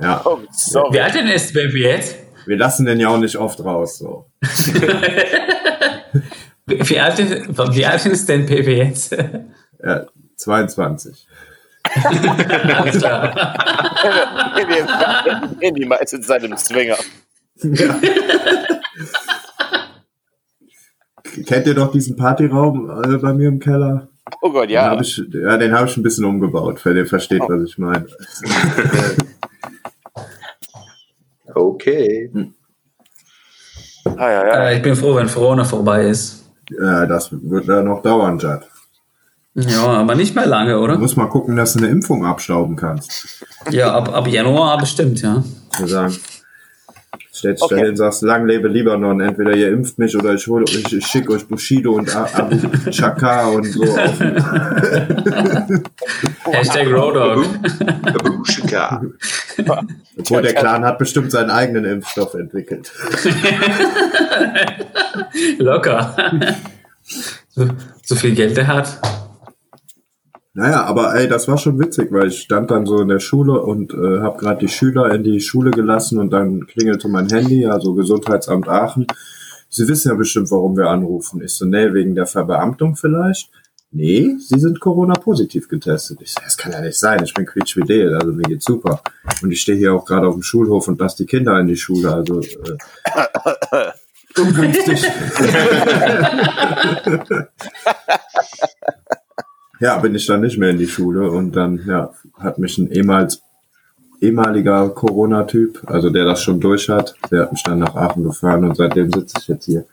ja. 0.00 0.22
Oh, 0.24 0.38
sorry. 0.52 0.94
Wie 0.94 1.00
alt 1.00 1.14
denn 1.14 1.28
ist 1.28 1.52
Baby 1.52 1.82
jetzt? 1.82 2.16
Wir 2.48 2.56
lassen 2.56 2.86
den 2.86 2.98
ja 2.98 3.10
auch 3.10 3.18
nicht 3.18 3.36
oft 3.36 3.62
raus, 3.62 3.98
so. 3.98 4.24
Wie 6.66 6.98
alt, 6.98 7.18
ist, 7.18 7.48
wie 7.74 7.86
alt 7.86 8.04
ist 8.04 8.28
denn 8.28 8.44
Baby 8.44 8.76
jetzt? 8.76 9.16
Ja, 9.82 10.04
22. 10.36 11.26
Alles 12.04 12.98
klar. 12.98 13.54
In 15.60 15.74
die 15.74 15.86
meiste 15.86 16.20
Zeit 16.20 16.42
im 16.44 16.54
Zwinger. 16.56 16.96
Kennt 21.46 21.66
ihr 21.66 21.74
doch 21.74 21.90
diesen 21.90 22.16
Partyraum 22.16 22.90
äh, 23.02 23.16
bei 23.16 23.32
mir 23.32 23.48
im 23.48 23.60
Keller? 23.60 24.08
Oh 24.42 24.50
Gott, 24.50 24.68
Den 24.68 24.74
ja. 24.74 24.90
hab 24.90 25.00
ich, 25.00 25.22
ja, 25.32 25.56
den 25.56 25.72
habe 25.72 25.88
ich 25.88 25.96
ein 25.96 26.02
bisschen 26.02 26.26
umgebaut, 26.26 26.80
für 26.80 26.92
den 26.92 27.06
versteht, 27.06 27.40
was 27.46 27.62
ich 27.62 27.78
meine. 27.78 28.06
Okay. 31.58 32.30
Ah, 34.16 34.30
ja, 34.30 34.46
ja. 34.46 34.68
Äh, 34.68 34.76
ich 34.76 34.82
bin 34.82 34.96
froh, 34.96 35.14
wenn 35.16 35.28
Corona 35.28 35.64
vorbei 35.64 36.06
ist. 36.06 36.44
Ja, 36.70 37.06
das 37.06 37.30
wird 37.32 37.66
ja 37.66 37.82
noch 37.82 38.02
dauern, 38.02 38.38
Jad. 38.38 38.62
Ja, 39.54 39.86
aber 39.86 40.14
nicht 40.14 40.34
mehr 40.34 40.46
lange, 40.46 40.74
Du 40.74 40.78
oder? 40.78 40.98
musst 40.98 41.16
mal 41.16 41.26
gucken, 41.26 41.56
dass 41.56 41.72
du 41.72 41.80
eine 41.80 41.88
Impfung 41.88 42.24
abstauben 42.24 42.76
kannst. 42.76 43.44
Ja, 43.70 43.92
ab, 43.92 44.14
ab 44.14 44.28
Januar 44.28 44.78
bestimmt, 44.78 45.20
ja. 45.20 45.42
Wir 45.78 45.88
sagen, 45.88 46.16
stellst 47.38 47.62
Okay. 47.62 47.76
dahin, 47.76 47.96
sagst, 47.96 48.22
lang 48.22 48.46
lebe 48.46 48.68
Libanon, 48.68 49.20
entweder 49.20 49.54
ihr 49.54 49.68
impft 49.68 49.98
mich 49.98 50.16
oder 50.16 50.34
ich 50.34 50.46
hole 50.46 50.64
ich, 50.64 50.92
ich 50.92 51.06
schicke 51.06 51.32
euch 51.32 51.46
Bushido 51.46 51.92
und 51.92 52.14
Abu 52.14 52.56
Chaka 52.90 53.48
und 53.48 53.64
so 53.64 53.82
auf. 53.82 54.20
Hashtag 56.52 56.92
Roadhog. 56.92 57.46
Babuschika. 58.02 59.02
Obwohl 60.18 60.42
der 60.42 60.54
Clan 60.54 60.84
hat 60.84 60.98
bestimmt 60.98 61.30
seinen 61.30 61.50
eigenen 61.50 61.84
Impfstoff 61.84 62.34
entwickelt. 62.34 62.90
Locker. 65.58 66.14
So, 67.50 67.68
so 68.04 68.14
viel 68.16 68.34
Geld 68.34 68.58
er 68.58 68.66
hat. 68.66 68.98
Naja, 70.58 70.84
aber 70.86 71.14
ey, 71.14 71.28
das 71.28 71.46
war 71.46 71.56
schon 71.56 71.78
witzig, 71.78 72.10
weil 72.10 72.26
ich 72.26 72.40
stand 72.40 72.72
dann 72.72 72.84
so 72.84 73.00
in 73.00 73.06
der 73.06 73.20
Schule 73.20 73.62
und 73.62 73.94
äh, 73.94 74.22
habe 74.22 74.38
gerade 74.38 74.58
die 74.58 74.66
Schüler 74.66 75.14
in 75.14 75.22
die 75.22 75.40
Schule 75.40 75.70
gelassen 75.70 76.18
und 76.18 76.32
dann 76.32 76.66
klingelte 76.66 77.06
mein 77.06 77.28
Handy, 77.28 77.64
also 77.64 77.94
Gesundheitsamt 77.94 78.68
Aachen. 78.68 79.06
Sie 79.68 79.86
wissen 79.86 80.08
ja 80.08 80.16
bestimmt, 80.16 80.50
warum 80.50 80.76
wir 80.76 80.90
anrufen. 80.90 81.40
Ich 81.44 81.52
so, 81.52 81.64
nee, 81.64 81.94
wegen 81.94 82.16
der 82.16 82.26
Verbeamtung 82.26 82.96
vielleicht? 82.96 83.52
Nee, 83.92 84.34
Sie 84.40 84.58
sind 84.58 84.80
Corona-positiv 84.80 85.68
getestet. 85.68 86.18
Ich 86.22 86.32
so, 86.32 86.40
das 86.42 86.56
kann 86.56 86.72
ja 86.72 86.80
nicht 86.80 86.98
sein, 86.98 87.22
ich 87.22 87.34
bin 87.34 87.46
quietschfidel, 87.46 88.16
also 88.16 88.32
mir 88.32 88.42
geht's 88.42 88.64
super. 88.64 89.00
Und 89.40 89.52
ich 89.52 89.60
stehe 89.60 89.78
hier 89.78 89.94
auch 89.94 90.04
gerade 90.04 90.26
auf 90.26 90.34
dem 90.34 90.42
Schulhof 90.42 90.88
und 90.88 90.98
lasse 90.98 91.18
die 91.18 91.26
Kinder 91.26 91.56
in 91.60 91.68
die 91.68 91.76
Schule, 91.76 92.12
also 92.12 92.40
äh, 92.40 93.92
ungünstig. 94.40 95.06
Ja, 99.80 99.98
bin 99.98 100.14
ich 100.14 100.26
dann 100.26 100.40
nicht 100.40 100.58
mehr 100.58 100.70
in 100.70 100.78
die 100.78 100.88
Schule 100.88 101.30
und 101.30 101.52
dann 101.52 101.84
ja, 101.86 102.12
hat 102.38 102.58
mich 102.58 102.78
ein 102.78 102.90
ehemals 102.90 103.42
ehemaliger 104.20 104.88
Corona-Typ, 104.90 105.82
also 105.86 106.10
der 106.10 106.24
das 106.24 106.42
schon 106.42 106.58
durch 106.60 106.88
hat, 106.88 107.14
der 107.30 107.42
hat 107.42 107.52
mich 107.52 107.62
dann 107.62 107.78
nach 107.78 107.94
Aachen 107.94 108.24
gefahren 108.24 108.64
und 108.64 108.76
seitdem 108.76 109.12
sitze 109.12 109.36
ich 109.40 109.46
jetzt 109.48 109.64
hier. 109.66 109.84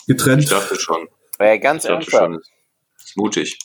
Ich 0.00 0.06
Getrennt. 0.06 0.50
dachte 0.52 0.76
schon. 0.78 1.08
Ey, 1.38 1.58
ganz 1.58 1.84
Ich 1.84 1.90
dachte 1.90 2.10
schon. 2.10 2.40
Ist 2.96 3.16
mutig. 3.16 3.58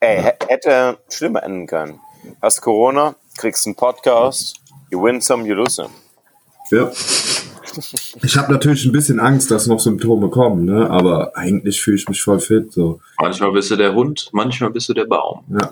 Ey, 0.00 0.22
hä- 0.22 0.32
hätte 0.48 0.98
schlimmer 1.10 1.42
enden 1.42 1.66
können. 1.66 2.00
Hast 2.40 2.62
Corona, 2.62 3.16
kriegst 3.36 3.66
einen 3.66 3.76
Podcast, 3.76 4.56
you 4.90 5.02
win 5.02 5.20
some, 5.20 5.46
you 5.46 5.54
lose 5.54 5.72
some. 5.74 5.90
Ja. 6.70 6.90
Ich 8.22 8.36
habe 8.36 8.52
natürlich 8.52 8.84
ein 8.84 8.92
bisschen 8.92 9.20
Angst, 9.20 9.50
dass 9.50 9.66
noch 9.66 9.80
Symptome 9.80 10.28
kommen, 10.28 10.64
ne? 10.64 10.88
aber 10.90 11.36
eigentlich 11.36 11.80
fühle 11.80 11.96
ich 11.96 12.08
mich 12.08 12.22
voll 12.22 12.40
fit. 12.40 12.72
So. 12.72 13.00
Manchmal 13.18 13.52
bist 13.52 13.70
du 13.70 13.76
der 13.76 13.94
Hund, 13.94 14.28
manchmal 14.32 14.70
bist 14.70 14.88
du 14.88 14.94
der 14.94 15.04
Baum. 15.04 15.44
Ja. 15.48 15.70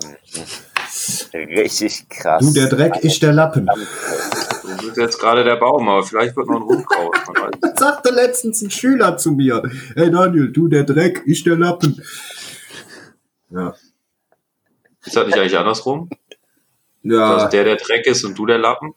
Richtig 1.33 2.09
krass. 2.09 2.45
Du 2.45 2.53
der 2.53 2.67
Dreck, 2.67 2.99
ich 3.01 3.19
der 3.19 3.33
Lappen. 3.33 3.67
Du 3.67 4.85
bist 4.85 4.97
jetzt 4.97 5.19
gerade 5.19 5.43
der 5.43 5.55
Baum, 5.55 5.87
aber 5.87 6.03
vielleicht 6.03 6.35
wird 6.35 6.47
noch 6.47 6.57
ein 6.57 6.63
Hund 6.63 6.85
raus. 6.89 7.15
Nicht. 7.61 7.77
Sagte 7.79 8.11
letztens 8.11 8.61
ein 8.61 8.71
Schüler 8.71 9.17
zu 9.17 9.31
mir. 9.31 9.63
Hey 9.95 10.11
Daniel, 10.11 10.51
du 10.51 10.67
der 10.67 10.83
Dreck, 10.83 11.23
ich 11.25 11.43
der 11.43 11.57
Lappen. 11.57 12.01
Ja. 13.49 13.73
Ist 15.05 15.15
das 15.15 15.25
nicht 15.25 15.37
eigentlich 15.37 15.57
andersrum? 15.57 16.09
Ja. 17.03 17.35
Dass 17.35 17.49
der 17.49 17.63
der 17.63 17.77
Dreck 17.77 18.05
ist 18.05 18.23
und 18.23 18.37
du 18.37 18.45
der 18.45 18.57
Lappen, 18.57 18.93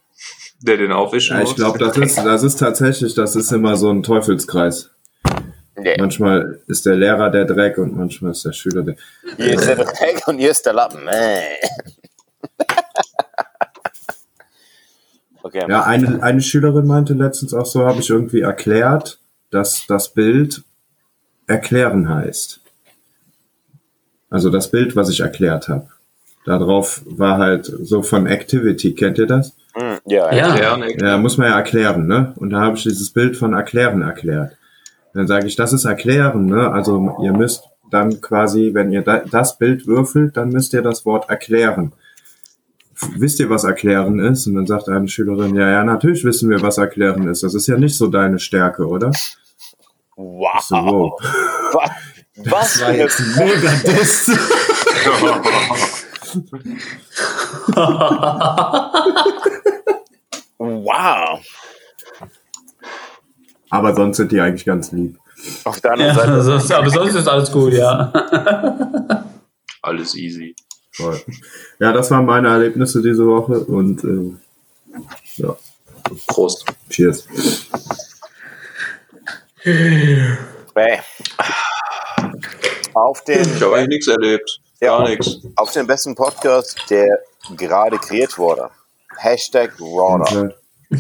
der 0.63 0.77
den 0.77 0.93
aufwischen 0.93 1.37
Ja, 1.37 1.43
ich 1.43 1.55
glaube, 1.55 1.79
das 1.79 1.97
ist, 1.97 2.19
das 2.19 2.43
ist 2.43 2.57
tatsächlich, 2.57 3.15
das 3.15 3.37
ist 3.37 3.53
immer 3.53 3.77
so 3.77 3.91
ein 3.91 4.03
Teufelskreis. 4.03 4.91
Nee. 5.77 5.97
Manchmal 5.99 6.61
ist 6.67 6.87
der 6.87 6.97
Lehrer 6.97 7.31
der 7.31 7.45
Dreck 7.45 7.79
und 7.79 7.97
manchmal 7.97 8.33
ist 8.33 8.45
der 8.45 8.53
Schüler 8.53 8.83
der. 8.83 8.97
Hier 9.37 9.55
ist 9.55 9.67
der 9.67 9.77
Dreck 9.77 10.23
und 10.27 10.39
hier 10.39 10.51
ist 10.51 10.65
der 10.67 10.75
Lappen. 10.75 11.09
Ey. 11.09 11.57
Okay. 15.43 15.67
Ja, 15.69 15.83
eine, 15.83 16.23
eine 16.23 16.41
Schülerin 16.41 16.87
meinte 16.87 17.15
letztens 17.15 17.53
auch 17.53 17.67
so, 17.67 17.85
habe 17.85 18.01
ich 18.01 18.11
irgendwie 18.11 18.43
erklärt, 18.43 19.19
dass 19.51 19.87
das 19.87 20.11
Bild 20.11 20.63
erklären 21.47 22.09
heißt. 22.09 22.61
Also 24.31 24.51
das 24.51 24.71
Bild, 24.71 24.95
was 24.95 25.11
ich 25.11 25.21
erklärt 25.21 25.69
habe. 25.69 25.89
Darauf 26.47 27.03
war 27.05 27.39
halt 27.39 27.67
so 27.67 28.03
von 28.03 28.27
Activity, 28.27 28.95
kennt 28.95 29.19
ihr 29.19 29.27
das? 29.27 29.55
Ja, 30.05 30.33
Ja. 30.33 30.49
Erklären, 30.49 30.99
Ja, 30.99 31.19
muss 31.19 31.39
man 31.39 31.49
ja 31.49 31.57
erklären, 31.57 32.07
ne? 32.07 32.33
Und 32.37 32.51
da 32.51 32.61
habe 32.61 32.77
ich 32.77 32.83
dieses 32.83 33.11
Bild 33.11 33.37
von 33.37 33.53
erklären 33.53 34.03
erklärt. 34.03 34.57
Dann 35.15 35.27
sage 35.27 35.47
ich, 35.47 35.57
das 35.57 35.73
ist 35.73 35.85
erklären, 35.85 36.47
ne? 36.47 36.71
Also 36.71 37.17
ihr 37.23 37.33
müsst 37.33 37.65
dann 37.91 38.21
quasi, 38.21 38.71
wenn 38.73 38.91
ihr 38.91 39.03
da, 39.03 39.19
das 39.19 39.59
Bild 39.59 39.87
würfelt, 39.87 40.37
dann 40.37 40.49
müsst 40.49 40.73
ihr 40.73 40.83
das 40.83 41.05
Wort 41.05 41.29
erklären. 41.29 41.93
Wisst 43.17 43.41
ihr, 43.41 43.51
was 43.51 43.65
erklären 43.65 44.19
ist? 44.21 44.47
Und 44.47 44.55
dann 44.55 44.67
sagt 44.67 44.89
eine 44.89 45.09
Schülerin, 45.09 45.55
ja, 45.55 45.71
ja, 45.71 45.85
natürlich 45.85 46.25
wissen 46.25 46.49
wir, 46.51 46.63
was 46.63 46.79
erklären 46.79 47.29
ist. 47.29 47.43
Das 47.43 47.55
ist 47.55 47.67
ja 47.67 47.77
nicht 47.77 47.97
so 47.97 48.07
deine 48.07 48.39
Stärke, 48.39 48.87
oder? 48.87 49.13
Wow. 50.17 50.61
So, 50.61 50.77
wow. 50.77 51.21
Was, 51.73 51.91
was 52.51 52.73
für 52.75 52.87
eine 52.87 53.09
Mega 53.37 53.73
Diss. 53.85 54.31
Wow. 60.85 61.41
Aber 63.71 63.95
sonst 63.95 64.17
sind 64.19 64.33
die 64.33 64.41
eigentlich 64.41 64.65
ganz 64.65 64.93
lieb. 64.93 65.19
Auf 65.65 65.81
der 65.81 65.93
anderen 65.93 66.15
Ja, 66.17 66.21
Seite. 66.23 66.43
sonst, 66.43 66.73
aber 66.73 66.91
sonst 66.91 67.15
ist 67.15 67.27
alles 67.29 67.51
gut, 67.51 67.73
ja. 67.73 68.13
Alles 69.83 70.15
easy. 70.15 70.55
Voll. 70.93 71.21
Ja, 71.81 71.93
das 71.93 72.11
waren 72.11 72.27
meine 72.27 72.49
Erlebnisse 72.49 73.03
diese 73.03 73.27
Woche 73.27 73.59
und 73.61 74.05
ähm, 74.05 74.39
ja, 75.37 75.57
Prost. 76.29 76.65
cheers. 76.91 77.27
Ey. 79.65 81.01
Auf 82.95 83.25
den, 83.25 83.41
Ich 83.43 83.63
habe 83.63 83.75
eigentlich 83.77 83.89
nichts 83.89 84.09
erlebt. 84.09 84.61
Ja. 84.81 84.99
Gar 84.99 85.09
nichts. 85.09 85.39
auf 85.57 85.73
den 85.73 85.87
besten 85.87 86.15
Podcast, 86.15 86.77
der 86.91 87.21
gerade 87.57 87.99
kreiert 87.99 88.37
wurde. 88.37 88.69
Hashtag. 89.19 89.73
Und, 89.81 90.31
äh, 90.33 90.97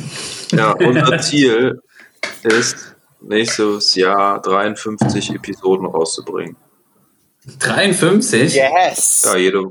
Ja, 0.56 0.72
unser 0.72 1.18
Ziel 1.18 1.80
ist, 2.42 2.94
nächstes 3.20 3.94
Jahr 3.94 4.40
53 4.42 5.34
Episoden 5.34 5.86
rauszubringen. 5.86 6.56
53? 7.58 8.54
Yes. 8.54 9.22
Ja, 9.24 9.36
jede, 9.36 9.64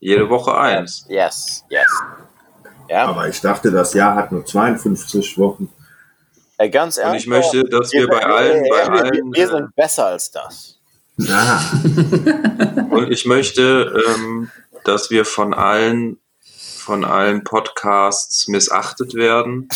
jede 0.00 0.28
Woche 0.30 0.56
eins. 0.56 1.04
Yes. 1.08 1.64
Yes. 1.68 1.86
Ja, 2.88 3.06
aber 3.06 3.28
ich 3.28 3.40
dachte, 3.40 3.70
das 3.70 3.94
Jahr 3.94 4.16
hat 4.16 4.32
nur 4.32 4.44
52 4.44 5.38
Wochen. 5.38 5.68
äh, 6.58 6.68
ganz 6.68 6.96
Und 6.98 7.04
ehrlich. 7.04 7.22
ich 7.22 7.28
möchte, 7.28 7.62
dass 7.64 7.92
wir 7.92 8.08
bei 8.08 8.24
allen, 8.24 8.62
bei 8.68 8.92
wir, 8.92 9.02
allen, 9.04 9.32
wir 9.32 9.48
sind 9.48 9.74
besser 9.76 10.06
als 10.06 10.30
das. 10.30 10.76
Ah, 11.28 11.60
und 12.90 13.10
ich 13.12 13.26
möchte, 13.26 13.94
ähm, 14.08 14.50
dass 14.84 15.10
wir 15.10 15.24
von 15.26 15.52
allen, 15.52 16.18
von 16.90 17.04
allen 17.04 17.44
Podcasts 17.44 18.48
missachtet 18.48 19.14
werden 19.14 19.68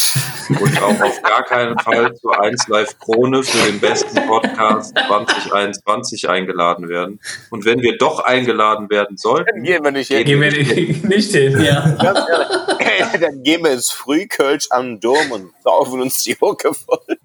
und 0.49 0.83
auch 0.83 1.01
auf 1.01 1.23
gar 1.23 1.45
keinen 1.45 1.79
Fall 1.79 2.13
zur 2.17 2.43
1 2.43 2.67
Live 2.67 2.99
Krone 2.99 3.45
für 3.45 3.71
den 3.71 3.79
besten 3.79 4.27
Podcast 4.27 4.93
2021 4.99 6.29
eingeladen 6.29 6.89
werden. 6.89 7.21
Und 7.51 7.65
wenn 7.67 7.79
wir 7.83 7.99
doch 7.99 8.19
eingeladen 8.19 8.91
werden 8.91 9.17
sollten, 9.17 9.63
Gehen 9.63 9.85
wir 9.85 9.93
nicht 9.93 10.09
hin. 10.09 10.25
Gehen 10.25 10.41
wir 10.41 10.51
nicht 10.51 11.31
hin, 11.31 11.61
ja. 11.65 11.83
Dann 13.21 13.45
gehen 13.45 13.63
wir 13.63 13.71
ins 13.71 13.93
Frühkölsch 13.93 14.67
am 14.71 14.99
Dom 14.99 15.31
und 15.31 15.53
saufen 15.63 16.03
uns 16.03 16.21
die 16.25 16.35
Hucke 16.41 16.75
voll. 16.75 17.17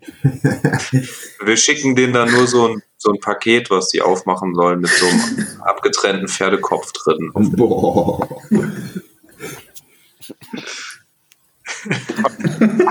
Wir 1.44 1.58
schicken 1.58 1.96
denen 1.96 2.14
dann 2.14 2.32
nur 2.32 2.46
so 2.46 2.68
ein, 2.68 2.84
so 2.98 3.10
ein 3.12 3.20
Paket, 3.20 3.72
was 3.72 3.90
die 3.90 4.04
aufmachen 4.04 4.54
sollen, 4.54 4.82
mit 4.82 4.92
so 4.92 5.08
einem 5.08 5.58
abgetrennten 5.62 6.28
Pferdekopf 6.28 6.92
drin. 6.92 7.32
boah. 7.34 8.28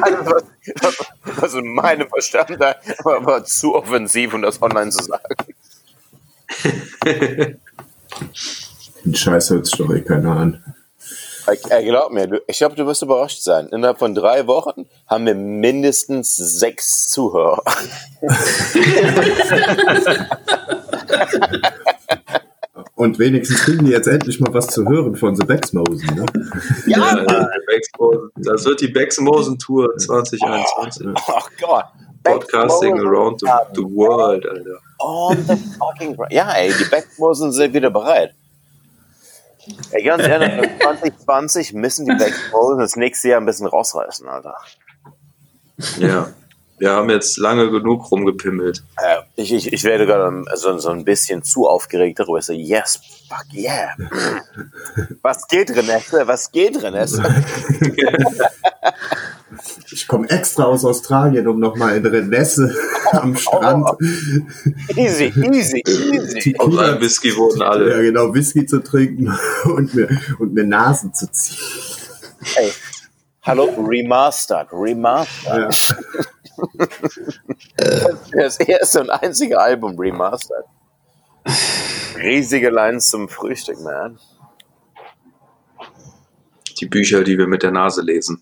Alles, 0.03 0.27
was, 0.27 0.45
was, 0.83 0.97
was 1.41 1.55
in 1.55 1.75
meinem 1.75 2.09
Verstand 2.09 2.59
war, 2.59 2.77
war 3.05 3.45
zu 3.45 3.75
offensiv, 3.75 4.35
um 4.35 4.43
das 4.43 4.61
online 4.63 4.91
zu 4.91 5.05
sagen. 5.05 5.35
Den 9.05 9.15
Scheiß 9.15 9.51
hört 9.51 9.67
sich 9.67 9.79
doch 9.79 9.91
eh 9.91 10.01
keiner 10.01 10.37
an. 10.37 10.75
Ich, 11.51 11.63
glaub 11.63 12.13
mir, 12.13 12.43
ich 12.47 12.59
glaube, 12.59 12.77
du 12.77 12.87
wirst 12.87 13.03
überrascht 13.03 13.43
sein. 13.43 13.69
Innerhalb 13.69 13.99
von 13.99 14.15
drei 14.15 14.47
Wochen 14.47 14.87
haben 15.07 15.25
wir 15.25 15.35
mindestens 15.35 16.37
sechs 16.37 17.09
Zuhörer. 17.11 17.63
Und 22.99 23.21
wenigstens 23.21 23.61
kriegen 23.61 23.85
die 23.85 23.93
jetzt 23.93 24.09
endlich 24.09 24.41
mal 24.41 24.53
was 24.53 24.67
zu 24.67 24.85
hören 24.89 25.15
von 25.15 25.37
The 25.37 25.45
Bexmosen. 25.47 26.17
Ne? 26.17 26.27
Ja, 26.87 27.15
Bexmosen- 27.69 28.31
das 28.35 28.65
wird 28.65 28.81
die 28.81 28.89
Bexmosen-Tour 28.89 29.97
2021. 29.97 31.07
Oh 31.29 31.41
Gott. 31.61 31.85
Podcasting 32.25 32.99
around 32.99 33.39
the, 33.41 33.47
the 33.75 33.83
world, 33.83 34.45
Alter. 34.45 34.79
On 34.99 35.37
the 35.37 35.57
fucking. 35.79 36.17
Ja, 36.31 36.51
ey, 36.55 36.73
die 36.77 36.85
Backmosen 36.91 37.53
sind 37.53 37.73
wieder 37.73 37.91
bereit. 37.91 38.35
Ey, 39.93 40.03
ganz 40.03 40.25
ehrlich, 40.25 40.69
2020 40.81 41.73
müssen 41.75 42.05
die 42.07 42.17
Backmosen 42.17 42.81
das 42.81 42.97
nächste 42.97 43.29
Jahr 43.29 43.41
ein 43.41 43.47
bisschen 43.47 43.69
rausreißen, 43.69 44.27
Alter. 44.29 44.57
Ja. 45.99 46.29
Wir 46.79 46.91
haben 46.91 47.11
jetzt 47.11 47.39
lange 47.39 47.71
genug 47.71 48.11
rumgepimmelt. 48.11 48.85
Äh, 48.97 49.17
ich, 49.37 49.53
ich, 49.53 49.73
ich 49.73 49.85
werde 49.85 50.07
gerade 50.07 50.45
so, 50.55 50.79
so 50.79 50.91
ein 50.91 51.05
bisschen 51.05 51.43
zu 51.43 51.67
aufgeregt 51.67 52.21
darüber. 52.21 52.39
Ich 52.39 52.45
so, 52.45 52.53
yes, 52.53 53.01
fuck 53.29 53.47
yeah. 53.53 53.97
Was 55.23 55.47
geht, 55.49 55.71
Renesse? 55.71 56.27
Was 56.27 56.53
geht, 56.53 56.83
Renesse? 56.83 57.23
Ich 59.91 60.07
komme 60.07 60.29
extra 60.29 60.65
aus 60.65 60.85
Australien, 60.85 61.49
um 61.49 61.59
nochmal 61.59 61.97
in 61.97 62.07
Renesse 62.07 62.75
am 63.13 63.35
Strand 63.37 63.87
Easy, 64.97 65.33
easy, 65.51 65.83
easy. 65.87 66.55
Aus 66.59 66.69
Tequila, 66.69 66.83
einem 66.83 67.01
Whisky 67.01 67.37
wurden 67.37 67.61
ja, 67.61 67.69
alle. 67.69 68.03
genau, 68.03 68.33
Whisky 68.35 68.67
zu 68.67 68.81
trinken 68.81 69.37
und 69.65 69.95
mir, 69.95 70.09
und 70.39 70.55
mir 70.55 70.65
Nasen 70.65 71.13
zu 71.15 71.31
ziehen. 71.33 71.59
Ey, 72.57 72.73
hallo, 73.43 73.65
remastered, 73.79 74.69
remastered. 74.73 75.75
Ja. 75.75 75.97
Das 78.33 78.61
erste 78.61 79.01
und 79.01 79.11
einzige 79.11 79.59
Album 79.61 79.99
remastered. 79.99 80.65
Riesige 82.17 82.71
Lines 82.71 83.09
zum 83.09 83.29
Frühstück, 83.29 83.81
man. 83.81 84.19
Die 86.81 86.87
Bücher, 86.87 87.25
die 87.25 87.37
wir 87.37 87.47
mit 87.49 87.63
der 87.63 87.73
Nase 87.73 88.03
lesen. 88.03 88.41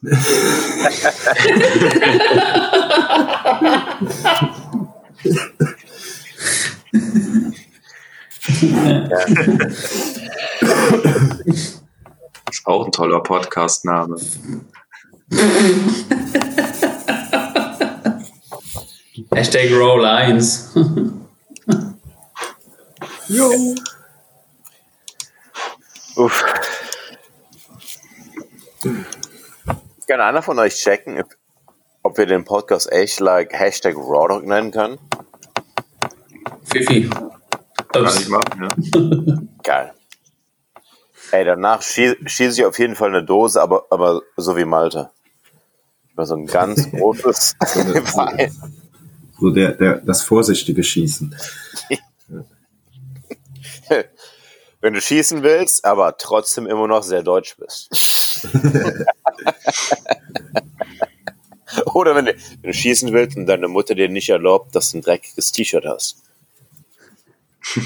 Ist 12.51 12.67
auch 12.67 12.85
ein 12.85 12.93
toller 12.93 13.23
Podcast-Name. 13.23 14.17
Hashtag 19.33 19.71
Roll 19.73 20.05
1. 20.05 20.75
Uff. 26.17 26.45
Kann 30.07 30.21
einer 30.21 30.43
von 30.43 30.59
euch 30.59 30.75
checken, 30.77 31.23
ob- 32.03 32.19
wir 32.19 32.27
den 32.27 32.45
Podcast 32.45 32.91
echt 32.93 33.19
like 33.21 33.53
Hashtag 33.53 33.97
Rawdog 33.97 34.45
nennen 34.47 34.71
können? 34.71 34.99
Fifi. 36.65 37.11
Kann 37.93 38.03
Ups. 38.05 38.21
ich 38.21 38.29
machen, 38.29 38.63
ja. 38.63 39.37
Geil. 39.63 39.93
Ey, 41.33 41.45
danach 41.45 41.83
schie 41.83 42.15
schieße 42.25 42.61
ich 42.61 42.65
auf 42.67 42.79
jeden 42.79 42.95
Fall 42.95 43.09
eine 43.09 43.25
Dose, 43.25 43.61
aber, 43.61 43.87
aber 43.91 44.23
so 44.37 44.57
wie 44.57 44.65
Malte. 44.65 45.11
Über 46.13 46.25
so 46.27 46.37
ein 46.37 46.47
ganz 46.47 46.89
großes 46.93 47.57
Wein. 47.61 48.55
So 49.39 49.51
der, 49.51 49.73
der, 49.73 49.97
das 49.97 50.23
vorsichtige 50.23 50.83
Schießen. 50.83 51.37
Wenn 54.81 54.95
du 54.95 55.01
schießen 55.01 55.43
willst, 55.43 55.85
aber 55.85 56.17
trotzdem 56.17 56.67
immer 56.67 56.87
noch 56.87 57.03
sehr 57.03 57.23
deutsch 57.23 57.57
bist. 57.57 57.89
Oder 61.95 62.15
wenn 62.15 62.27
du, 62.27 62.35
wenn 62.35 62.71
du 62.71 62.73
schießen 62.73 63.13
willst 63.13 63.37
und 63.37 63.47
deine 63.47 63.69
Mutter 63.69 63.95
dir 63.95 64.09
nicht 64.09 64.29
erlaubt, 64.29 64.75
dass 64.75 64.91
du 64.93 64.99
ein 64.99 65.03
dreckiges 65.03 65.53
T-Shirt 65.53 65.85
hast. 65.85 66.23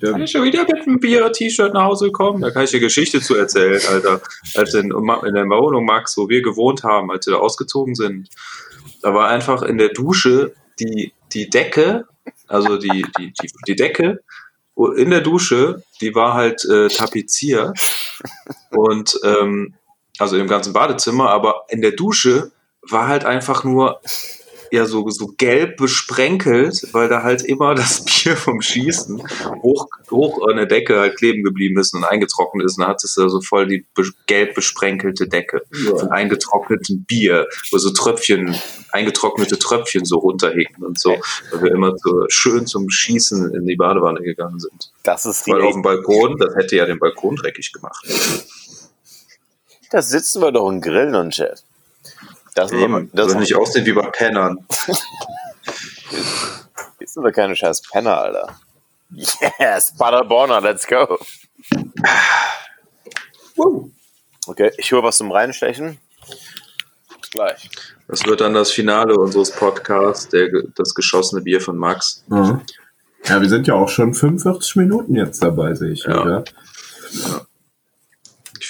Kann 0.00 0.08
Stimmt. 0.08 0.24
ich 0.24 0.30
schon 0.30 0.44
wieder 0.44 0.62
mit 0.62 0.86
einem 0.86 0.98
Bier-T-Shirt 0.98 1.74
nach 1.74 1.84
Hause 1.84 2.10
kommen? 2.10 2.40
Da 2.40 2.50
kann 2.50 2.64
ich 2.64 2.70
dir 2.70 2.80
Geschichte 2.80 3.20
zu 3.20 3.36
erzählen, 3.36 3.80
Alter. 3.90 4.22
Als 4.54 4.72
in, 4.72 4.90
in 4.90 5.34
der 5.34 5.44
Wohnung, 5.48 5.84
Max, 5.84 6.16
wo 6.16 6.28
wir 6.30 6.40
gewohnt 6.40 6.84
haben, 6.84 7.10
als 7.10 7.26
wir 7.26 7.34
da 7.34 7.40
ausgezogen 7.40 7.94
sind, 7.94 8.28
da 9.02 9.12
war 9.12 9.28
einfach 9.28 9.62
in 9.62 9.76
der 9.76 9.90
Dusche 9.90 10.54
die, 10.78 11.12
die 11.34 11.50
Decke, 11.50 12.06
also 12.48 12.78
die, 12.78 13.04
die, 13.18 13.34
die, 13.42 13.50
die 13.66 13.76
Decke 13.76 14.20
in 14.96 15.10
der 15.10 15.20
Dusche, 15.20 15.82
die 16.00 16.14
war 16.14 16.32
halt 16.32 16.64
äh, 16.64 16.88
tapeziert. 16.88 17.78
Und 18.70 19.20
ähm, 19.24 19.74
also 20.18 20.36
im 20.36 20.48
ganzen 20.48 20.72
Badezimmer, 20.72 21.30
aber 21.30 21.66
in 21.68 21.82
der 21.82 21.92
Dusche 21.92 22.52
war 22.88 23.08
halt 23.08 23.24
einfach 23.24 23.64
nur 23.64 24.00
ja 24.70 24.86
so, 24.86 25.08
so 25.10 25.28
gelb 25.36 25.76
besprenkelt, 25.76 26.88
weil 26.92 27.08
da 27.08 27.22
halt 27.22 27.42
immer 27.42 27.74
das 27.74 28.04
Bier 28.04 28.36
vom 28.36 28.60
Schießen 28.60 29.22
hoch, 29.62 29.88
hoch 30.10 30.46
an 30.48 30.56
der 30.56 30.66
Decke 30.66 30.98
halt 30.98 31.16
kleben 31.16 31.42
geblieben 31.42 31.78
ist 31.78 31.94
und 31.94 32.04
eingetrocknet 32.04 32.66
ist. 32.66 32.78
Und 32.78 32.82
dann 32.82 32.90
hat 32.90 33.04
es 33.04 33.14
da 33.14 33.28
so 33.28 33.40
voll 33.40 33.66
die 33.66 33.84
be 33.94 34.04
gelb 34.26 34.54
besprenkelte 34.54 35.28
Decke 35.28 35.62
von 35.98 36.10
eingetrocknetem 36.10 37.04
Bier, 37.04 37.46
wo 37.70 37.78
so 37.78 37.90
Tröpfchen, 37.90 38.54
eingetrocknete 38.92 39.58
Tröpfchen 39.58 40.04
so 40.04 40.18
runterhinken 40.18 40.84
und 40.84 40.98
so, 40.98 41.16
weil 41.50 41.62
wir 41.62 41.72
immer 41.72 41.94
so 41.96 42.24
schön 42.28 42.66
zum 42.66 42.90
Schießen 42.90 43.54
in 43.54 43.66
die 43.66 43.76
Badewanne 43.76 44.20
gegangen 44.22 44.60
sind. 44.60 44.92
Das 45.02 45.26
ist 45.26 45.46
die 45.46 45.52
Weil 45.52 45.62
auf 45.62 45.74
dem 45.74 45.82
Balkon, 45.82 46.36
das 46.38 46.54
hätte 46.54 46.76
ja 46.76 46.86
den 46.86 46.98
Balkon 46.98 47.36
dreckig 47.36 47.72
gemacht. 47.72 48.06
Da 49.90 50.02
sitzen 50.02 50.40
wir 50.40 50.52
doch 50.52 50.66
und 50.66 50.80
grillen 50.80 51.16
und 51.16 51.30
Chat. 51.30 51.64
Das, 52.60 52.72
ist 52.72 52.78
Eben, 52.78 52.94
aber- 52.94 53.06
das 53.12 53.34
nicht 53.36 53.54
aussehen 53.56 53.86
wie 53.86 53.92
bei 53.92 54.08
Pennern. 54.10 54.66
ist 56.98 57.16
aber 57.18 57.32
keine 57.32 57.56
scheiß 57.56 57.82
Penner, 57.90 58.18
Alter. 58.20 58.56
Yes, 59.58 59.92
Paderborner, 59.96 60.60
let's 60.60 60.86
go. 60.86 61.18
Okay, 64.46 64.70
ich 64.78 64.92
hole 64.92 65.02
was 65.02 65.18
zum 65.18 65.30
Reinstechen. 65.32 65.98
Bis 67.20 67.30
gleich. 67.30 67.70
Das 68.08 68.24
wird 68.26 68.40
dann 68.40 68.54
das 68.54 68.70
Finale 68.72 69.14
unseres 69.16 69.50
Podcasts, 69.52 70.28
der, 70.28 70.48
das 70.76 70.94
geschossene 70.94 71.42
Bier 71.42 71.60
von 71.60 71.76
Max. 71.76 72.24
Mhm. 72.28 72.60
Ja, 73.26 73.40
wir 73.40 73.48
sind 73.48 73.66
ja 73.66 73.74
auch 73.74 73.88
schon 73.88 74.14
45 74.14 74.76
Minuten 74.76 75.14
jetzt 75.14 75.42
dabei, 75.42 75.74
sehe 75.74 75.92
ich 75.92 76.04
Ja. 76.04 76.24
wieder. 76.24 76.44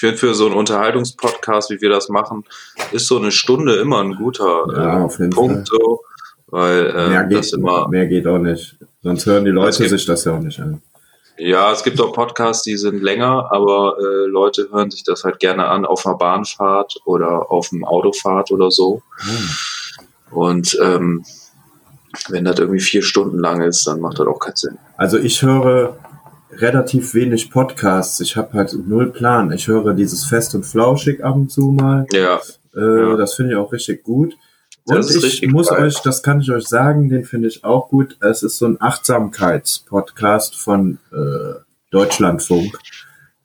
Ich 0.01 0.07
finde, 0.07 0.17
für 0.17 0.33
so 0.33 0.47
einen 0.47 0.55
Unterhaltungspodcast, 0.55 1.69
wie 1.69 1.79
wir 1.79 1.91
das 1.91 2.09
machen, 2.09 2.43
ist 2.91 3.05
so 3.05 3.17
eine 3.19 3.31
Stunde 3.31 3.75
immer 3.75 4.01
ein 4.03 4.15
guter 4.15 4.65
Ja, 4.75 5.05
äh, 5.05 5.29
Punkt, 5.29 5.67
so, 5.67 6.01
weil 6.47 6.91
Mehr 6.91 7.21
äh, 7.21 7.27
geht, 7.27 7.37
das 7.37 7.53
immer. 7.53 7.87
mehr 7.87 8.07
geht 8.07 8.25
auch 8.25 8.39
nicht. 8.39 8.77
Sonst 9.03 9.27
hören 9.27 9.45
die 9.45 9.51
Leute 9.51 9.77
gibt- 9.77 9.91
sich 9.91 10.07
das 10.07 10.25
ja 10.25 10.33
auch 10.35 10.39
nicht 10.39 10.59
an. 10.59 10.81
Ja, 11.37 11.71
es 11.71 11.83
gibt 11.83 12.01
auch 12.01 12.13
Podcasts, 12.13 12.63
die 12.63 12.77
sind 12.77 13.03
länger, 13.03 13.51
aber 13.51 13.95
äh, 13.99 14.25
Leute 14.25 14.69
hören 14.71 14.89
sich 14.89 15.03
das 15.03 15.23
halt 15.23 15.39
gerne 15.39 15.67
an 15.67 15.85
auf 15.85 16.03
einer 16.07 16.17
Bahnfahrt 16.17 16.95
oder 17.05 17.51
auf 17.51 17.69
einem 17.71 17.83
Autofahrt 17.85 18.49
oder 18.51 18.71
so. 18.71 19.03
Und 20.31 20.75
ähm, 20.81 21.23
wenn 22.29 22.43
das 22.45 22.57
irgendwie 22.57 22.79
vier 22.79 23.03
Stunden 23.03 23.37
lang 23.37 23.61
ist, 23.61 23.85
dann 23.85 24.01
macht 24.01 24.17
das 24.17 24.25
auch 24.25 24.39
keinen 24.39 24.55
Sinn. 24.55 24.79
Also 24.97 25.19
ich 25.19 25.43
höre 25.43 25.95
relativ 26.57 27.13
wenig 27.13 27.49
Podcasts. 27.51 28.19
Ich 28.19 28.35
habe 28.37 28.53
halt 28.53 28.73
null 28.87 29.11
Plan. 29.11 29.51
Ich 29.51 29.67
höre 29.67 29.93
dieses 29.93 30.25
Fest 30.25 30.55
und 30.55 30.65
Flauschig 30.65 31.23
ab 31.23 31.35
und 31.35 31.51
zu 31.51 31.71
mal. 31.71 32.05
Ja, 32.13 32.39
Äh, 32.75 32.79
Ja. 32.79 33.15
Das 33.17 33.33
finde 33.35 33.51
ich 33.53 33.57
auch 33.57 33.71
richtig 33.71 34.03
gut. 34.03 34.35
Und 34.85 35.09
ich 35.09 35.47
muss 35.47 35.69
geil. 35.69 35.83
euch, 35.85 35.99
das 36.01 36.23
kann 36.23 36.41
ich 36.41 36.51
euch 36.51 36.67
sagen, 36.67 37.07
den 37.09 37.23
finde 37.23 37.47
ich 37.47 37.63
auch 37.63 37.89
gut. 37.89 38.17
Es 38.19 38.41
ist 38.43 38.57
so 38.57 38.65
ein 38.65 38.77
Achtsamkeitspodcast 38.81 40.55
von 40.57 40.97
äh, 41.11 41.59
Deutschlandfunk. 41.91 42.77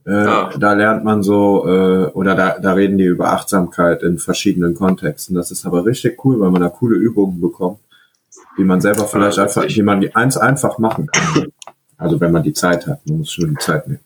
Äh, 0.07 0.11
Ja. 0.25 0.51
Da 0.59 0.73
lernt 0.73 1.05
man 1.05 1.23
so, 1.23 1.67
äh, 1.67 2.07
oder 2.13 2.35
da, 2.35 2.59
da 2.59 2.73
reden 2.73 2.97
die 2.97 3.05
über 3.05 3.33
Achtsamkeit 3.33 4.03
in 4.03 4.19
verschiedenen 4.19 4.75
Kontexten. 4.75 5.35
Das 5.35 5.51
ist 5.51 5.67
aber 5.67 5.85
richtig 5.85 6.25
cool, 6.25 6.41
weil 6.41 6.51
man 6.51 6.63
da 6.63 6.69
coole 6.69 6.97
Übungen 6.97 7.41
bekommt, 7.41 7.81
die 8.57 8.65
man 8.65 8.81
selber 8.81 9.05
vielleicht 9.07 9.39
einfach, 9.39 9.67
die 9.67 9.83
man 9.83 10.09
eins 10.15 10.37
einfach 10.37 10.79
machen 10.79 11.09
kann. 11.09 11.53
Also 11.99 12.21
wenn 12.21 12.33
man 12.33 12.43
die 12.43 12.53
Zeit 12.53 12.87
hat, 12.87 13.07
man 13.07 13.19
muss 13.19 13.33
schon 13.33 13.51
die 13.51 13.57
Zeit 13.57 13.87
nehmen. 13.89 14.01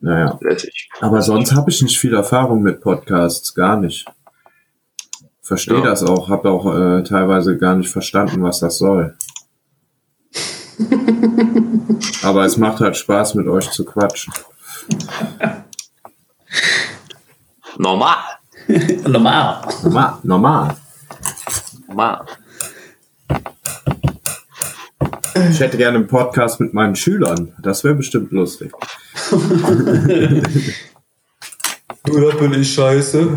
Naja. 0.00 0.38
Aber 1.00 1.22
sonst 1.22 1.52
habe 1.54 1.70
ich 1.70 1.82
nicht 1.82 1.98
viel 1.98 2.14
Erfahrung 2.14 2.62
mit 2.62 2.80
Podcasts, 2.80 3.54
gar 3.54 3.76
nicht. 3.78 4.06
Verstehe 5.42 5.78
Ja. 5.78 5.84
das 5.84 6.02
auch, 6.02 6.28
habe 6.28 6.50
auch 6.50 6.66
äh, 6.74 7.02
teilweise 7.04 7.56
gar 7.56 7.74
nicht 7.74 7.90
verstanden, 7.90 8.42
was 8.42 8.60
das 8.60 8.78
soll. 8.78 9.16
Aber 12.22 12.44
es 12.44 12.56
macht 12.58 12.80
halt 12.80 12.96
Spaß, 12.96 13.34
mit 13.34 13.48
euch 13.48 13.70
zu 13.70 13.84
quatschen. 13.84 14.32
Normal. 17.78 18.16
Normal. 19.06 19.62
Normal. 19.82 20.18
Normal. 20.22 20.76
Normal. 21.86 22.26
Ich 25.50 25.60
hätte 25.60 25.76
gerne 25.76 25.98
einen 25.98 26.06
Podcast 26.06 26.60
mit 26.60 26.74
meinen 26.74 26.96
Schülern. 26.96 27.54
Das 27.62 27.84
wäre 27.84 27.94
bestimmt 27.94 28.32
lustig. 28.32 28.72
Oder 32.10 32.34
bin 32.36 32.54
ich 32.54 32.72
scheiße? 32.74 33.36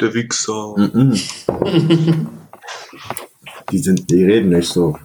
Der 0.00 0.14
Wichser. 0.14 0.74
Mhm. 0.76 1.18
Die 3.70 3.78
sind, 3.78 4.10
die 4.10 4.24
reden 4.24 4.48
nicht 4.50 4.68
so. 4.68 4.98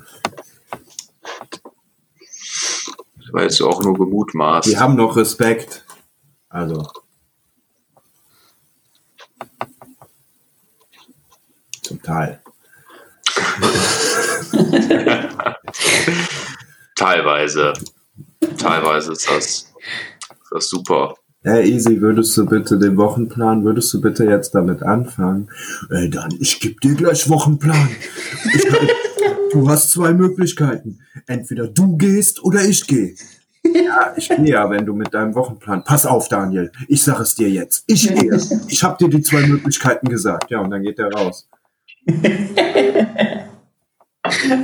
Das 3.17 3.33
war 3.33 3.43
jetzt 3.43 3.61
auch 3.61 3.83
nur 3.83 3.95
gemutmaßt. 3.95 4.69
Die 4.69 4.77
haben 4.77 4.95
noch 4.95 5.17
Respekt. 5.17 5.85
Also. 6.47 6.87
Zum 11.85 12.01
Teil. 12.01 12.41
Teilweise. 16.95 17.73
Teilweise 18.57 19.11
ist 19.11 19.29
das, 19.29 19.45
ist 19.45 19.75
das 20.49 20.67
super. 20.67 21.13
Hey 21.43 21.69
Easy, 21.69 22.01
würdest 22.01 22.35
du 22.37 22.47
bitte 22.47 22.79
den 22.79 22.97
Wochenplan, 22.97 23.63
würdest 23.63 23.93
du 23.93 24.01
bitte 24.01 24.25
jetzt 24.25 24.55
damit 24.55 24.81
anfangen? 24.81 25.51
Ey, 25.91 26.09
dann, 26.09 26.33
ich 26.39 26.59
gebe 26.59 26.79
dir 26.81 26.95
gleich 26.95 27.29
Wochenplan. 27.29 27.87
Ich, 28.51 28.65
du 29.51 29.69
hast 29.69 29.91
zwei 29.91 30.13
Möglichkeiten. 30.13 31.01
Entweder 31.27 31.67
du 31.67 31.97
gehst 31.97 32.43
oder 32.43 32.65
ich 32.65 32.87
gehe. 32.87 33.13
Ja, 33.63 34.11
ich 34.17 34.27
gehe 34.27 34.47
ja, 34.47 34.67
wenn 34.71 34.87
du 34.87 34.95
mit 34.95 35.13
deinem 35.13 35.35
Wochenplan. 35.35 35.83
Pass 35.83 36.07
auf, 36.07 36.29
Daniel. 36.29 36.71
Ich 36.87 37.03
sag 37.03 37.19
es 37.19 37.35
dir 37.35 37.51
jetzt. 37.51 37.83
Ich 37.85 38.07
gehe. 38.07 38.41
Ich 38.69 38.83
habe 38.83 38.97
dir 38.97 39.07
die 39.07 39.21
zwei 39.21 39.45
Möglichkeiten 39.45 40.09
gesagt. 40.09 40.49
Ja, 40.49 40.61
und 40.61 40.71
dann 40.71 40.81
geht 40.81 40.97
er 40.97 41.11
raus. 41.11 41.47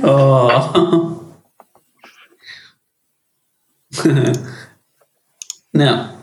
Oh. 0.02 1.20
ja. 5.72 6.14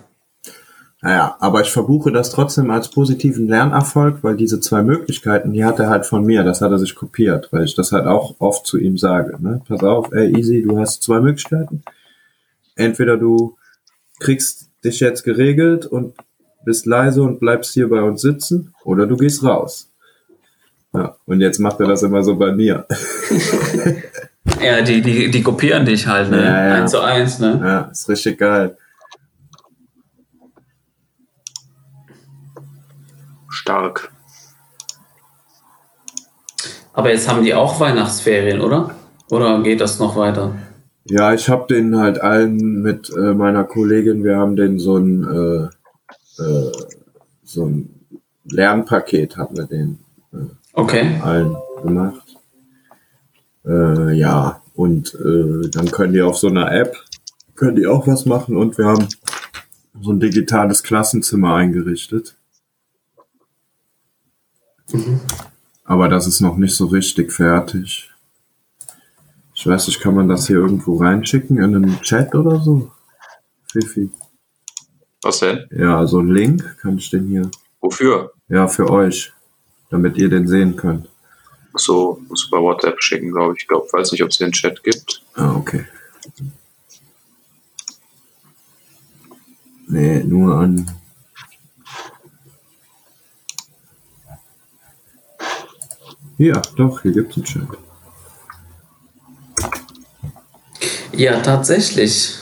Naja, 1.01 1.37
aber 1.39 1.61
ich 1.61 1.71
verbuche 1.71 2.11
das 2.11 2.31
trotzdem 2.31 2.69
als 2.71 2.89
positiven 2.89 3.47
Lernerfolg, 3.47 4.21
weil 4.21 4.35
diese 4.35 4.59
zwei 4.59 4.83
Möglichkeiten, 4.83 5.53
die 5.53 5.63
hat 5.63 5.79
er 5.79 5.89
halt 5.89 6.05
von 6.05 6.25
mir, 6.25 6.43
das 6.43 6.59
hat 6.59 6.71
er 6.71 6.79
sich 6.79 6.93
kopiert, 6.95 7.47
weil 7.51 7.63
ich 7.63 7.73
das 7.73 7.93
halt 7.93 8.05
auch 8.05 8.35
oft 8.39 8.65
zu 8.65 8.77
ihm 8.77 8.97
sage. 8.97 9.41
Ne? 9.41 9.61
Pass 9.65 9.81
auf, 9.81 10.11
ey 10.11 10.37
Easy, 10.37 10.61
du 10.61 10.77
hast 10.77 11.01
zwei 11.03 11.21
Möglichkeiten. 11.21 11.83
Entweder 12.75 13.15
du 13.15 13.55
kriegst 14.19 14.69
dich 14.83 14.99
jetzt 14.99 15.23
geregelt 15.23 15.85
und 15.85 16.15
bist 16.65 16.85
leise 16.85 17.23
und 17.23 17.39
bleibst 17.39 17.73
hier 17.73 17.89
bei 17.89 18.01
uns 18.01 18.21
sitzen, 18.21 18.73
oder 18.83 19.07
du 19.07 19.15
gehst 19.15 19.43
raus. 19.43 19.88
Ja, 20.93 21.15
und 21.25 21.41
jetzt 21.41 21.59
macht 21.59 21.79
er 21.79 21.87
das 21.87 22.03
immer 22.03 22.23
so 22.23 22.35
bei 22.35 22.51
mir. 22.51 22.85
Ja, 24.61 24.81
die, 24.81 25.01
die, 25.01 25.31
die 25.31 25.43
kopieren 25.43 25.85
dich 25.85 26.07
halt, 26.07 26.31
ne? 26.31 26.43
Ja, 26.43 26.67
ja. 26.67 26.73
Eins 26.75 26.91
zu 26.91 27.01
eins, 27.01 27.39
ne? 27.39 27.59
Ja, 27.63 27.81
ist 27.91 28.09
richtig 28.09 28.37
geil. 28.39 28.77
Stark. 33.49 34.11
Aber 36.93 37.11
jetzt 37.11 37.29
haben 37.29 37.43
die 37.43 37.53
auch 37.53 37.79
Weihnachtsferien, 37.79 38.59
oder? 38.59 38.91
Oder 39.29 39.61
geht 39.61 39.79
das 39.79 39.99
noch 39.99 40.15
weiter? 40.17 40.55
Ja, 41.05 41.33
ich 41.33 41.47
habe 41.49 41.73
den 41.73 41.97
halt 41.97 42.19
allen 42.19 42.81
mit 42.81 43.09
äh, 43.15 43.33
meiner 43.33 43.63
Kollegin, 43.63 44.23
wir 44.23 44.37
haben 44.37 44.55
den 44.55 44.79
so 44.79 44.97
ein 44.97 45.23
äh, 45.23 46.41
äh, 46.41 46.71
so 47.43 47.65
ein 47.65 48.05
Lernpaket 48.43 49.37
haben 49.37 49.55
wir 49.55 49.65
den 49.65 49.99
Okay. 50.73 51.19
allen 51.21 51.55
gemacht. 51.83 52.37
Äh, 53.65 54.13
ja, 54.13 54.61
und 54.73 55.13
äh, 55.15 55.69
dann 55.69 55.91
können 55.91 56.13
die 56.13 56.21
auf 56.21 56.37
so 56.37 56.47
einer 56.47 56.71
App, 56.71 56.95
können 57.55 57.75
die 57.75 57.87
auch 57.87 58.07
was 58.07 58.25
machen 58.25 58.55
und 58.55 58.77
wir 58.77 58.85
haben 58.85 59.07
so 60.01 60.11
ein 60.11 60.19
digitales 60.19 60.83
Klassenzimmer 60.83 61.55
eingerichtet. 61.55 62.37
Aber 65.83 66.07
das 66.07 66.27
ist 66.27 66.41
noch 66.41 66.57
nicht 66.57 66.75
so 66.75 66.85
richtig 66.85 67.31
fertig. 67.31 68.11
Ich 69.53 69.67
weiß 69.67 69.87
nicht, 69.87 69.99
kann 69.99 70.15
man 70.15 70.29
das 70.29 70.47
hier 70.47 70.55
irgendwo 70.57 70.97
reinschicken 70.97 71.57
in 71.57 71.75
einen 71.75 72.01
Chat 72.01 72.33
oder 72.33 72.59
so? 72.61 72.91
Fifi. 73.71 74.09
Was 75.21 75.39
denn? 75.39 75.65
Ja, 75.71 76.07
so 76.07 76.19
ein 76.19 76.29
Link 76.29 76.77
kann 76.81 76.97
ich 76.97 77.09
den 77.09 77.27
hier. 77.27 77.49
Wofür? 77.81 78.31
Ja, 78.47 78.67
für 78.67 78.89
euch 78.89 79.33
damit 79.89 80.17
ihr 80.17 80.29
den 80.29 80.47
sehen 80.47 80.75
könnt. 80.75 81.09
So, 81.75 82.21
muss 82.27 82.47
über 82.47 82.61
WhatsApp 82.61 83.01
schicken, 83.01 83.31
glaube 83.31 83.53
ich. 83.55 83.63
Ich 83.63 83.67
glaub, 83.67 83.91
weiß 83.93 84.11
nicht, 84.11 84.23
ob 84.23 84.29
es 84.29 84.37
den 84.37 84.51
Chat 84.51 84.83
gibt. 84.83 85.23
Ah, 85.35 85.55
okay. 85.55 85.85
Nee, 89.87 90.23
nur 90.23 90.55
an. 90.55 90.89
Ja, 96.37 96.61
doch, 96.77 97.01
hier 97.01 97.11
gibt 97.11 97.31
es 97.31 97.37
einen 97.37 97.45
Chat. 97.45 97.77
Ja, 101.11 101.39
tatsächlich. 101.41 102.35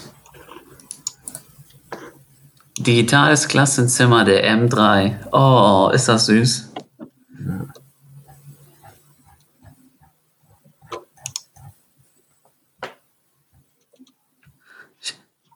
Digitales 2.78 3.48
Klassenzimmer 3.48 4.24
der 4.24 4.46
M3. 4.46 5.32
Oh, 5.32 5.90
ist 5.92 6.08
das 6.08 6.28
süß. 6.28 6.67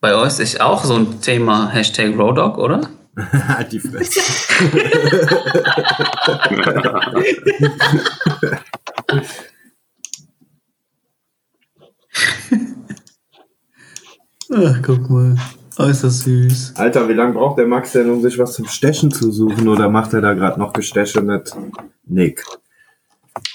Bei 0.01 0.15
euch 0.15 0.39
ist 0.39 0.59
auch 0.59 0.83
so 0.83 0.95
ein 0.95 1.21
Thema 1.21 1.69
Hashtag 1.69 2.17
Roadog, 2.17 2.57
oder? 2.57 2.89
Halt 3.47 3.71
die 3.71 3.79
Fresse. 3.79 4.19
Ach, 14.53 14.79
guck 14.81 15.09
mal. 15.09 15.35
Ist 15.87 16.03
das 16.03 16.19
süß. 16.19 16.73
Alter, 16.75 17.07
wie 17.07 17.13
lange 17.13 17.33
braucht 17.33 17.57
der 17.57 17.65
Max 17.65 17.91
denn, 17.93 18.09
um 18.09 18.21
sich 18.21 18.37
was 18.37 18.53
zum 18.53 18.67
Stechen 18.67 19.11
zu 19.11 19.31
suchen? 19.31 19.67
Oder 19.67 19.89
macht 19.89 20.13
er 20.13 20.21
da 20.21 20.33
gerade 20.33 20.59
noch 20.59 20.73
Gesteche 20.73 21.21
mit 21.21 21.51
Nick? 22.05 22.43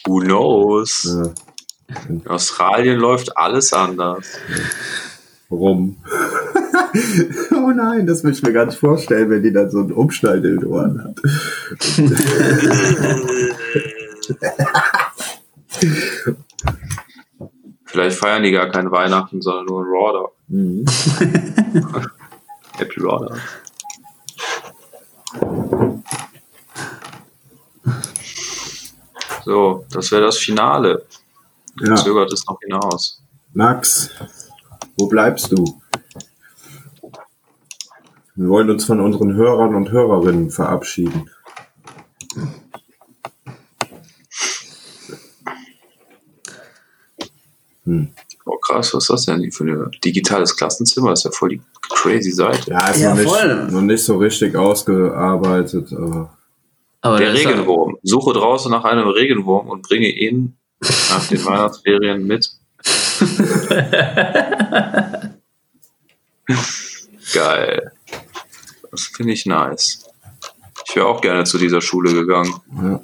Who 0.06 0.20
knows? 0.20 1.04
Ja, 1.04 1.96
In 2.08 2.26
Australien 2.26 2.98
läuft 2.98 3.36
alles 3.36 3.72
anders. 3.72 4.26
Rum. 5.50 5.96
oh 7.52 7.70
nein, 7.70 8.06
das 8.06 8.24
will 8.24 8.32
ich 8.32 8.42
mir 8.42 8.52
gar 8.52 8.66
nicht 8.66 8.78
vorstellen, 8.78 9.30
wenn 9.30 9.42
die 9.42 9.52
dann 9.52 9.70
so 9.70 9.80
einen 9.80 9.92
Umschneid 9.92 10.44
in 10.44 10.58
den 10.58 10.64
Ohren 10.64 11.04
hat. 11.04 11.20
Vielleicht 17.84 18.18
feiern 18.18 18.42
die 18.42 18.50
gar 18.50 18.68
kein 18.70 18.90
Weihnachten, 18.90 19.40
sondern 19.40 19.66
nur 19.66 19.82
ein 19.82 19.86
Raw. 19.88 20.28
Mhm. 20.48 20.84
Happy 22.76 23.00
Raw. 23.00 23.34
So, 29.44 29.86
das 29.90 30.10
wäre 30.10 30.22
das 30.22 30.38
Finale. 30.38 31.06
Ja, 31.80 31.94
Zögert 31.94 32.32
es 32.32 32.44
noch 32.46 32.58
hinaus. 32.60 33.22
Max, 33.52 34.10
wo 34.96 35.06
bleibst 35.06 35.52
du? 35.52 35.80
Wir 38.34 38.48
wollen 38.48 38.68
uns 38.70 38.84
von 38.84 39.00
unseren 39.00 39.34
Hörern 39.34 39.74
und 39.74 39.90
Hörerinnen 39.90 40.50
verabschieden. 40.50 41.30
Hm. 47.84 48.08
Oh 48.44 48.56
krass, 48.58 48.94
was 48.94 49.04
ist 49.04 49.10
das 49.10 49.26
denn 49.26 49.50
für 49.52 49.64
ein 49.64 49.90
digitales 50.04 50.56
Klassenzimmer? 50.56 51.10
Das 51.10 51.20
ist 51.20 51.24
ja 51.24 51.30
voll 51.32 51.50
die 51.50 51.60
crazy 51.88 52.30
Seite. 52.32 52.70
Ja, 52.70 52.88
ist 52.90 53.00
Ja, 53.00 53.14
noch, 53.14 53.22
voll. 53.22 53.62
nicht, 53.62 53.72
noch 53.72 53.80
nicht 53.82 54.04
so 54.04 54.16
richtig 54.18 54.56
ausgearbeitet, 54.56 55.92
aber 55.92 56.36
Aber 57.02 57.18
Der 57.18 57.32
ist- 57.32 57.46
Regenwurm. 57.46 57.96
Suche 58.02 58.32
draußen 58.32 58.70
nach 58.70 58.84
einem 58.84 59.08
Regenwurm 59.08 59.68
und 59.68 59.82
bringe 59.82 60.08
ihn 60.08 60.56
nach 61.10 61.26
den 61.28 61.38
Weihnachtsferien 61.44 62.26
mit. 62.26 62.50
Geil. 67.32 67.92
Das 68.90 69.02
finde 69.14 69.32
ich 69.32 69.46
nice. 69.46 70.04
Ich 70.86 70.94
wäre 70.96 71.06
auch 71.06 71.20
gerne 71.22 71.44
zu 71.44 71.56
dieser 71.58 71.80
Schule 71.80 72.12
gegangen. 72.12 72.52
ja. 72.74 73.00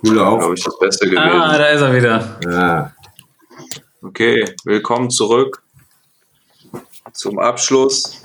coole 0.00 0.12
Glaube 0.14 0.46
Auf. 0.46 0.54
ich, 0.54 0.64
das 0.64 0.76
Beste 0.78 1.06
gewesen. 1.06 1.22
Ah, 1.22 1.56
da 1.56 1.66
ist 1.66 1.80
er 1.80 1.94
wieder. 1.94 2.40
Ja. 2.44 2.92
Okay, 4.02 4.44
willkommen 4.64 5.10
zurück 5.10 5.62
zum 7.12 7.38
Abschluss 7.38 8.20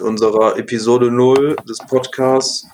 unserer 0.00 0.58
Episode 0.58 1.10
0 1.10 1.56
des 1.68 1.78
Podcasts. 1.78 2.66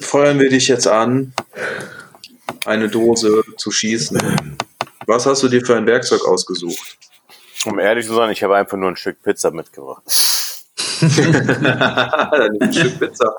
Feuern 0.00 0.38
wir 0.38 0.50
dich 0.50 0.68
jetzt 0.68 0.86
an, 0.86 1.32
eine 2.64 2.88
Dose 2.88 3.42
zu 3.56 3.70
schießen. 3.70 4.18
Was 5.06 5.26
hast 5.26 5.42
du 5.42 5.48
dir 5.48 5.64
für 5.64 5.76
ein 5.76 5.86
Werkzeug 5.86 6.24
ausgesucht? 6.26 6.98
Um 7.66 7.78
ehrlich 7.78 8.06
zu 8.06 8.14
sein, 8.14 8.30
ich 8.30 8.42
habe 8.42 8.56
einfach 8.56 8.76
nur 8.78 8.88
ein 8.90 8.96
Stück 8.96 9.22
Pizza 9.22 9.50
mitgebracht. 9.50 10.02
ein 11.02 12.72
Stück 12.72 12.98
Pizza. 12.98 13.34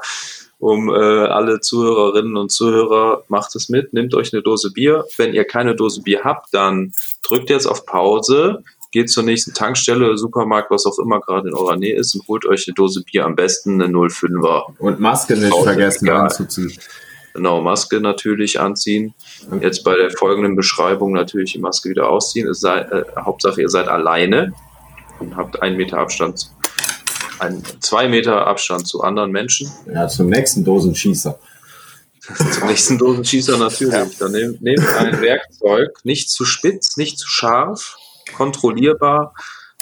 Um 0.59 0.89
äh, 0.89 0.93
alle 0.93 1.59
Zuhörerinnen 1.59 2.37
und 2.37 2.51
Zuhörer, 2.51 3.23
macht 3.29 3.55
es 3.55 3.69
mit, 3.69 3.93
nehmt 3.93 4.13
euch 4.13 4.31
eine 4.31 4.43
Dose 4.43 4.71
Bier. 4.71 5.05
Wenn 5.17 5.33
ihr 5.33 5.43
keine 5.43 5.75
Dose 5.75 6.01
Bier 6.03 6.21
habt, 6.23 6.53
dann 6.53 6.93
drückt 7.23 7.49
jetzt 7.49 7.65
auf 7.65 7.85
Pause, 7.87 8.63
geht 8.91 9.09
zur 9.09 9.23
nächsten 9.23 9.55
Tankstelle, 9.55 10.17
Supermarkt, 10.19 10.69
was 10.69 10.85
auch 10.85 10.99
immer 10.99 11.19
gerade 11.19 11.49
in 11.49 11.55
eurer 11.55 11.77
Nähe 11.77 11.95
ist 11.95 12.13
und 12.13 12.27
holt 12.27 12.45
euch 12.45 12.67
eine 12.67 12.75
Dose 12.75 13.03
Bier, 13.03 13.25
am 13.25 13.35
besten 13.35 13.81
eine 13.81 13.91
05er. 13.91 14.65
Und 14.77 14.99
Maske 14.99 15.35
nicht 15.35 15.51
Oh, 15.51 15.63
vergessen 15.63 16.05
egal. 16.05 16.21
anzuziehen. 16.25 16.77
Genau, 17.33 17.61
Maske 17.61 18.01
natürlich 18.01 18.59
anziehen. 18.59 19.13
Jetzt 19.61 19.83
bei 19.83 19.95
der 19.95 20.11
folgenden 20.11 20.55
Beschreibung 20.55 21.13
natürlich 21.13 21.53
die 21.53 21.59
Maske 21.59 21.89
wieder 21.89 22.09
ausziehen. 22.09 22.47
Es 22.47 22.59
sei, 22.59 22.79
äh, 22.79 23.03
Hauptsache, 23.17 23.61
ihr 23.61 23.69
seid 23.69 23.87
alleine 23.87 24.53
und 25.19 25.37
habt 25.37 25.61
einen 25.61 25.77
Meter 25.77 25.99
Abstand, 25.99 26.49
ein, 27.39 27.63
zwei 27.79 28.07
Meter 28.07 28.47
Abstand 28.47 28.87
zu 28.87 29.01
anderen 29.01 29.31
Menschen. 29.31 29.71
Ja, 29.91 30.07
zum 30.07 30.27
nächsten 30.27 30.63
Dosenschießer. 30.63 31.39
Zum 32.19 32.67
nächsten 32.67 32.97
Dosenschießer 32.97 33.57
natürlich. 33.57 34.17
Dann 34.17 34.31
nehmt, 34.31 34.61
nehmt 34.61 34.87
ein 34.87 35.21
Werkzeug, 35.21 35.89
nicht 36.03 36.29
zu 36.29 36.45
spitz, 36.45 36.97
nicht 36.97 37.17
zu 37.17 37.27
scharf, 37.27 37.97
kontrollierbar. 38.35 39.33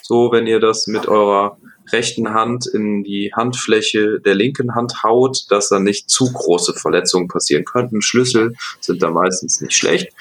So, 0.02 0.32
wenn 0.32 0.48
ihr 0.48 0.60
das 0.60 0.88
mit 0.88 1.08
eurer 1.08 1.58
rechten 1.92 2.34
Hand 2.34 2.68
in 2.68 3.04
die 3.04 3.32
Handfläche 3.36 4.20
der 4.20 4.36
linken 4.36 4.76
Hand 4.76 5.04
haut, 5.04 5.46
dass 5.50 5.70
dann 5.70 5.84
nicht 5.84 6.10
zu 6.10 6.32
große 6.32 6.74
Verletzungen 6.74 7.28
passieren 7.28 7.66
könnten. 7.66 8.02
Schlüssel 8.02 8.56
sind 8.80 9.02
da 9.04 9.10
meistens 9.10 9.62
nicht 9.62 9.74
schlecht. 9.74 10.14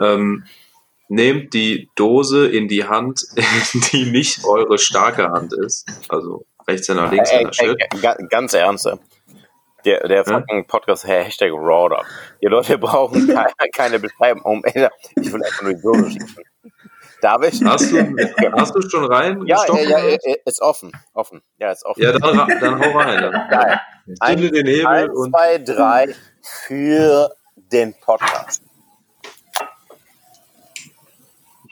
Ähm, 0.00 0.44
nehmt 1.08 1.54
die 1.54 1.88
Dose 1.94 2.46
in 2.48 2.68
die 2.68 2.84
Hand, 2.84 3.26
die 3.92 4.10
nicht 4.10 4.44
eure 4.44 4.78
starke 4.78 5.28
Hand 5.30 5.52
ist. 5.52 5.86
Also 6.08 6.44
Rechtshänder, 6.68 7.10
Ey, 7.12 7.16
Linkshänder, 7.38 7.76
ey, 7.78 8.00
ga- 8.00 8.16
ganz 8.28 8.52
ernst. 8.54 8.86
ey. 8.86 8.94
Der, 9.84 10.08
der 10.08 10.24
fucking 10.24 10.66
Podcast 10.66 11.06
Hashtag 11.06 11.52
Rawdog. 11.52 12.04
Die 12.42 12.46
Leute 12.46 12.76
brauchen 12.76 13.28
keine, 13.32 13.52
keine 13.72 13.98
Beschreibung. 14.00 14.64
Ey, 14.64 14.88
ich 15.14 15.32
will 15.32 15.40
einfach 15.44 15.62
nur 15.62 15.74
die 15.74 15.80
Dose 15.80 16.10
schießen. 16.10 16.42
Darf 17.20 17.42
ich? 17.42 17.64
Hast 17.64 17.90
du, 17.90 17.96
hast 18.52 18.74
du 18.74 18.82
schon 18.88 19.04
rein? 19.04 19.46
Ja, 19.46 19.64
ja, 19.68 19.80
ja, 19.80 19.98
ja, 20.08 20.34
ist 20.44 20.60
offen. 20.60 20.92
Offen. 21.14 21.42
Ja, 21.58 21.72
ist 21.72 21.84
offen. 21.84 22.02
Ja, 22.02 22.12
dann, 22.12 22.48
dann 22.60 22.80
hau 22.80 22.98
rein. 22.98 23.20
Dann. 23.20 23.32
Geil. 23.50 23.80
Zünde 24.24 24.50
den 24.50 24.66
Hebel 24.66 24.86
Eins, 24.86 25.14
und 25.14 25.30
zwei, 25.30 25.58
drei 25.58 26.14
für 26.66 27.30
den 27.56 27.94
Podcast. 28.00 28.62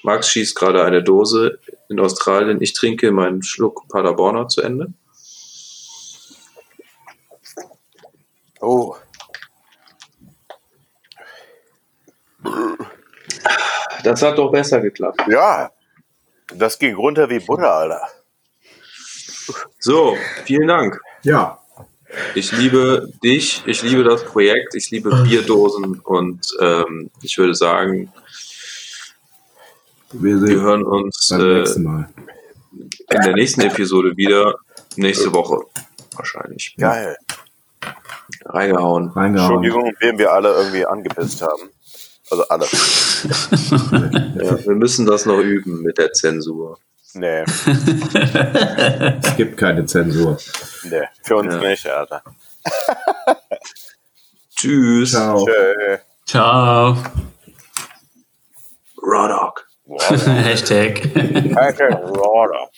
Max 0.03 0.28
schießt 0.28 0.55
gerade 0.57 0.84
eine 0.84 1.03
Dose 1.03 1.61
in 1.88 1.99
Australien. 2.01 2.61
Ich 2.61 2.74
trinke 2.74 3.11
meinen 3.11 3.42
Schluck 3.42 3.88
Paderborner 3.88 4.49
zu 4.49 4.61
Ende. 4.61 4.92
Oh. 8.61 8.97
Das 14.05 14.23
hat 14.23 14.39
doch 14.39 14.51
besser 14.53 14.81
geklappt. 14.81 15.23
Ja. 15.29 15.71
Das 16.55 16.79
ging 16.79 16.95
runter 16.95 17.29
wie 17.31 17.39
Butter, 17.41 17.73
Alter. 17.73 18.03
So, 19.79 20.17
vielen 20.45 20.69
Dank. 20.69 21.01
Ja, 21.23 21.59
Ich 22.35 22.53
liebe 22.53 23.09
dich, 23.23 23.63
ich 23.67 23.83
liebe 23.83 24.05
das 24.05 24.25
Projekt, 24.25 24.75
ich 24.75 24.91
liebe 24.91 25.11
Bierdosen 25.25 26.01
und 26.01 26.47
ähm, 26.61 27.11
ich 27.23 27.37
würde 27.39 27.55
sagen, 27.55 28.13
wir 30.13 30.41
wir 30.41 30.47
sehen 30.47 30.61
hören 30.61 30.83
uns 30.85 31.29
beim 31.31 31.41
äh, 31.41 31.59
nächsten 31.59 31.83
Mal. 31.83 32.09
in 33.11 33.21
der 33.23 33.33
nächsten 33.35 33.61
Episode 33.63 34.17
wieder. 34.17 34.55
Nächste 34.97 35.33
Woche 35.35 35.59
wahrscheinlich. 36.15 36.77
Geil. 36.79 37.17
Reingehauen. 38.45 39.09
Reingehauen. 39.11 39.57
Entschuldigung, 39.65 39.93
wem 39.99 40.19
wir 40.19 40.33
alle 40.33 40.53
irgendwie 40.55 40.87
angepisst 40.87 41.43
haben. 41.43 41.71
Also 42.31 42.49
alle. 42.49 42.66
Ja, 44.45 44.59
wir 44.66 44.75
müssen 44.75 45.07
das 45.07 45.25
noch 45.25 45.39
üben 45.39 45.81
mit 45.83 45.97
der 45.97 46.12
Zensur. 46.12 46.79
Nee, 47.14 47.45
Es 49.22 49.37
gibt 49.37 49.57
keine 49.57 49.87
Zensur. 49.87 50.37
nee. 50.83 51.03
Für 51.22 51.37
uns 51.37 51.55
Ja. 51.55 51.61
nicht, 51.61 51.87
Alter. 51.89 52.22
Tschüss. 54.55 55.12
Ciao. 55.12 55.45
Tschö. 55.47 55.99
Ciao. 56.27 56.97
Roddock. 59.03 59.66
Wow. 59.87 60.01
Hashtag. 60.27 61.01
Hashtag 61.14 61.93
Rawdog. 61.93 62.70